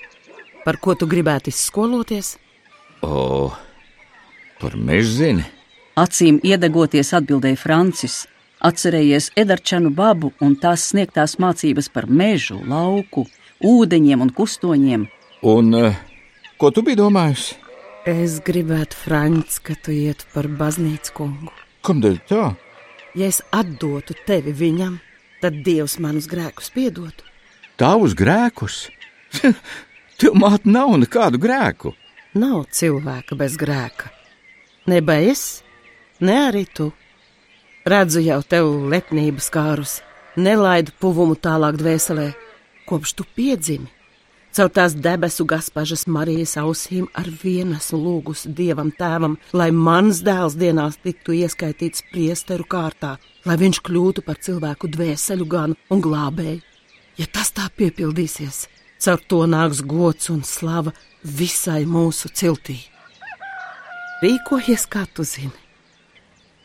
Par 0.65 0.79
ko 0.83 0.97
tu 0.99 1.07
gribētu 1.07 1.53
izskoloties? 1.53 2.33
O, 3.05 3.47
par 4.59 4.75
mežu 4.75 5.13
zini. 5.21 5.45
Acīm 5.97 6.41
iedegoties 6.43 7.13
atbildēja 7.15 7.61
Francis, 7.61 8.25
atcerējies 8.59 9.31
Edarčanu 9.39 9.93
babu 9.95 10.33
un 10.43 10.57
tās 10.59 10.89
sniegtās 10.91 11.37
mācības 11.39 11.87
par 11.93 12.09
mežu, 12.11 12.59
lauku, 12.67 13.23
ūdeņiem 13.63 14.25
un 14.25 14.33
kustoņiem. 14.35 15.07
Un 15.47 15.73
uh, 15.77 15.95
ko 16.57 16.71
tu 16.73 16.83
biji 16.85 16.99
domājusi? 16.99 17.57
Es 18.07 18.37
gribētu, 18.45 18.95
Frančs, 18.95 19.59
ka 19.59 19.75
tu 19.83 19.91
ietu 19.91 20.27
par 20.33 20.47
baznīcu 20.47 21.13
kungu. 21.17 21.53
Kamdēļ 21.85 22.19
tā? 22.29 22.43
Ja 23.17 23.27
es 23.27 23.41
atdotu 23.51 24.15
tevi 24.27 24.53
viņam, 24.55 24.99
tad 25.41 25.59
Dievs 25.65 25.97
manus 26.03 26.29
grēkus 26.31 26.69
piedotu. 26.73 27.25
Tavus 27.77 28.15
grēkus? 28.17 28.87
Tev 30.19 30.37
māt 30.39 30.65
nav 30.65 30.95
nekādu 31.01 31.41
grēku. 31.41 31.93
Nav 32.37 32.65
cilvēka 32.73 33.37
bez 33.37 33.57
grēka. 33.59 34.09
Neba 34.87 35.17
es, 35.19 35.61
ne 36.23 36.37
arī 36.47 36.63
tu. 36.69 36.91
Redzu 37.87 38.23
jau 38.23 38.39
tev 38.43 38.71
lepnības 38.91 39.51
kārus, 39.51 39.99
nelaidu 40.35 40.95
puvumu 40.99 41.37
tālāk 41.39 41.77
dvēselē, 41.79 42.31
kopš 42.87 43.13
tu 43.19 43.27
piedzimi. 43.35 43.91
Caur 44.57 44.71
tās 44.73 44.95
debesu 44.97 45.43
gaspažas 45.45 46.07
Marijas 46.09 46.55
ausīm 46.57 47.03
ar 47.21 47.27
vienu 47.43 47.75
esmu 47.77 47.97
lūgusi 48.01 48.49
Dievam 48.57 48.87
Tēvam, 48.89 49.35
lai 49.53 49.67
mans 49.69 50.23
dēls 50.25 50.55
dienās 50.57 50.97
tiktu 51.03 51.35
ieskaitīts 51.37 52.01
priesteru 52.09 52.65
kārtā, 52.65 53.11
lai 53.45 53.57
viņš 53.61 53.79
kļūtu 53.85 54.23
par 54.25 54.39
cilvēku 54.41 54.89
dvēseli 54.95 55.45
ganu 55.51 55.77
un 55.93 56.01
glābēju. 56.01 56.63
Ja 57.21 57.29
tas 57.37 57.53
tā 57.53 57.67
piepildīsies, 57.77 58.63
caur 59.05 59.21
to 59.29 59.43
nāks 59.45 59.83
gods 59.85 60.33
un 60.33 60.41
slava 60.41 60.95
visai 61.21 61.83
mūsu 61.85 62.33
ciltī. 62.33 62.79
Rīkojies, 64.23 64.89
kā 64.89 65.05
tu 65.13 65.21
zini. 65.21 65.53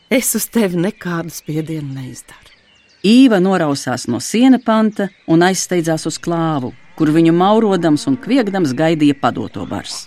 Es 0.09 0.33
uz 0.39 0.49
tevi 0.49 0.81
nekādu 0.81 1.29
spiedienu 1.29 1.93
neizdaru. 1.93 2.57
Īva 3.05 3.37
norausās 3.43 4.09
no 4.09 4.17
siena 4.23 4.57
panta 4.65 5.11
un 5.29 5.45
aizsteidzās 5.45 6.09
uz 6.09 6.17
klāvu, 6.23 6.73
kur 7.03 7.11
viņu 7.11 7.33
maurodams 7.35 8.05
un 8.07 8.15
kviegdams 8.15 8.77
gaidīja 8.79 9.17
padoto 9.19 9.65
bars. 9.67 10.05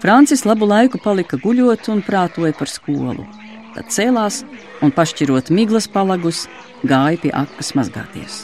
Francis 0.00 0.46
labu 0.48 0.64
laiku 0.64 0.96
palika 1.04 1.36
guļot 1.36 1.90
un 1.92 1.98
prātoja 2.00 2.54
par 2.56 2.70
skolu. 2.72 3.26
Tad 3.74 3.90
cēlās 3.92 4.38
un, 4.80 4.88
pašķirot 4.88 5.50
miglas 5.52 5.84
palagus, 5.84 6.46
gāja 6.80 7.18
pie 7.20 7.32
akas 7.36 7.74
mazgāties. 7.76 8.38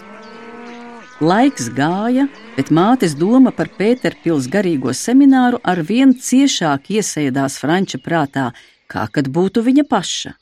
Laiks 1.25 1.71
gāja, 1.73 2.27
bet 2.59 2.69
mātes 2.69 3.15
doma 3.17 3.49
par 3.49 3.71
Pēterpils 3.79 4.51
garīgo 4.53 4.93
semināru 4.93 5.63
ar 5.65 5.81
vien 5.81 6.13
ciešāk 6.13 6.91
iesēdās 6.99 7.57
Franča 7.63 8.03
prātā, 8.05 8.51
kā 8.93 9.07
kad 9.09 9.31
būtu 9.33 9.65
viņa 9.65 9.87
paša. 9.89 10.35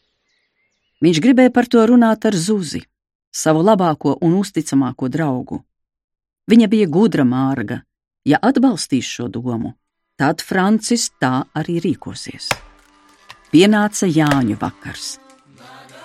Viņš 1.06 1.22
gribēja 1.22 1.54
par 1.54 1.70
to 1.70 1.86
runāt 1.86 2.26
ar 2.26 2.34
Zuzi, 2.34 2.82
savu 3.30 3.62
labāko 3.62 4.16
un 4.18 4.34
uzticamāko 4.42 5.06
draugu. 5.06 5.62
Viņa 6.50 6.68
bija 6.68 6.86
gudra 6.92 7.24
mārga. 7.24 7.80
Ja 8.24 8.38
atbalstīs 8.40 9.08
šo 9.08 9.28
domu, 9.28 9.74
tad 10.20 10.40
Francis 10.44 11.10
tā 11.20 11.44
arī 11.56 11.78
rīkosies. 11.84 12.50
Pienāca 13.52 14.08
Jāņu 14.08 14.56
vakars. 14.60 15.18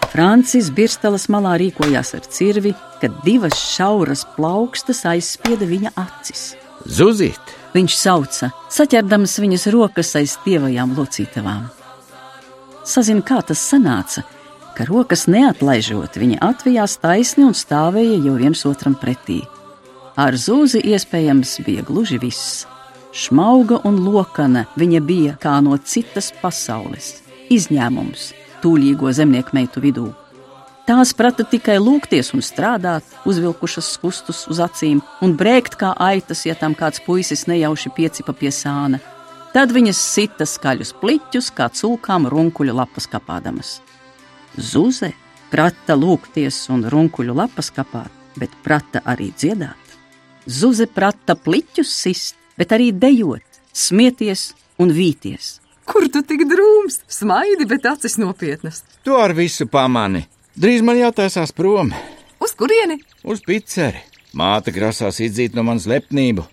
Francis 0.10 0.72
Birstelas 0.74 1.28
malā 1.30 1.54
rīkojās 1.62 2.16
ar 2.18 2.26
cirvi, 2.28 2.74
kad 3.02 3.14
divas 3.26 3.56
šauras 3.60 4.26
plaukstas 4.36 5.06
aizspieda 5.08 5.68
viņa 5.70 5.94
acis. 6.00 6.54
Zuzīt! 6.88 7.56
Viņš 7.70 7.96
sauca, 8.00 8.50
saķerdams 8.74 9.36
viņas 9.44 9.68
rokas 9.76 10.16
aiz 10.18 10.34
tievajām 10.42 10.96
locītavām. 10.98 11.68
Sazina, 12.82 13.22
kā 13.22 13.44
tas 13.46 13.62
sanāca, 13.62 14.24
ka 14.74 14.88
rokas 14.90 15.28
neatlaižot, 15.30 16.18
viņa 16.18 16.42
atvijās 16.48 16.98
taisni 17.04 17.46
un 17.46 17.54
stāvēja 17.54 18.18
jau 18.26 18.36
viens 18.40 18.66
otram 18.66 18.98
pretī. 18.98 19.44
Ar 20.20 20.36
zūzi 20.36 20.82
iespējams 20.84 21.62
bija 21.64 21.86
gluži 21.88 22.18
viss. 22.20 22.66
Šmauga 23.16 23.78
un 23.88 24.02
lokana 24.04 24.66
viņa 24.76 25.00
bija 25.06 25.36
kā 25.40 25.54
no 25.64 25.78
citas 25.80 26.34
pasaules, 26.42 27.22
izņēmums 27.48 28.34
tūlīgo 28.60 29.14
zemnieku 29.16 29.56
meitu 29.56 29.80
vidū. 29.84 30.10
Tās 30.90 31.14
prata 31.14 31.46
tikai 31.46 31.78
lūgties 31.80 32.34
un 32.36 32.44
strādāt, 32.44 33.06
uzvilkušas 33.30 33.94
skustus 33.96 34.44
uz 34.52 34.60
acīm 34.66 35.00
un 35.24 35.36
brēkt 35.40 35.78
kā 35.80 35.94
aitas, 36.02 36.44
ja 36.50 36.56
tam 36.58 36.76
kāds 36.76 37.00
puisis 37.06 37.46
nejauši 37.48 37.94
piecipa 37.96 38.34
pie 38.34 38.52
sāna. 38.52 39.00
Tad 39.54 39.72
viņas 39.72 40.00
sita 40.16 40.46
skaļus 40.50 40.96
pliķus, 41.00 41.52
kā 41.56 41.70
cūkām 41.74 42.28
runkuļu 42.30 42.76
lapas 42.76 43.08
kapādamas. 43.10 43.78
Zuze 44.58 45.14
prata 45.54 45.96
lūgties 45.96 46.66
un 46.74 46.90
runkuļu 46.90 47.38
lapas 47.38 47.72
kapāt, 47.72 48.12
bet 48.36 48.58
prata 48.66 49.06
arī 49.06 49.32
dziedāt. 49.38 49.89
Zuze 50.48 50.88
prata 50.88 51.36
pliķus 51.36 51.90
sist, 52.04 52.38
bet 52.58 52.72
arī 52.76 52.92
dejot, 52.96 53.44
smieties 53.74 54.52
un 54.80 54.94
vīties. 54.96 55.58
Kur 55.90 56.06
tu 56.14 56.22
tik 56.22 56.46
drūms, 56.50 57.02
smaidi, 57.10 57.66
bet 57.70 57.88
acis 57.90 58.20
nopietnas? 58.22 58.84
Tu 59.04 59.16
ar 59.18 59.34
visu 59.34 59.66
pamani! 59.68 60.28
Drīz 60.60 60.84
man 60.86 61.00
jātaisās 61.00 61.54
prom. 61.56 61.94
Uz 62.44 62.54
kurieni? 62.60 63.00
Uz 63.24 63.42
pizzeri. 63.46 64.02
Māte 64.36 64.74
grasās 64.76 65.22
izzīt 65.24 65.56
no 65.58 65.64
manas 65.66 65.88
lepnību. 65.90 66.44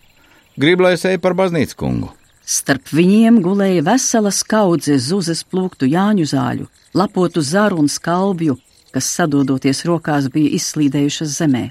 Gribu, 0.56 0.86
lai 0.86 0.94
es 0.96 1.04
eju 1.04 1.20
par 1.20 1.34
baznīcu 1.36 1.76
kungu. 1.76 2.12
Starp 2.46 2.92
viņiem 2.94 3.40
gulēja 3.42 3.82
vesela 3.84 4.30
skaudze 4.32 4.96
zuzes 5.02 5.42
plūktu 5.44 5.88
jāņu 5.90 6.28
zāļu, 6.30 6.68
lapotu 6.94 7.42
zaru 7.42 7.80
un 7.82 7.90
skalbju, 7.90 8.54
kas 8.94 9.10
sadodoties 9.18 9.82
rokās 9.88 10.30
bija 10.32 10.54
izslīdējušas 10.56 11.34
zemē. 11.40 11.64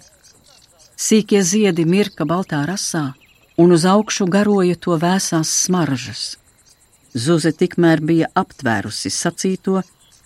Sīkie 0.96 1.42
ziedi 1.44 1.84
mirka 1.84 2.24
baltā 2.24 2.62
rasā, 2.68 3.14
un 3.60 3.76
uz 3.76 3.84
augšu 3.84 4.30
garoja 4.32 4.78
to 4.80 4.96
vēsās 5.00 5.52
smaržas. 5.66 6.38
Zuze 7.16 7.52
tikmēr 7.52 8.00
bija 8.00 8.30
aptvērusi 8.36 9.12
sacīto, 9.12 9.82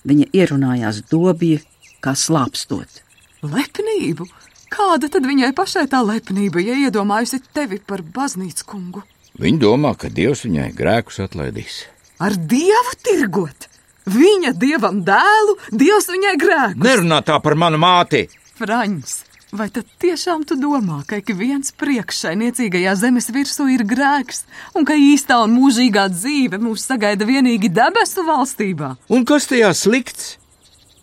viņa 0.05 0.29
ierunājās 0.33 1.01
dobju, 1.09 1.59
kā 2.05 2.13
slāpstot. 2.13 3.01
Lepnību? 3.41 4.27
Kāda 4.69 5.09
tad 5.09 5.25
viņai 5.25 5.49
pašai 5.57 5.87
tā 5.89 6.03
lepnība, 6.05 6.61
ja 6.61 6.75
iedomājusi 6.85 7.41
tevi 7.53 7.79
par 7.81 8.03
baznīcu 8.05 8.67
kungu? 8.69 9.01
Viņa 9.41 9.61
domā, 9.61 9.95
ka 9.97 10.11
Dievs 10.13 10.45
viņai 10.45 10.69
grēkus 10.77 11.17
atlaidīs. 11.25 11.83
Ar 12.21 12.37
Dievu 12.37 12.93
tirgot! 13.01 13.69
Viņa 14.09 14.53
dievam 14.57 15.01
dēlu, 15.05 15.57
Dievs 15.73 16.09
viņai 16.13 16.35
grēkus! 16.41 16.83
Nerunā 16.85 17.21
tā 17.25 17.37
par 17.41 17.57
manu 17.57 17.81
māti! 17.81 18.27
Fraņs, 18.59 19.13
vai 19.51 19.69
tad 19.73 19.87
tiešām 20.01 20.43
tu 20.49 20.57
domā, 20.59 21.03
ka 21.07 21.21
ik 21.21 21.31
viens 21.37 21.71
priekš 21.75 22.25
šai 22.25 22.35
niecīgajā 22.41 22.97
zemes 22.99 23.31
virsū 23.33 23.69
ir 23.73 23.85
grēks, 23.87 24.43
un 24.75 24.85
ka 24.85 24.97
īstā 24.97 25.39
un 25.45 25.55
mūžīgā 25.57 26.09
dzīve 26.13 26.61
mūs 26.61 26.85
sagaida 26.89 27.25
vienīgi 27.29 27.71
debesu 27.71 28.27
valstībā? 28.27 28.95
Un 29.09 29.25
kas 29.25 29.49
tajā 29.49 29.73
slikts? 29.73 30.37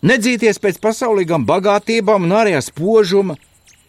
nedzīties 0.05 0.59
pēc 0.61 0.79
pasaulīgām 0.83 1.45
bagātībām 1.47 2.27
un 2.27 2.35
ārējā 2.39 2.61
spožuma, 2.69 3.37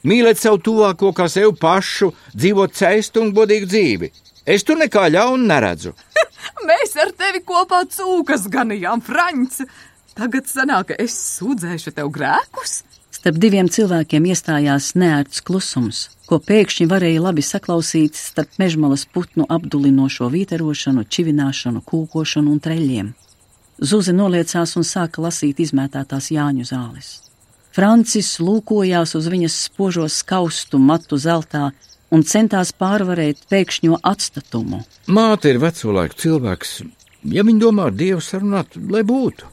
mīlēt 0.09 0.41
savu 0.41 0.61
tuvāko 0.65 1.13
kā 1.17 1.29
sevi 1.29 1.53
pašu, 1.61 2.13
dzīvot 2.35 2.75
ceistu 2.79 3.25
un 3.25 3.35
godīgu 3.37 3.69
dzīvi. 3.69 4.11
Es 4.49 4.65
tur 4.65 4.79
nekā 4.81 5.09
ļaunu 5.13 5.49
neredzu. 5.51 5.93
Mēs 6.69 6.97
ar 7.03 7.13
tevi 7.13 7.43
kopā 7.45 7.85
cūkas 7.93 8.49
ganījām, 8.53 9.05
Frančs. 9.05 9.67
Tagad 10.19 10.49
sanāk, 10.51 10.91
ka 10.91 10.95
es 10.99 11.15
sūdzēšu 11.37 11.93
tev 11.95 12.09
grēkus? 12.15 12.83
Starp 13.29 13.43
diviem 13.45 13.67
cilvēkiem 13.69 14.25
iestājās 14.33 14.95
neērts 14.97 15.43
klusums, 15.45 15.99
ko 16.25 16.39
pēkšņi 16.41 16.87
varēja 16.89 17.21
labi 17.21 17.43
saklausīt 17.45 18.17
starp 18.17 18.55
mežmalas 18.57 19.03
putnu 19.05 19.45
apdulinošo 19.53 20.31
vīterošanu, 20.33 21.05
čivināšanu, 21.05 21.83
kūkošanu 21.85 22.55
un 22.55 22.63
treļiem. 22.65 23.11
Zuze 23.91 24.15
noliecās 24.17 24.73
un 24.81 24.87
sāka 24.89 25.21
lasīt 25.27 25.61
izmētātās 25.61 26.31
Jāņu 26.33 26.65
zāles. 26.71 27.11
Francis 27.77 28.31
lūkojās 28.41 29.13
uz 29.21 29.29
viņas 29.29 29.59
spožo 29.67 30.09
skaustu 30.09 30.81
matu 30.81 31.21
zeltā 31.21 31.67
un 32.09 32.25
centās 32.25 32.73
pārvarēt 32.73 33.45
pēkšņo 33.53 34.01
atstatumu. 34.09 34.81
Māte 35.05 35.53
ir 35.53 35.61
veco 35.61 35.93
laiku 36.01 36.17
cilvēks. 36.25 36.75
Ja 37.37 37.45
viņa 37.45 37.65
domā 37.67 37.91
ar 37.93 38.01
Dievu 38.01 38.25
sarunāt, 38.25 38.81
lai 38.89 39.05
būtu. 39.05 39.53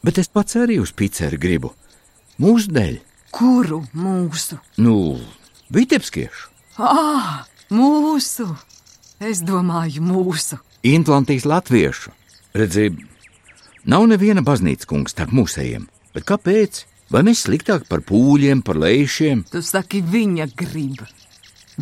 Bet 0.00 0.16
es 0.16 0.32
pats 0.32 0.56
arī 0.64 0.80
uz 0.80 0.96
piceri 0.96 1.36
gribu. 1.36 1.74
Mūsu 2.40 2.72
dēļ. 2.72 2.98
Kuru 3.32 3.82
mūsu? 3.96 4.58
Nu, 4.80 5.18
Vitebskiešu. 5.72 6.50
Ah, 6.78 7.44
mūsu! 7.72 8.48
Es 9.22 9.40
domāju, 9.46 10.02
mūsu. 10.04 10.58
Intlantijas 10.82 11.44
latviešu. 11.46 12.10
Redzību, 12.58 13.12
Nav 13.82 14.04
neviena 14.06 14.44
baznīcas 14.46 14.86
kungs 14.86 15.10
starp 15.10 15.32
mūsējiem, 15.34 15.88
bet 16.14 16.22
kāpēc? 16.28 16.84
Vai 17.10 17.24
mēs 17.26 17.40
sliktāk 17.48 17.88
par 17.90 18.04
pūļiem, 18.06 18.60
par 18.62 18.78
lēšiem? 18.78 19.42
Tu 19.50 19.58
saki, 19.66 19.98
viņa 20.06 20.46
grib, 20.54 21.02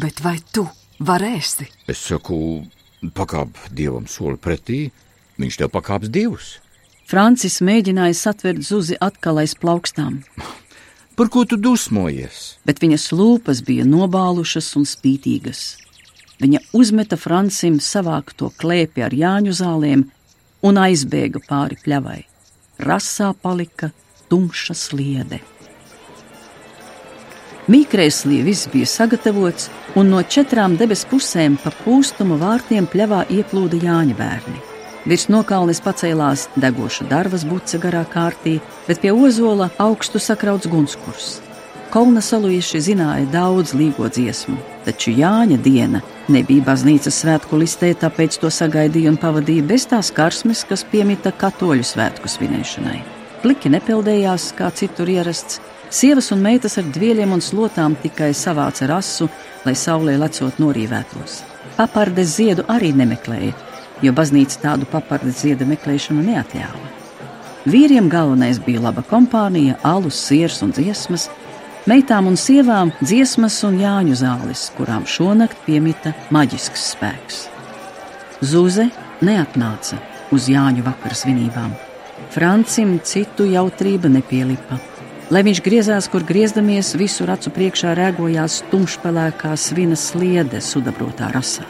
bet 0.01 0.23
vai 0.25 0.39
tu 0.49 0.65
varēsi? 0.97 1.69
Es 1.93 2.01
saku, 2.09 2.65
pakāp 3.13 3.61
dievam 3.77 4.09
soli 4.09 4.41
pretī, 4.41 4.79
viņš 5.37 5.61
tev 5.61 5.71
pakāps 5.77 6.09
divus. 6.09 6.55
Francis 7.11 7.59
mēģināja 7.67 8.15
satvert 8.15 8.63
zuzi 8.63 8.95
atkal 9.03 9.41
aiz 9.43 9.57
plaukstām. 9.59 10.21
Par 11.19 11.31
ko 11.33 11.43
tu 11.43 11.57
dusmojies? 11.59 12.61
Bet 12.63 12.79
viņas 12.79 13.09
lūpas 13.19 13.65
bija 13.67 13.83
nobālušas 13.89 14.69
un 14.79 14.87
spītīgas. 14.87 15.65
Viņa 16.41 16.63
uzmeta 16.73 17.19
Francim 17.19 17.81
savākto 17.83 18.53
klēpi 18.63 19.03
ar 19.03 19.17
jāņu 19.17 19.57
zālēm 19.59 20.07
un 20.63 20.81
aizbēga 20.85 21.43
pāri 21.51 21.81
pļavai. 21.83 22.21
Rasā 22.87 23.35
palika 23.43 23.91
tumša 24.31 24.79
sliede. 24.79 25.43
Mīkrēslī 27.71 28.41
viss 28.47 28.71
bija 28.71 28.87
sagatavots, 28.87 29.67
un 29.99 30.15
no 30.15 30.23
četrām 30.23 30.79
debesu 30.79 31.11
pusēm 31.11 31.59
pa 31.59 31.75
pūstumu 31.83 32.39
vārtiem 32.39 32.87
pļavā 32.91 33.27
ieplūda 33.35 33.83
Jāņa 33.83 34.19
bērni. 34.19 34.70
Virs 35.09 35.31
nokalnes 35.33 35.81
pacēlās 35.81 36.49
degoša 36.61 37.07
darbas 37.09 37.47
buce 37.49 37.79
garā 37.81 38.03
kārtī, 38.05 38.59
bet 38.85 39.01
pie 39.01 39.15
ozola 39.17 39.71
augstu 39.81 40.21
sakrauts 40.21 40.69
gunskurs. 40.69 41.39
Kolna 41.91 42.21
salūjuši 42.23 42.83
zināja 42.85 43.25
daudz 43.33 43.73
līgo 43.75 44.07
dziesmu, 44.13 44.59
taču 44.85 45.11
Jāņa 45.17 45.57
diena 45.65 46.03
nebija 46.31 46.63
baznīcas 46.69 47.17
svētku 47.25 47.59
listē, 47.59 47.95
tāpēc 47.99 48.37
to 48.43 48.51
sagaidīja 48.53 49.11
un 49.11 49.17
pavadīja 49.19 49.65
bez 49.67 49.89
tās 49.91 50.13
karsmes, 50.15 50.63
kas 50.69 50.85
piemita 50.93 51.33
katoļu 51.33 51.89
svētku 51.89 52.31
svinēšanai. 52.31 53.01
Pliki 53.41 53.73
nepeldējās, 53.73 54.51
kā 54.55 54.69
citur 54.77 55.11
ierasts, 55.11 55.59
sievas 55.91 56.29
un 56.31 56.45
meitas 56.45 56.77
ar 56.79 56.87
dvieļiem 56.93 57.33
un 57.35 57.43
slotām 57.43 57.97
tikai 58.05 58.31
savāca 58.37 58.87
rasu, 58.93 59.27
lai 59.65 59.75
saulē 59.75 60.19
lecot 60.21 60.61
norīvētos. 60.61 61.41
Papardes 61.81 62.37
ziedu 62.37 62.69
arī 62.69 62.93
nemeklēja, 62.95 63.57
jo 64.03 64.15
baznīca 64.17 64.63
tādu 64.65 64.89
papardes 64.91 65.43
zieda 65.45 65.69
meklēšanu 65.69 66.25
neatļāva. 66.31 66.89
Vīriem 67.71 68.09
galvenais 68.09 68.59
bija 68.65 68.87
laba 68.87 69.05
kompānija, 69.05 69.77
alus, 69.85 70.21
siers 70.29 70.63
un 70.65 70.73
dziesmas, 70.77 71.29
Meitām 71.89 72.27
un 72.29 72.35
sievām 72.37 72.91
dziesmas 73.01 73.55
un 73.65 73.79
jāņu 73.81 74.19
zāles, 74.21 74.67
kurām 74.77 75.07
šonakt 75.09 75.63
piemita 75.65 76.13
maģisks 76.29 76.83
spēks. 76.93 77.39
Zuze 78.45 78.91
neatnāca 79.25 79.97
uz 80.31 80.51
Jāņu 80.53 80.85
vakara 80.85 81.17
svinībām. 81.17 81.73
Francim 82.31 82.99
citu 83.01 83.49
jautrība 83.49 84.13
nepielipa. 84.13 84.77
Lai 85.33 85.43
viņš 85.47 85.65
griezās, 85.65 86.11
kur 86.13 86.27
griezdamies, 86.27 86.93
visu 87.01 87.25
acu 87.25 87.53
priekšā 87.57 87.97
rēgojās 87.97 88.61
tumšpelēkā 88.71 89.57
svina 89.57 89.97
sliede 89.97 90.61
sudabrotā 90.61 91.33
rasā. 91.33 91.65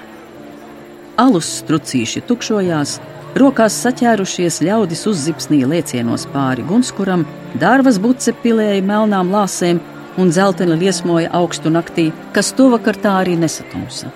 Alus 1.21 1.49
strucīši 1.61 2.23
tukšojās, 2.25 2.95
rokās 3.41 3.77
saķērušies 3.85 4.63
ļaudis 4.65 5.05
uzzipsnīja 5.11 5.69
lēcienos 5.69 6.25
pāri 6.33 6.65
gunskuram, 6.65 7.27
dārvas 7.61 7.99
buce 8.01 8.33
pilēja 8.45 8.81
melnām 8.87 9.33
lāsēm, 9.35 9.83
un 10.21 10.33
dzelteni 10.33 10.79
liesmoja 10.81 11.31
augstu 11.37 11.73
naktī, 11.73 12.09
kas 12.33 12.55
to 12.57 12.71
vakar 12.73 12.97
tā 12.97 13.19
arī 13.21 13.37
nesatumsa. 13.41 14.11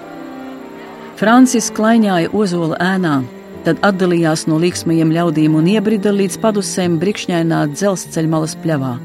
Francis 1.21 1.71
klaiņāja 1.77 2.33
ozola 2.35 2.81
ēnā, 2.83 3.21
tad 3.69 3.85
atdalījās 3.87 4.49
no 4.51 4.59
līksmajiem 4.65 5.13
ļaudīm 5.15 5.61
un 5.61 5.71
iebrida 5.77 6.13
līdz 6.13 6.41
padusēm 6.43 6.99
brikšņainā 7.03 7.65
dzelzceļa 7.77 8.33
malas 8.33 8.57
pļavā. 8.65 8.97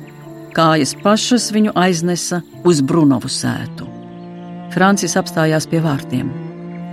Kājas 0.55 0.95
pašas 1.03 1.51
viņu 1.53 1.75
aiznesa 1.77 2.41
uz 2.67 2.81
Brunovu 2.81 3.29
sētu. 3.31 3.87
Francis 4.73 5.15
apstājās 5.19 5.69
pie 5.69 5.83
vārtiem. 5.83 6.48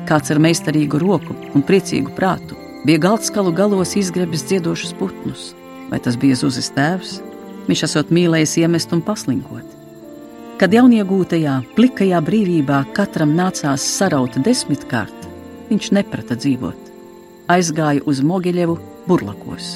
Kāds 0.07 0.30
ar 0.30 0.38
meistarīgu 0.38 1.00
roku 1.02 1.34
un 1.54 1.64
priecīgu 1.66 2.12
prātu 2.14 2.54
bija 2.86 3.00
galdskalu 3.02 3.50
galos 3.57 3.96
izgrebis 3.98 4.44
dziedošus 4.46 4.94
putnus. 5.00 5.48
Vai 5.90 5.98
tas 6.02 6.18
bija 6.18 6.36
Zuzis 6.38 6.70
tēvs? 6.76 7.16
Viņš 7.66 7.82
esot 7.88 8.12
mīlējis 8.14 8.54
iemest 8.62 8.94
un 8.94 9.02
paslinkot. 9.02 9.66
Kad 10.61 10.72
jauniegūtajā, 10.72 11.57
plikajā 11.74 12.20
brīvībā 12.22 12.84
katram 12.94 13.34
nācās 13.36 13.82
saraut 13.98 14.38
desmitkārt, 14.46 15.26
viņš 15.72 15.90
neprata 15.98 16.38
dzīvot. 16.38 16.94
Aizgāja 17.50 18.07
uz 18.07 18.22
Mogiļevu 18.22 18.78
burlakos. 19.11 19.74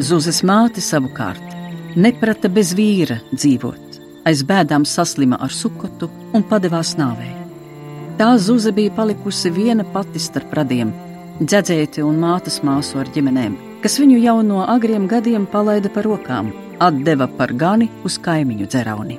Zuzes 0.00 0.40
māte 0.42 0.80
savukārt 0.80 1.54
neprata 1.94 2.48
bez 2.48 2.72
vīra 2.74 3.20
dzīvot, 3.36 4.00
aiz 4.26 4.42
bēdām 4.48 4.88
saslima 4.88 5.38
ar 5.44 5.52
sukotu 5.52 6.10
un 6.32 6.42
padevās 6.48 6.96
nāvē. 6.98 7.43
Tā 8.14 8.36
Zuze 8.38 8.70
bija 8.70 8.92
palikusi 8.94 9.50
viena 9.50 9.82
pati 9.90 10.20
starp 10.22 10.52
radiem, 10.54 10.92
dzēdzēti 11.40 12.02
un 12.06 12.20
mātes 12.22 12.60
māsu 12.62 13.00
ar 13.02 13.08
ģimenēm, 13.10 13.56
kas 13.82 13.96
viņu 13.98 14.20
jau 14.22 14.36
no 14.46 14.60
agriem 14.70 15.08
gadiem 15.10 15.48
palaida 15.50 15.90
par 15.90 16.06
rokām, 16.06 16.52
atdeva 16.78 17.26
par 17.26 17.50
gani 17.58 17.88
uz 18.06 18.20
kaimiņu 18.22 18.68
dzerauni. 18.70 19.18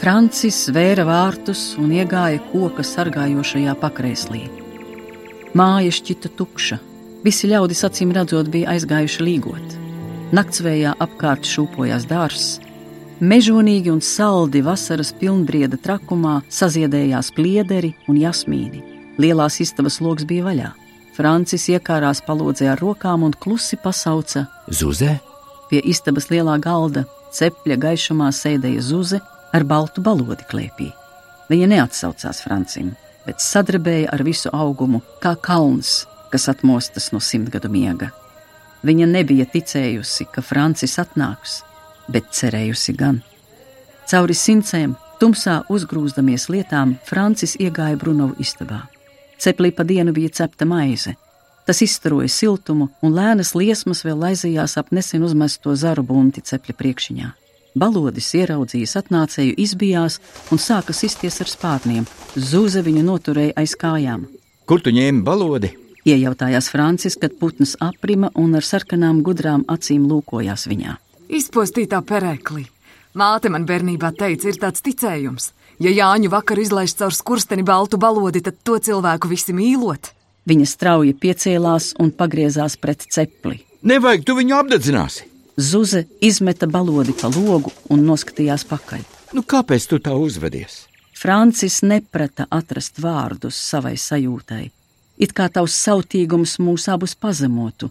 Francis 0.00 0.62
vēra 0.72 1.04
vārtus 1.04 1.66
un 1.76 1.92
iegāja 1.92 2.40
koka 2.54 2.86
sargājošajā 2.88 3.76
pakrēslī. 3.84 4.46
Māja 5.52 5.92
šķita 5.98 6.32
tukša, 6.40 6.80
visi 7.24 7.52
ļaudis 7.52 7.84
acīm 7.90 8.16
redzot 8.16 8.48
bija 8.48 8.72
aizgājuši 8.78 9.28
līgot. 9.28 9.76
Naktsvējā 10.32 10.96
apkārt 11.04 11.44
šūpojās 11.44 12.08
dārsts, 12.08 12.64
mežonīgi 13.20 13.90
un 13.92 14.02
saldi 14.04 14.62
vasaras 14.64 15.12
pilnbrieda 15.16 15.78
trakumā 15.82 16.40
saziedējās 16.52 17.32
pliederi 17.36 17.94
un 18.08 18.18
jasmīni. 18.20 18.82
Lielās 19.18 19.60
istabas 19.64 20.00
logs 20.04 20.26
bija 20.28 20.44
vaļā. 20.48 20.72
Francis 21.16 21.68
iekārās 21.72 22.20
palodzē 22.26 22.68
ar 22.74 22.80
rokām 22.82 23.24
un 23.24 23.32
klusi 23.32 23.78
pasauca 23.80 24.44
Zuzē? 24.68 25.16
Pie 25.70 25.80
istabas 25.88 26.28
lielā 26.28 26.58
galda 26.60 27.06
cepļa 27.32 27.78
gaišumā 27.80 28.28
sēdēja 28.32 28.84
Zuze 28.84 29.22
ar 29.56 29.64
baltu 29.64 30.04
balodi 30.04 30.44
klēpī. 30.50 30.90
Viņa 31.48 31.70
neatsaucās 31.72 32.42
Francim, 32.44 32.92
bet 33.24 33.40
sadarbēja 33.40 34.12
ar 34.12 34.22
visu 34.26 34.52
augumu, 34.52 35.00
kā 35.22 35.36
kalns, 35.40 36.04
kas 36.32 36.48
atmostas 36.52 37.12
no 37.14 37.20
simtgadu 37.22 37.70
miega. 37.72 38.10
Viņa 38.86 39.06
nebija 39.08 39.46
ticējusi, 39.50 40.28
ka 40.34 40.44
Francis 40.44 40.98
atnāks, 41.02 41.62
bet 42.08 42.32
cerējusi 42.32 42.94
gan. 42.96 43.22
Cauri 44.06 44.36
simtiem, 44.38 44.94
tumsā 45.20 45.62
uzgrūzdamies 45.72 46.48
lietām, 46.52 46.96
Francis 47.04 47.56
iegāja 47.58 47.98
Brunovu 47.98 48.36
istabā. 48.42 48.84
Ceplī 49.38 49.72
pa 49.74 49.84
dienu 49.84 50.14
bija 50.16 50.32
cepta 50.40 50.64
maize. 50.64 51.16
Tas 51.66 51.82
izstaroja 51.82 52.30
siltumu, 52.30 52.88
un 53.02 53.16
lēnas 53.16 53.50
liesmas 53.58 54.04
vēl 54.06 54.22
aizījās 54.28 54.76
ap 54.78 54.92
nesen 54.94 55.24
uzmesto 55.26 55.74
zaru 55.74 56.04
bunti 56.06 56.44
cepļa 56.46 56.76
priekšiņā. 56.78 57.32
Balodis 57.76 58.30
ieraudzījis 58.38 58.94
atnācēju, 59.02 59.56
izbijās 59.60 60.20
un 60.54 60.62
sāka 60.62 60.94
sisties 60.96 61.42
ar 61.44 61.50
spārniem. 61.50 62.06
Zūze 62.36 62.80
viņu 62.86 63.02
noturēja 63.04 63.56
aiz 63.60 63.74
kājām. 63.76 64.24
Kur 64.66 64.80
tu 64.80 64.94
ņēmi 64.94 65.20
balodi? 65.26 65.74
Iejautājās 66.06 66.70
Francis, 66.70 67.18
kad 67.18 67.34
putns 67.40 67.74
aprima 67.82 68.30
un 68.38 68.54
ar 68.54 68.64
sarkanām 68.64 69.20
gudrām 69.26 69.66
acīm 69.68 70.06
lūkojās 70.06 70.68
viņā. 70.70 70.94
Izpostītā 71.28 72.00
perēklī. 72.06 72.66
Māte 73.16 73.50
man 73.50 73.64
bērnībā 73.66 74.12
teica, 74.14 74.48
ir 74.50 74.58
tāds 74.60 74.84
ticējums. 74.84 75.50
Ja 75.82 75.90
Jāņu 75.92 76.30
vakar 76.32 76.60
izlaiž 76.60 76.94
caur 76.96 77.14
skursteni 77.16 77.64
baltu 77.66 77.98
balodi, 78.00 78.42
tad 78.44 78.60
to 78.64 78.78
cilvēku 78.78 79.28
visi 79.28 79.54
mīlot. 79.56 80.12
Viņa 80.46 80.66
strauji 80.70 81.16
piecēlās 81.18 81.94
un 82.00 82.12
pagriezās 82.14 82.76
pret 82.78 83.02
cepli. 83.10 83.58
Nevajag, 83.82 84.24
tu 84.24 84.36
viņu 84.38 84.54
apdedzināsi! 84.60 85.26
Zuze 85.56 86.04
izmeta 86.20 86.68
balodi 86.68 87.14
pa 87.16 87.30
logu 87.32 87.72
un 87.90 88.04
noskatījās 88.04 88.66
pakaļ. 88.68 89.04
Nu, 89.34 89.42
kāpēc 89.42 89.88
tu 89.88 89.98
tā 90.04 90.12
uzvedies? 90.12 90.84
Francis 91.16 91.80
neprata 91.82 92.44
atrast 92.52 93.00
vārdus 93.00 93.56
savai 93.56 93.96
sajūtai. 93.96 94.66
It 95.16 95.32
kā 95.32 95.48
tavs 95.48 95.74
sautīgums 95.80 96.58
mūs 96.60 96.90
abus 96.92 97.16
pazemotu, 97.16 97.88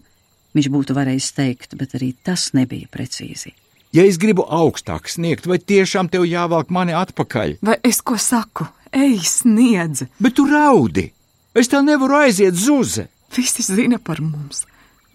viņš 0.56 0.68
būtu 0.72 0.96
varējis 0.96 1.30
teikt, 1.36 1.76
bet 1.78 1.94
arī 1.98 2.12
tas 2.26 2.50
nebija 2.56 2.88
precīzi. 2.92 3.54
Ja 3.94 4.04
es 4.04 4.18
gribu 4.20 4.44
augstāk 4.44 5.08
sniegt, 5.08 5.46
vai 5.48 5.60
tiešām 5.62 6.10
tev 6.12 6.26
jāvelk 6.28 6.72
mani 6.74 6.96
atpakaļ? 6.96 7.58
Vai 7.64 7.78
es 7.86 8.02
ko 8.04 8.18
saku? 8.20 8.66
Ej, 8.92 9.20
sniedz! 9.28 10.06
Bet 10.20 10.36
tu 10.36 10.46
raudi! 10.48 11.10
Es 11.56 11.70
tev 11.72 11.86
nevaru 11.86 12.18
aiziet 12.24 12.56
zuze! 12.58 13.06
Visi 13.36 13.64
zina 13.64 13.98
par 14.00 14.20
mums, 14.24 14.64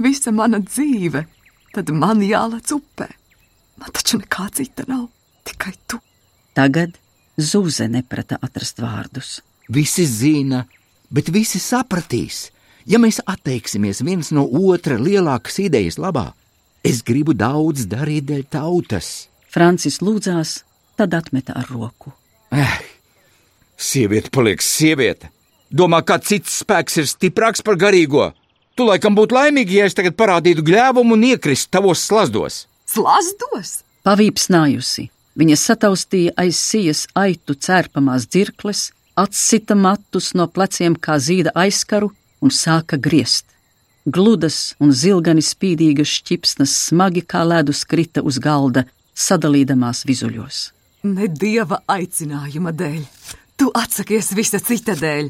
visa 0.01 0.33
mana 0.35 0.59
dzīve, 0.61 1.23
tad 1.73 1.89
man 1.95 2.21
jālec 2.25 2.73
upē. 2.75 3.07
Man 3.81 3.93
taču 3.95 4.19
nekā 4.21 4.49
cita 4.53 4.85
nav, 4.89 5.07
tikai 5.47 5.73
tu. 5.89 5.97
Tagad 6.53 6.99
Zuze 7.41 7.87
neprata 7.87 8.37
atrast 8.41 8.81
vārdus. 8.83 9.39
Visi 9.71 10.05
zina, 10.05 10.65
bet 11.09 11.31
visi 11.31 11.59
sapratīs, 11.63 12.49
ja 12.86 12.99
mēs 13.01 13.21
atteiksimies 13.25 14.01
viens 14.05 14.32
no 14.36 14.45
otra 14.45 14.97
lielākas 14.99 15.59
idejas 15.63 15.99
labā. 16.01 16.32
Es 16.84 17.03
gribu 17.05 17.36
daudz 17.38 17.86
darīt 17.89 18.25
dēļ 18.29 18.45
tautas. 18.49 19.27
Francis 19.51 19.99
lūdzās, 20.01 20.61
tad 20.97 21.13
atmeta 21.13 21.53
ar 21.59 21.69
roku. 21.69 22.13
Eh, 22.51 22.79
sieviete 23.77 24.32
paliek 24.34 24.61
sieviete. 24.61 25.29
Domā, 25.71 26.01
ka 26.03 26.17
cits 26.19 26.61
spēks 26.63 26.97
ir 26.99 27.07
stiprāks 27.07 27.63
par 27.63 27.77
garīgo. 27.79 28.32
Tu 28.75 28.88
laikam 28.88 29.15
būtu 29.15 29.36
laimīgi, 29.36 29.77
ja 29.79 29.88
es 29.88 29.95
tagad 29.95 30.17
parādītu 30.19 30.63
gļēvumu 30.67 31.15
un 31.15 31.27
iekristu 31.32 31.71
tavos 31.77 32.03
slazdos. 32.07 32.65
Slazdos? 32.89 33.82
Pavīpsnājusi, 34.07 35.05
viņa 35.38 35.57
sataustīja 35.59 36.34
aiz 36.41 36.57
sijas 36.57 37.05
aitu 37.15 37.53
cērpamās 37.53 38.25
dzirkles, 38.32 38.89
atsita 39.15 39.77
matus 39.77 40.32
no 40.34 40.47
pleciem 40.49 40.95
kā 40.97 41.19
zīda 41.21 41.53
aizkaru 41.53 42.09
un 42.41 42.53
sāka 42.53 42.97
griezt. 42.97 43.45
Gludas 44.05 44.73
un 44.81 44.91
zilgani 44.97 45.43
spīdīgas 45.45 46.09
šķipsnes 46.19 46.73
smagi 46.87 47.21
kā 47.21 47.43
ledus 47.45 47.83
krita 47.85 48.23
uz 48.25 48.39
galda, 48.41 48.87
sadalīdamās 49.13 50.05
vizuļos. 50.09 50.71
Ne 51.05 51.29
dieva 51.29 51.81
aicinājuma 51.89 52.73
dēļ. 52.77 53.05
Tu 53.61 53.67
atsakies 53.77 54.31
visa 54.33 54.57
cita 54.57 54.95
dēļ, 54.97 55.27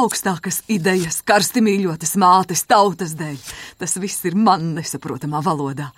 augstākas 0.00 0.62
idejas, 0.72 1.20
karsti 1.20 1.60
mīļotas 1.64 2.14
mātes, 2.20 2.64
tautas 2.64 3.12
dēļ. 3.18 3.36
Tas 3.76 3.98
viss 4.00 4.24
ir 4.24 4.38
man 4.40 4.70
nesaprotamā 4.78 5.42
valodā. 5.44 5.90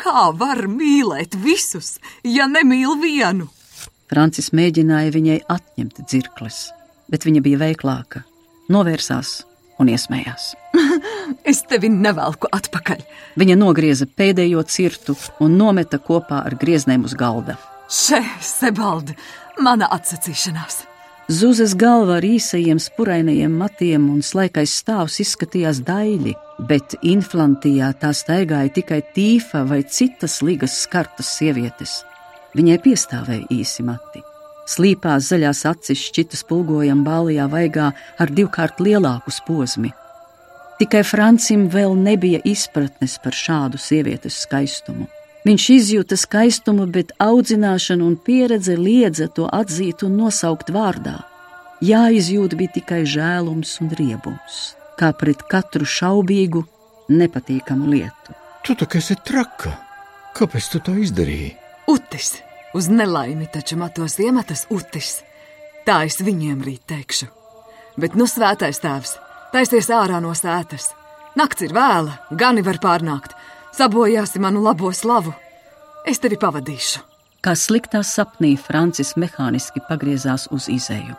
Kā 0.00 0.30
var 0.32 0.64
mīlēt 0.72 1.36
visus, 1.36 1.98
ja 2.24 2.48
nemīl 2.48 2.96
vienu? 3.02 3.50
Francis 4.08 4.54
mēģināja 4.56 5.12
viņai 5.12 5.40
atņemt 5.52 6.00
dzirkles, 6.08 6.68
bet 7.12 7.28
viņa 7.28 7.44
bija 7.44 7.60
veiklāka, 7.60 8.24
novērsās 8.72 9.42
un 9.80 9.90
iesmējās. 9.92 10.54
es 11.50 11.62
tevi 11.68 11.90
nevelku 11.92 12.50
atpakaļ. 12.54 13.04
Viņa 13.40 13.58
nogrieza 13.60 14.06
pēdējo 14.06 14.64
cirtu 14.68 15.16
un 15.44 15.58
nometa 15.60 16.00
kopā 16.02 16.44
ar 16.48 16.58
grieznēm 16.60 17.06
uz 17.08 17.16
galda. 17.18 17.58
Še, 17.90 18.22
Sebaldi, 18.40 19.16
mana 19.62 19.90
atsacīšanās! 19.94 20.84
Zuzes 21.32 21.72
galva 21.80 22.18
ar 22.18 22.24
īsajiem 22.26 22.76
spurainajiem 22.82 23.52
matiem 23.56 24.10
un 24.12 24.20
slaikais 24.20 24.74
stāvs 24.82 25.22
izskatījās 25.24 25.80
daļi, 25.86 26.34
bet 26.68 26.98
inflantijā 27.00 27.94
tā 27.96 28.10
staigāja 28.12 28.74
tikai 28.76 29.00
tīfa 29.16 29.64
vai 29.70 29.80
citas 29.88 30.42
ligas 30.44 30.76
skartas 30.84 31.32
sievietes. 31.38 32.02
Viņai 32.54 32.76
piestāvēja 32.84 33.48
īsi 33.56 33.88
mati. 33.88 34.20
Slīpās 34.64 35.28
zaļās 35.28 35.64
acis 35.68 36.06
šķita 36.08 36.38
spulgojam 36.40 37.02
bālijā 37.04 37.44
vaigā 37.52 37.90
ar 38.18 38.30
divkārt 38.32 38.80
lielāku 38.80 39.32
posmu. 39.46 39.90
Tikai 40.78 41.04
Francim 41.06 41.68
vēl 41.70 41.94
nebija 41.94 42.40
izpratnes 42.44 43.18
par 43.22 43.36
šādu 43.36 43.78
sievietes 43.78 44.40
skaistumu. 44.42 45.06
Viņš 45.44 45.64
izjūta 45.70 46.16
skaistumu, 46.16 46.86
bet 46.88 47.12
audzināšana 47.20 48.02
un 48.02 48.16
pieredze 48.16 48.74
liedza 48.80 49.28
to 49.28 49.44
atzīt 49.52 50.02
un 50.02 50.16
nosaukt 50.16 50.72
vārdā. 50.72 51.18
Jāizjūt 51.84 52.56
bija 52.56 52.72
tikai 52.78 53.02
žēlums 53.04 53.76
un 53.84 53.92
riebums, 53.92 54.62
kā 54.96 55.12
pret 55.12 55.44
katru 55.50 55.84
šaubīgu, 55.84 56.64
nepatīkamu 57.12 57.92
lietu. 57.92 58.38
Tu 58.64 58.72
tā 58.80 58.88
kā 58.88 59.02
esi 59.04 59.18
traka. 59.20 59.76
Kāpēc 60.34 60.72
tu 60.72 60.80
to 60.80 60.96
izdarīji? 60.96 61.52
Utis! 61.92 62.38
Uz 62.74 62.88
nelaimi 62.90 63.46
taču 63.46 63.76
matos 63.78 64.18
iemetas 64.18 64.66
utis. 64.70 65.20
Tā 65.86 66.00
es 66.08 66.18
viņiem 66.18 66.62
rīt 66.66 66.82
teikšu. 66.90 67.28
Bet 68.00 68.16
nu 68.18 68.26
svētais 68.26 68.80
tēvs, 68.82 69.14
taisies 69.54 69.90
ārā 69.94 70.18
no 70.22 70.32
sētas. 70.34 70.88
Nakts 71.38 71.62
ir 71.62 71.74
vēla, 71.76 72.16
gani 72.34 72.64
var 72.66 72.80
pārnākt. 72.82 73.36
Sabojāsi 73.74 74.42
manu 74.42 74.62
labo 74.62 74.90
slavu. 74.94 75.34
Es 76.06 76.18
tevi 76.22 76.38
pavadīšu. 76.38 77.04
Kā 77.44 77.54
sliktā 77.58 78.02
sapnī 78.02 78.54
Francis 78.58 79.14
mehāniski 79.20 79.82
pagriezās 79.88 80.48
uz 80.50 80.66
izēju. 80.72 81.14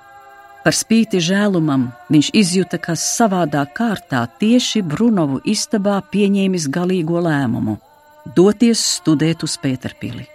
Par 0.66 0.74
spīti 0.74 1.20
žēlumam 1.22 1.92
viņš 2.10 2.32
izjuta, 2.36 2.80
ka 2.82 2.98
savādā 3.00 3.64
kārtā 3.78 4.26
tieši 4.42 4.82
Brunovu 4.84 5.40
istabā 5.46 6.02
pieņēmis 6.12 6.68
galīgo 6.68 7.22
lēmumu- 7.22 7.78
doties 8.38 8.82
studēt 9.00 9.44
uz 9.44 9.60
Pēterpili. 9.62 10.35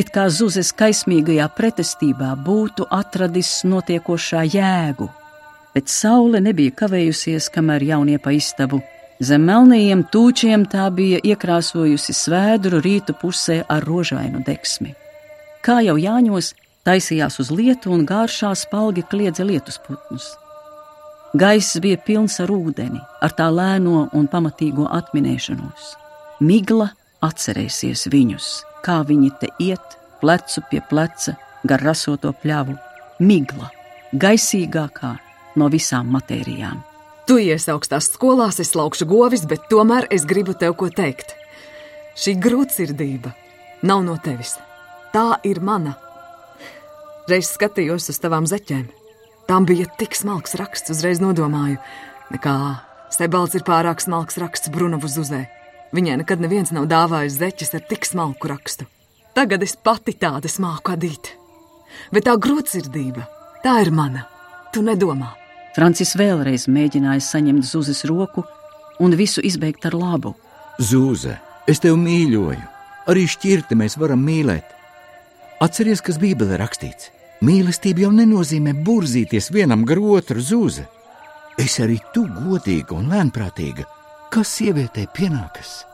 It 0.00 0.08
kā 0.14 0.30
Zuzes 0.32 0.70
kaismīgajā 0.72 1.44
pretestībā 1.52 2.30
būtu 2.40 2.86
atradis 2.96 3.50
notiekošā 3.68 4.46
jēgu, 4.48 5.08
bet 5.74 5.90
saule 5.92 6.40
nebija 6.40 6.72
kavējusies, 6.78 7.50
kamēr 7.52 7.84
jaunie 7.84 8.16
pa 8.22 8.32
istabu. 8.32 8.78
Zem 9.20 9.44
melnajiem 9.44 10.06
tūčiem 10.08 10.64
tā 10.72 10.86
bija 10.96 11.18
iekrāsojusi 11.32 12.14
svēdru 12.16 12.80
rītu 12.80 13.12
pusē 13.20 13.58
ar 13.68 13.84
rožainu 13.84 14.40
deksmi. 14.46 14.94
Kā 15.60 15.82
jau 15.84 15.98
Jāņos, 16.00 16.54
taisījās 16.88 17.36
uz 17.44 17.50
lietu 17.52 17.92
un 17.92 18.06
gāršā 18.08 18.54
spalgi 18.56 19.04
kliedza 19.04 19.44
lietusputnus. 19.44 20.30
Gaiss 21.36 21.76
bija 21.84 22.00
pilns 22.00 22.40
ar 22.40 22.48
ūdeni, 22.48 23.02
ar 23.20 23.36
tā 23.36 23.50
lēno 23.52 24.08
un 24.16 24.32
pamatīgo 24.32 24.88
atminēšanos. 24.88 25.92
Migla 26.40 26.88
atcerēsies 27.20 28.08
viņus, 28.08 28.48
kā 28.84 29.00
viņi 29.06 29.30
te 29.40 29.50
iet, 29.62 29.96
plecu 30.20 30.62
pie 30.70 30.82
pleca, 30.90 31.36
gar 31.64 31.82
rasoto 31.84 32.32
pļavu. 32.42 32.76
Migla, 33.20 33.68
gaisīgākā 34.16 35.12
no 35.60 35.68
visām 35.72 36.08
matērijām. 36.14 36.80
Tu 37.28 37.38
ies 37.46 37.68
augstās 37.70 38.08
skolās, 38.10 38.58
es 38.62 38.74
laukšu 38.74 39.06
govis, 39.06 39.44
bet 39.46 39.68
tomēr 39.70 40.08
es 40.10 40.24
gribu 40.26 40.56
tev 40.58 40.74
ko 40.80 40.88
teikt. 40.90 41.36
Šī 42.18 42.34
grūtsirdība 42.42 43.32
nav 43.86 44.04
no 44.06 44.16
tevis. 44.22 44.56
Tā 45.14 45.40
ir 45.46 45.60
mana. 45.62 45.96
Reiz 47.30 47.52
skatījos 47.54 48.10
uz 48.10 48.18
tavām 48.22 48.48
zeķēm. 48.50 48.88
Tām 49.46 49.66
bija 49.66 49.86
tik 49.98 50.16
smalks 50.18 50.56
raksts, 50.58 50.90
uzreiz 50.94 51.20
nodomāju, 51.22 51.78
nekā 52.34 52.54
Sebalds 53.10 53.56
ir 53.58 53.64
pārāk 53.66 54.02
smalks 54.04 54.38
raksts 54.38 54.70
Brunovu 54.70 55.08
zuzē. 55.10 55.44
Viņai 55.96 56.20
nekad 56.20 56.42
neviens 56.42 56.70
nav 56.74 56.86
dāvājis 56.90 57.38
zeķes 57.40 57.74
ar 57.74 57.84
tik 57.90 58.06
smalku 58.06 58.50
rakstu. 58.50 58.86
Tagad 59.34 59.62
es 59.66 59.76
pati 59.76 60.14
tādas 60.14 60.58
māku 60.62 60.94
adīt. 60.94 61.32
Bet 62.14 62.26
tā 62.28 62.36
grūtsirdība, 62.38 63.26
tā 63.64 63.80
ir 63.82 63.90
mana. 63.94 64.26
Tu 64.74 64.82
nedomā. 64.86 65.32
Francis 65.74 66.16
vēlreiz 66.18 66.66
mēģināja 66.70 67.22
saņemt 67.22 67.66
Zuzes 67.66 68.04
roku 68.06 68.44
un 69.02 69.14
visu 69.18 69.42
izbeigt 69.42 69.86
ar 69.86 69.96
labu. 69.98 70.34
Zūze, 70.78 71.36
es 71.66 71.82
tevi 71.82 71.98
mīļoju. 71.98 72.66
Arī 73.10 73.24
šķirti 73.30 73.78
mēs 73.78 73.96
varam 73.98 74.22
mīlēt. 74.22 74.66
Atceries, 75.62 76.02
kas 76.04 76.18
Bībelē 76.22 76.58
rakstīts. 76.60 77.10
Mīlestība 77.44 78.04
jau 78.04 78.10
nenozīmē 78.14 78.74
burzīties 78.84 79.50
vienam 79.54 79.86
gar 79.88 79.98
otru 79.98 80.42
zūze. 80.44 80.86
Es 81.58 81.78
arī 81.82 81.98
tu 82.14 82.26
godīga 82.28 82.94
un 82.96 83.08
lēnprātīga, 83.12 83.86
kas 84.30 84.50
sievietei 84.60 85.08
pienākas. 85.10 85.84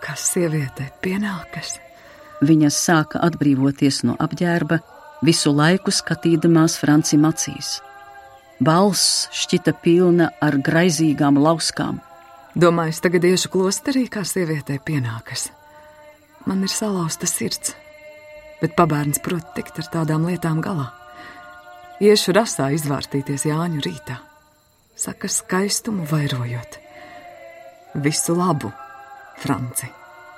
Kas 0.00 0.22
sievietei 0.32 0.88
pienākas? 1.04 1.76
Viņa 2.40 2.70
sāka 2.72 3.20
atbrīvoties 3.26 4.04
no 4.08 4.14
apģērba, 4.24 4.78
visu 5.26 5.52
laiku 5.52 5.92
skatīdamās 5.92 6.78
Francim 6.80 7.26
acīs. 7.28 7.78
Balss 8.64 9.28
šķita 9.36 9.74
pilna 9.82 10.30
ar 10.42 10.56
graizīgām 10.64 11.38
lauskām. 11.42 12.00
Domāju, 12.58 12.94
es 12.96 13.02
tagad 13.04 13.28
iešu 13.28 13.52
klosterī, 13.52 14.06
kā 14.08 14.24
sievietei 14.24 14.80
pienākas. 14.80 15.50
Man 16.48 16.64
ir 16.64 16.72
salauzta 16.72 17.28
sirds, 17.28 17.76
bet 18.62 18.74
pabērns 18.78 19.20
prot 19.20 19.52
tikt 19.58 19.82
ar 19.84 19.92
tādām 19.92 20.24
lietām 20.30 20.64
galā. 20.64 20.88
Iešu 22.00 22.32
rasā 22.32 22.72
izvārstīties 22.72 23.44
Jāņu 23.50 23.84
rītā, 23.84 24.22
saka 24.96 25.28
skaistumu 25.28 26.08
vairojot. 26.08 26.87
Visu 27.98 28.34
labu, 28.38 28.70
Franci! 29.42 29.88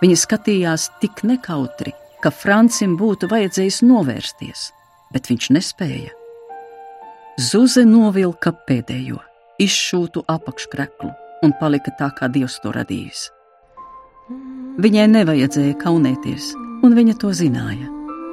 Viņa 0.01 0.17
skatījās 0.17 0.87
tik 1.03 1.21
nekautri, 1.29 1.93
ka 2.25 2.31
Francim 2.33 2.95
būtu 2.97 3.29
vajadzējis 3.29 3.83
novērsties, 3.85 4.63
bet 5.13 5.29
viņš 5.29 5.49
nespēja. 5.57 6.15
Zuze 7.41 7.85
novilka 7.85 8.55
pēdējo, 8.69 9.21
izšūtu 9.61 10.25
apakškreklu 10.29 11.11
un 11.45 11.53
palika 11.61 11.93
tā, 11.99 12.09
kā 12.17 12.31
Dievs 12.33 12.57
to 12.65 12.73
radījis. 12.73 13.27
Viņai 14.81 15.07
nevajadzēja 15.13 15.77
kaunēties, 15.83 16.53
un 16.87 16.97
viņa 16.97 17.19
to 17.21 17.35
zināja. 17.37 17.91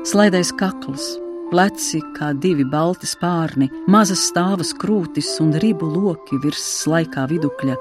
Slaidais 0.07 0.53
kakls, 0.55 1.09
pleci 1.51 1.99
kā 2.15 2.31
divi 2.31 2.63
balti 2.67 3.09
spārni, 3.11 3.67
mazas 3.91 4.23
stāvas 4.29 4.71
krūtis 4.79 5.33
un 5.43 5.51
ribu 5.59 5.91
loki 5.91 6.39
virs 6.43 6.63
slaikā 6.85 7.27
vidukļa. 7.33 7.75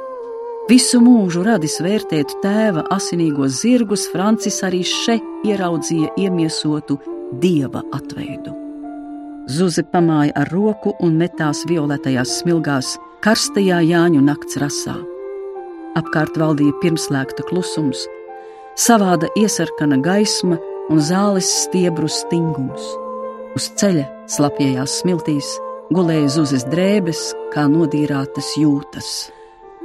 Visu 0.66 0.98
mūžu 0.98 1.44
radis 1.46 1.76
vērtēt 1.78 2.32
tēva 2.42 2.82
asinīgos 2.90 3.60
zirgus, 3.60 4.08
Francis 4.10 4.56
arī 4.66 4.80
šeit 4.82 5.46
ieraudzīja 5.46 6.08
iemiesotu 6.18 6.96
dieva 7.38 7.84
atveidu. 7.94 8.50
Zuze 9.46 9.84
pamāja 9.92 10.34
ar 10.40 10.50
roku 10.50 10.96
un 11.06 11.14
metās 11.20 11.60
violetajās 11.70 12.40
smilgās, 12.40 12.96
karstajā 13.22 13.78
Jāņu 13.86 14.24
nakts 14.26 14.58
rasā. 14.58 14.96
Apkārt 16.02 16.34
valdīja 16.34 16.74
pirmslēgta 16.82 17.46
klusums, 17.46 18.02
savāda 18.74 19.30
iesarkana 19.38 20.00
gaisma 20.02 20.58
un 20.90 20.98
zāles 20.98 21.46
stiebru 21.62 22.10
stingums. 22.10 22.90
Uz 23.54 23.70
ceļa 23.78 24.08
slapjējās 24.34 24.98
smiltīs, 25.04 25.54
gulēja 25.94 26.34
zuzes 26.40 26.66
drēbes, 26.74 27.22
kā 27.54 27.70
nodīrātas 27.70 28.56
jūtas. 28.58 29.14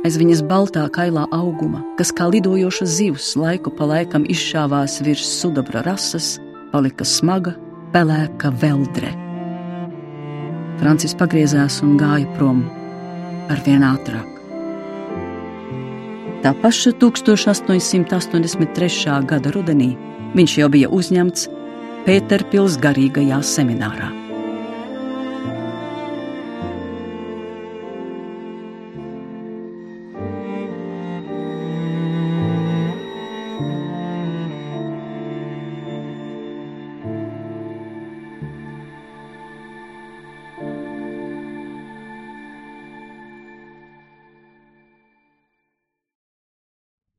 Aiz 0.02 0.16
viņas 0.18 0.40
baltā 0.50 0.82
kailā 0.90 1.28
auguma, 1.30 1.78
kas 2.00 2.10
kā 2.18 2.26
lidojoša 2.34 2.86
zivs 2.90 3.38
laiku 3.38 3.70
pa 3.78 3.86
laikam 3.86 4.24
izšāvās 4.26 4.98
virs 5.06 5.30
sudabra 5.30 5.86
rases, 5.86 6.42
palika 6.72 7.06
smaga, 7.06 7.54
pelēka 7.94 8.50
veldre. 8.64 9.12
Francis 10.82 11.14
pagriezās 11.14 11.86
un 11.86 12.02
gāja 12.02 12.26
prom 12.34 12.66
ar 13.54 13.62
vien 13.68 13.86
ātrāk. 13.86 14.26
Tā 16.42 16.50
paša 16.64 16.98
1883. 16.98 19.22
gada 19.30 19.50
rudenī 19.54 19.94
viņš 20.34 20.52
jau 20.64 20.70
bija 20.74 20.90
uzņemts 20.90 21.46
Pēterpils 22.08 22.82
garīgajā 22.82 23.38
seminārā. 23.46 24.21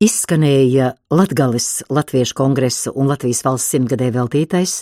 Izskanēja 0.03 0.89
Latgales 1.15 1.83
Latviešu 1.87 2.35
kongresa 2.35 2.91
un 2.99 3.07
Latvijas 3.07 3.39
valsts 3.45 3.71
simtgadē 3.71 4.09
veltītais 4.11 4.81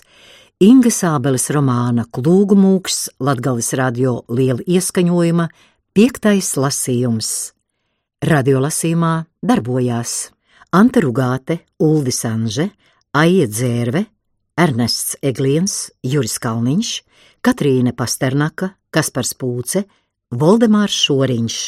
Inga 0.65 0.89
Sābeles 0.89 1.43
romāna 1.53 2.07
Klūgumūks 2.09 3.19
Latgales 3.21 3.69
radio 3.77 4.15
liela 4.33 4.63
ieskaņojuma 4.65 5.45
piektais 5.93 6.49
lasījums. 6.57 7.29
Radio 8.25 8.63
lasījumā 8.63 9.11
darbojās 9.45 10.15
Ante 10.73 11.03
Rugāte, 11.05 11.59
Uldis 11.77 12.23
Anže, 12.25 12.71
Aija 13.13 13.45
Dzērve, 13.51 14.05
Ernests 14.57 15.19
Egliens, 15.21 15.91
Juris 16.01 16.39
Kalniņš, 16.41 16.95
Katrīne 17.45 17.93
Pasternaka, 17.93 18.71
Kaspars 18.89 19.35
Pūce, 19.37 19.85
Voldemārs 20.33 20.97
Šoriņš. 21.05 21.61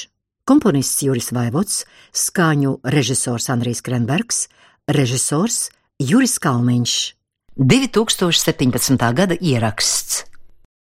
Komponists 0.44 1.00
Juris 1.00 1.30
Vaivots, 1.32 1.86
skaņu 2.12 2.74
režisors 2.92 3.46
Andrijs 3.48 3.80
Krenbergs, 3.80 4.50
režisors 4.92 5.70
Juris 6.04 6.36
Kalniņš. 6.44 6.96
2017. 7.56 9.08
gada 9.16 9.38
ieraksts. 9.40 10.26